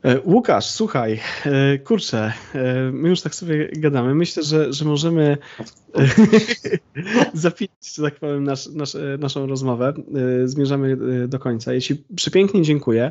[0.02, 4.14] E, Łukasz, słuchaj, e, kurczę, e, my już tak sobie gadamy.
[4.14, 5.36] Myślę, że, że możemy
[7.34, 9.94] zapilić, że tak powiem, nasz, nasz, naszą rozmowę.
[10.44, 10.96] Zmierzamy
[11.28, 11.72] do końca.
[11.72, 13.10] Jeśli przepięknie dziękuję.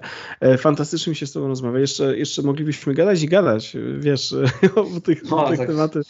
[0.57, 1.79] Fantastycznie mi się z Tobą rozmawia.
[1.79, 4.35] Jeszcze, jeszcze moglibyśmy gadać i gadać, wiesz,
[4.75, 5.67] o tych, no, o tych tak.
[5.67, 6.03] tematach.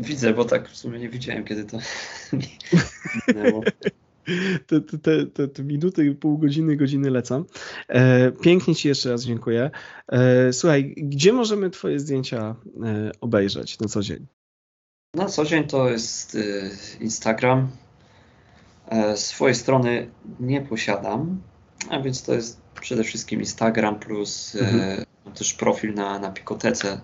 [0.00, 1.78] Widzę, bo tak w sumie nie widziałem, kiedy to
[4.66, 7.44] te, te, te, te minuty, pół godziny, godziny lecą.
[7.88, 9.70] E, pięknie Ci jeszcze raz dziękuję.
[10.08, 14.26] E, słuchaj, gdzie możemy Twoje zdjęcia e, obejrzeć na co dzień?
[15.14, 16.36] Na co dzień to jest
[17.00, 17.68] Instagram.
[19.14, 20.10] Swojej strony
[20.40, 21.40] nie posiadam,
[21.90, 25.04] a więc to jest przede wszystkim Instagram plus mhm.
[25.34, 27.00] też profil na, na Pikotece.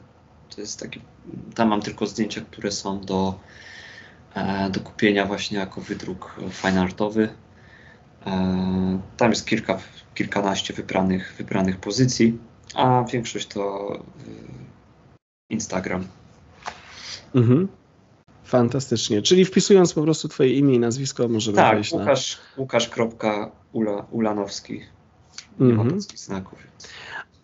[0.54, 1.00] To jest taki,
[1.54, 3.38] tam mam tylko zdjęcia, które są do
[4.70, 7.28] do kupienia właśnie jako wydruk fineartowy.
[8.26, 9.78] E, tam jest kilka,
[10.14, 12.38] kilkanaście wybranych, wybranych pozycji,
[12.74, 13.98] a większość to e,
[15.50, 16.06] Instagram.
[17.34, 17.68] Mhm.
[18.44, 19.22] Fantastycznie.
[19.22, 22.62] Czyli wpisując po prostu Twoje imię i nazwisko możemy tak, wejść Łukasz, na...
[22.62, 24.80] Łukasz.ulanowski.
[25.60, 25.94] Nie mhm.
[25.94, 26.58] ma znaków.
[26.62, 26.88] Więc...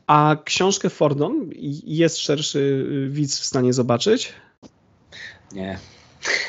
[0.07, 1.51] A książkę Fordon
[1.85, 4.33] jest szerszy widz w stanie zobaczyć?
[5.53, 5.79] Nie.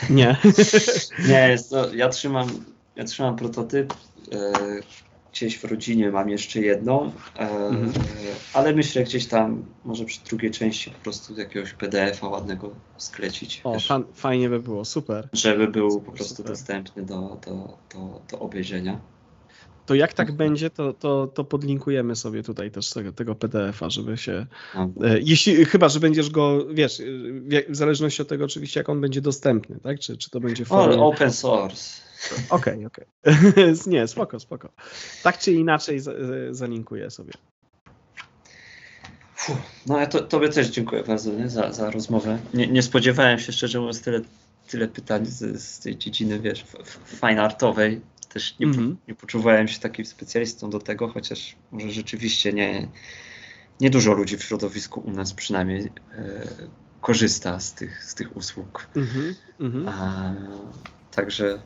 [0.10, 0.38] Nie.
[1.30, 2.48] Nie, jest to, ja trzymam,
[2.96, 3.94] ja trzymam prototyp.
[4.34, 4.52] E,
[5.32, 7.92] gdzieś w rodzinie mam jeszcze jedną, e, mhm.
[8.54, 13.62] ale myślę gdzieś tam, może przy drugiej części po prostu jakiegoś PDF-a ładnego sklecić.
[13.64, 15.30] O, fan, fajnie by było, super.
[15.34, 16.52] Żeby był po prostu super.
[16.52, 19.00] dostępny do, do, do, do obejrzenia
[19.86, 24.18] to jak tak będzie, to, to, to podlinkujemy sobie tutaj też tego, tego PDF-a, żeby
[24.18, 24.46] się.
[24.76, 24.90] No.
[25.04, 27.02] E, jeśli, chyba, że będziesz go, wiesz,
[27.70, 30.00] w zależności od tego oczywiście, jak on będzie dostępny, tak?
[30.00, 31.02] Czy, czy to będzie formie...
[31.02, 32.02] open source.
[32.50, 33.06] Okej, okej.
[33.24, 33.74] Okay.
[33.88, 34.70] Nie, spoko, spoko.
[35.24, 37.34] Tak czy inaczej z, zalinkuję sobie.
[39.88, 41.50] no ja to, tobie też dziękuję bardzo nie?
[41.50, 42.40] Za, za rozmowę.
[42.54, 44.22] Nie, nie spodziewałem się szczerze mówiąc tyle,
[44.68, 46.66] tyle pytań z, z tej dziedziny, wiesz,
[47.06, 48.02] fine artowej
[48.34, 48.96] też nie, mm -hmm.
[49.08, 52.88] nie poczuwałem się takim specjalistą do tego, chociaż może rzeczywiście nie,
[53.80, 56.48] nie dużo ludzi w środowisku u nas przynajmniej e,
[57.02, 58.88] korzysta z tych, z tych usług.
[58.96, 59.08] Mm
[59.60, 59.90] -hmm.
[59.90, 60.34] A,
[61.12, 61.62] także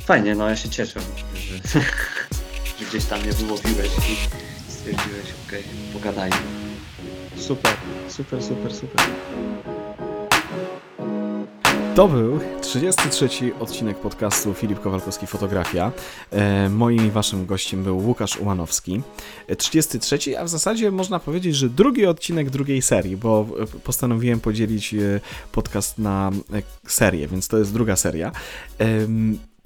[0.00, 1.00] fajnie, no ja się cieszę,
[1.34, 1.80] że,
[2.78, 4.16] że gdzieś tam mnie wyłowiłeś i
[4.72, 6.36] stwierdziłeś, okej, okay, pogadajmy.
[7.36, 7.76] Super,
[8.08, 9.02] super, super, super.
[11.94, 13.28] To był 33
[13.60, 15.92] odcinek podcastu Filip Kowalkowski Fotografia.
[16.30, 19.02] E, moim i waszym gościem był Łukasz Umanowski.
[19.58, 23.46] 33, e, a w zasadzie można powiedzieć, że drugi odcinek drugiej serii, bo
[23.84, 25.20] postanowiłem podzielić e,
[25.52, 26.30] podcast na
[26.86, 28.32] serię, więc to jest druga seria.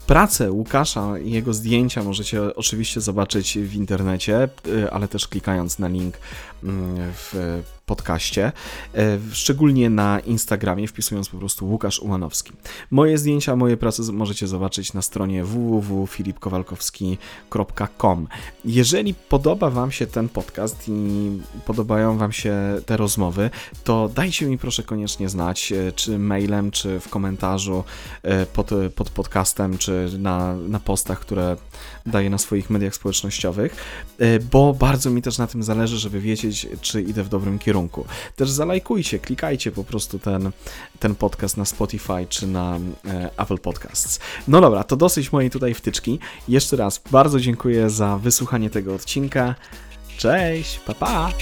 [0.07, 4.49] Pracę Łukasza i jego zdjęcia możecie oczywiście zobaczyć w internecie,
[4.91, 6.19] ale też klikając na link
[6.63, 8.53] mm, w podcaście,
[9.33, 12.53] szczególnie na Instagramie, wpisując po prostu Łukasz Ułanowski.
[12.91, 18.29] Moje zdjęcia, moje prace możecie zobaczyć na stronie www.filipkowalkowski.com.
[18.65, 21.31] Jeżeli podoba Wam się ten podcast i
[21.67, 22.57] podobają Wam się
[22.87, 23.51] te rozmowy,
[23.85, 27.85] to dajcie mi proszę koniecznie znać, czy mailem, czy w komentarzu
[28.53, 31.57] pod, pod podcastem, czy na, na postach, które
[32.07, 33.77] daję na swoich mediach społecznościowych,
[34.53, 38.05] bo bardzo mi też na tym zależy, żeby wiedzieć, czy idę w dobrym kierunku.
[38.37, 40.51] Też zalajkujcie, klikajcie po prostu ten,
[40.99, 44.21] ten podcast na Spotify czy na e, Apple Podcasts.
[44.49, 46.19] No dobra, to dosyć mojej tutaj wtyczki.
[46.49, 49.55] Jeszcze raz bardzo dziękuję za wysłuchanie tego odcinka.
[50.17, 51.33] Cześć, pa pa!